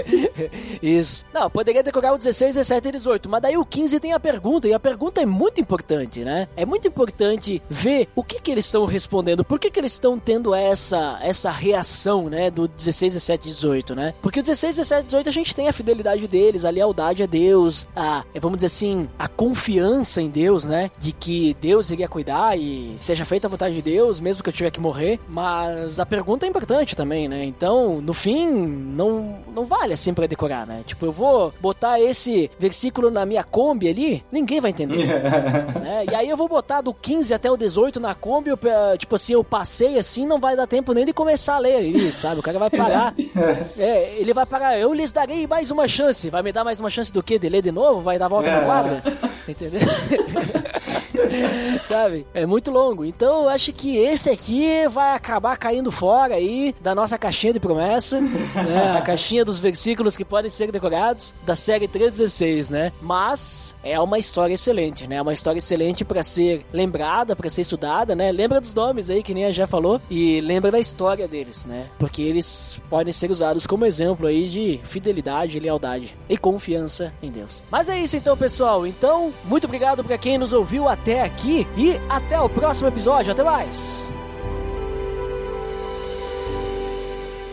Isso. 0.82 1.24
Não, 1.32 1.50
poderia 1.50 1.82
decorar 1.82 2.12
o 2.12 2.18
16, 2.18 2.56
17 2.56 2.88
e 2.88 2.92
18, 2.92 3.28
mas 3.28 3.42
daí 3.42 3.56
o 3.56 3.64
15 3.64 4.00
tem 4.00 4.12
a 4.12 4.20
pergunta, 4.20 4.68
e 4.68 4.74
a 4.74 4.80
pergunta 4.80 5.20
é 5.20 5.26
muito 5.26 5.60
importante, 5.60 6.24
né? 6.24 6.48
É 6.56 6.64
muito 6.64 6.88
importante 6.88 7.62
ver 7.68 8.08
o 8.14 8.22
que 8.22 8.40
que 8.40 8.50
eles 8.50 8.66
estão 8.66 8.84
respondendo, 8.84 9.44
por 9.44 9.58
que 9.58 9.70
que 9.70 9.78
eles 9.78 9.92
estão 9.92 10.18
tendo 10.18 10.54
essa, 10.54 11.18
essa 11.22 11.50
reação, 11.50 12.28
né, 12.28 12.50
do 12.50 12.68
16, 12.68 13.14
17 13.14 13.48
e 13.48 13.52
18, 13.52 13.94
né? 13.94 14.14
Porque 14.22 14.40
o 14.40 14.42
16, 14.42 14.76
17 14.76 15.02
e 15.02 15.04
18 15.06 15.28
a 15.28 15.32
gente 15.32 15.54
tem 15.54 15.68
a 15.68 15.72
fidelidade 15.72 16.26
deles, 16.28 16.64
a 16.64 16.70
lealdade 16.70 17.22
a 17.22 17.26
Deus, 17.26 17.86
a, 17.94 18.24
vamos 18.40 18.58
dizer 18.58 18.66
assim, 18.66 19.08
a 19.18 19.28
confiança 19.28 20.20
em 20.20 20.28
Deus, 20.28 20.64
né? 20.64 20.90
De 20.98 21.12
que 21.12 21.56
Deus 21.60 21.90
iria 21.90 22.03
cuidar 22.09 22.59
e 22.59 22.94
seja 22.96 23.24
feita 23.24 23.46
a 23.46 23.50
vontade 23.50 23.74
de 23.74 23.82
Deus, 23.82 24.20
mesmo 24.20 24.42
que 24.42 24.48
eu 24.48 24.52
tiver 24.52 24.70
que 24.70 24.80
morrer. 24.80 25.20
Mas 25.28 26.00
a 26.00 26.07
pergunta 26.07 26.46
é 26.46 26.48
importante 26.48 26.96
também, 26.96 27.28
né? 27.28 27.44
Então, 27.44 28.00
no 28.00 28.14
fim, 28.14 28.48
não, 28.48 29.38
não 29.55 29.66
vale 29.66 29.92
assim 29.92 30.14
pra 30.14 30.26
decorar, 30.26 30.66
né? 30.66 30.82
Tipo, 30.84 31.07
eu 31.07 31.12
vou 31.12 31.52
botar 31.61 32.00
esse 32.00 32.50
versículo 32.59 33.11
na 33.11 33.24
minha 33.24 33.44
Kombi 33.44 33.88
ali, 33.88 34.24
ninguém 34.30 34.61
vai 34.61 34.70
entender. 34.70 35.07
né? 35.07 36.05
E 36.11 36.14
aí 36.14 36.28
eu 36.28 36.36
vou 36.36 36.48
botar 36.48 36.80
do 36.80 36.92
15 36.92 37.34
até 37.34 37.50
o 37.50 37.57
18 37.57 38.00
na 38.00 38.14
Kombi, 38.14 38.50
eu, 38.50 38.59
tipo 38.98 39.14
assim, 39.14 39.34
eu 39.34 39.44
passei 39.44 39.98
assim, 39.98 40.26
não 40.26 40.38
vai 40.38 40.57
dar 40.57 40.66
tempo 40.66 40.92
nem 40.92 41.05
de 41.05 41.12
começar 41.12 41.57
a 41.57 41.59
ler 41.59 41.76
ali, 41.76 42.11
sabe? 42.11 42.40
O 42.40 42.42
cara 42.42 42.59
vai 42.59 42.70
parar. 42.70 43.14
é, 43.78 44.14
ele 44.18 44.32
vai 44.32 44.46
parar, 44.46 44.78
eu 44.78 44.92
lhes 44.92 45.12
darei 45.12 45.46
mais 45.46 45.70
uma 45.70 45.86
chance. 45.86 46.30
Vai 46.30 46.42
me 46.42 46.52
dar 46.52 46.64
mais 46.64 46.80
uma 46.80 46.90
chance 46.90 47.12
do 47.12 47.22
quê? 47.22 47.38
De 47.38 47.48
ler 47.48 47.62
de 47.62 47.72
novo? 47.72 48.00
Vai 48.00 48.18
dar 48.18 48.28
volta 48.28 48.50
na 48.50 48.64
quadra? 48.64 49.02
Entendeu? 49.48 49.80
sabe? 51.95 52.26
É 52.34 52.45
muito 52.45 52.70
longo. 52.70 53.05
Então 53.05 53.45
eu 53.45 53.49
acho 53.49 53.72
que 53.72 53.97
esse 53.97 54.28
aqui 54.28 54.88
vai 54.88 55.14
acabar 55.14 55.57
caindo 55.57 55.92
fora 55.92 56.34
aí 56.34 56.74
da 56.80 56.95
nossa 56.95 57.16
caixinha 57.16 57.53
de 57.53 57.61
promessa, 57.61 58.20
né? 58.20 58.97
A 58.99 59.01
caixinha 59.01 59.45
dos 59.45 59.59
versículos 59.59 60.16
que 60.16 60.24
podem 60.24 60.51
ser 60.51 60.72
decorados 60.72 61.34
da 61.47 61.55
série 61.55 61.86
316, 61.86 62.70
né? 62.70 62.92
Mas 63.01 63.76
é 63.82 63.99
uma 64.01 64.18
história 64.18 64.55
excelente, 64.55 65.07
né? 65.07 65.16
É 65.16 65.22
uma 65.22 65.32
história 65.32 65.59
excelente 65.59 66.05
para 66.05 66.22
ser 66.22 66.66
lembrada, 66.72 67.36
para 67.36 67.49
ser 67.49 67.61
estudada, 67.61 68.14
né? 68.16 68.32
Lembra 68.32 68.61
dos 68.61 68.74
nomes 68.74 69.09
aí, 69.09 69.22
que 69.22 69.34
nem 69.34 69.45
a 69.47 69.53
já 69.53 69.66
falou, 69.66 70.01
e 70.11 70.40
lembra 70.40 70.72
da 70.72 70.80
história 70.80 71.28
deles, 71.28 71.64
né? 71.64 71.88
Porque 71.99 72.22
eles 72.22 72.80
podem 72.90 73.12
ser 73.12 73.30
usados 73.30 73.66
como 73.66 73.86
exemplo 73.86 74.26
aí 74.26 74.49
de 74.49 74.80
fidelidade, 74.82 75.61
lealdade 75.61 76.16
e 76.28 76.36
confiança 76.36 77.12
em 77.22 77.30
Deus. 77.30 77.62
Mas 77.70 77.88
é 77.88 77.99
isso 78.01 78.16
então, 78.16 78.36
pessoal. 78.36 78.86
Então, 78.86 79.32
muito 79.45 79.64
obrigado 79.64 80.03
para 80.03 80.18
quem 80.18 80.38
nos 80.38 80.53
ouviu 80.53 80.88
até 80.88 81.22
aqui. 81.22 81.66
E 81.76 82.00
até 82.08 82.40
o 82.40 82.48
próximo 82.48 82.88
episódio. 82.88 83.32
Até 83.32 83.42
mais! 83.42 84.14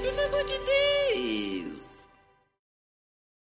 Pelo 0.01 0.21
amor 0.27 0.43
de 0.43 0.57
Deus! 0.57 0.90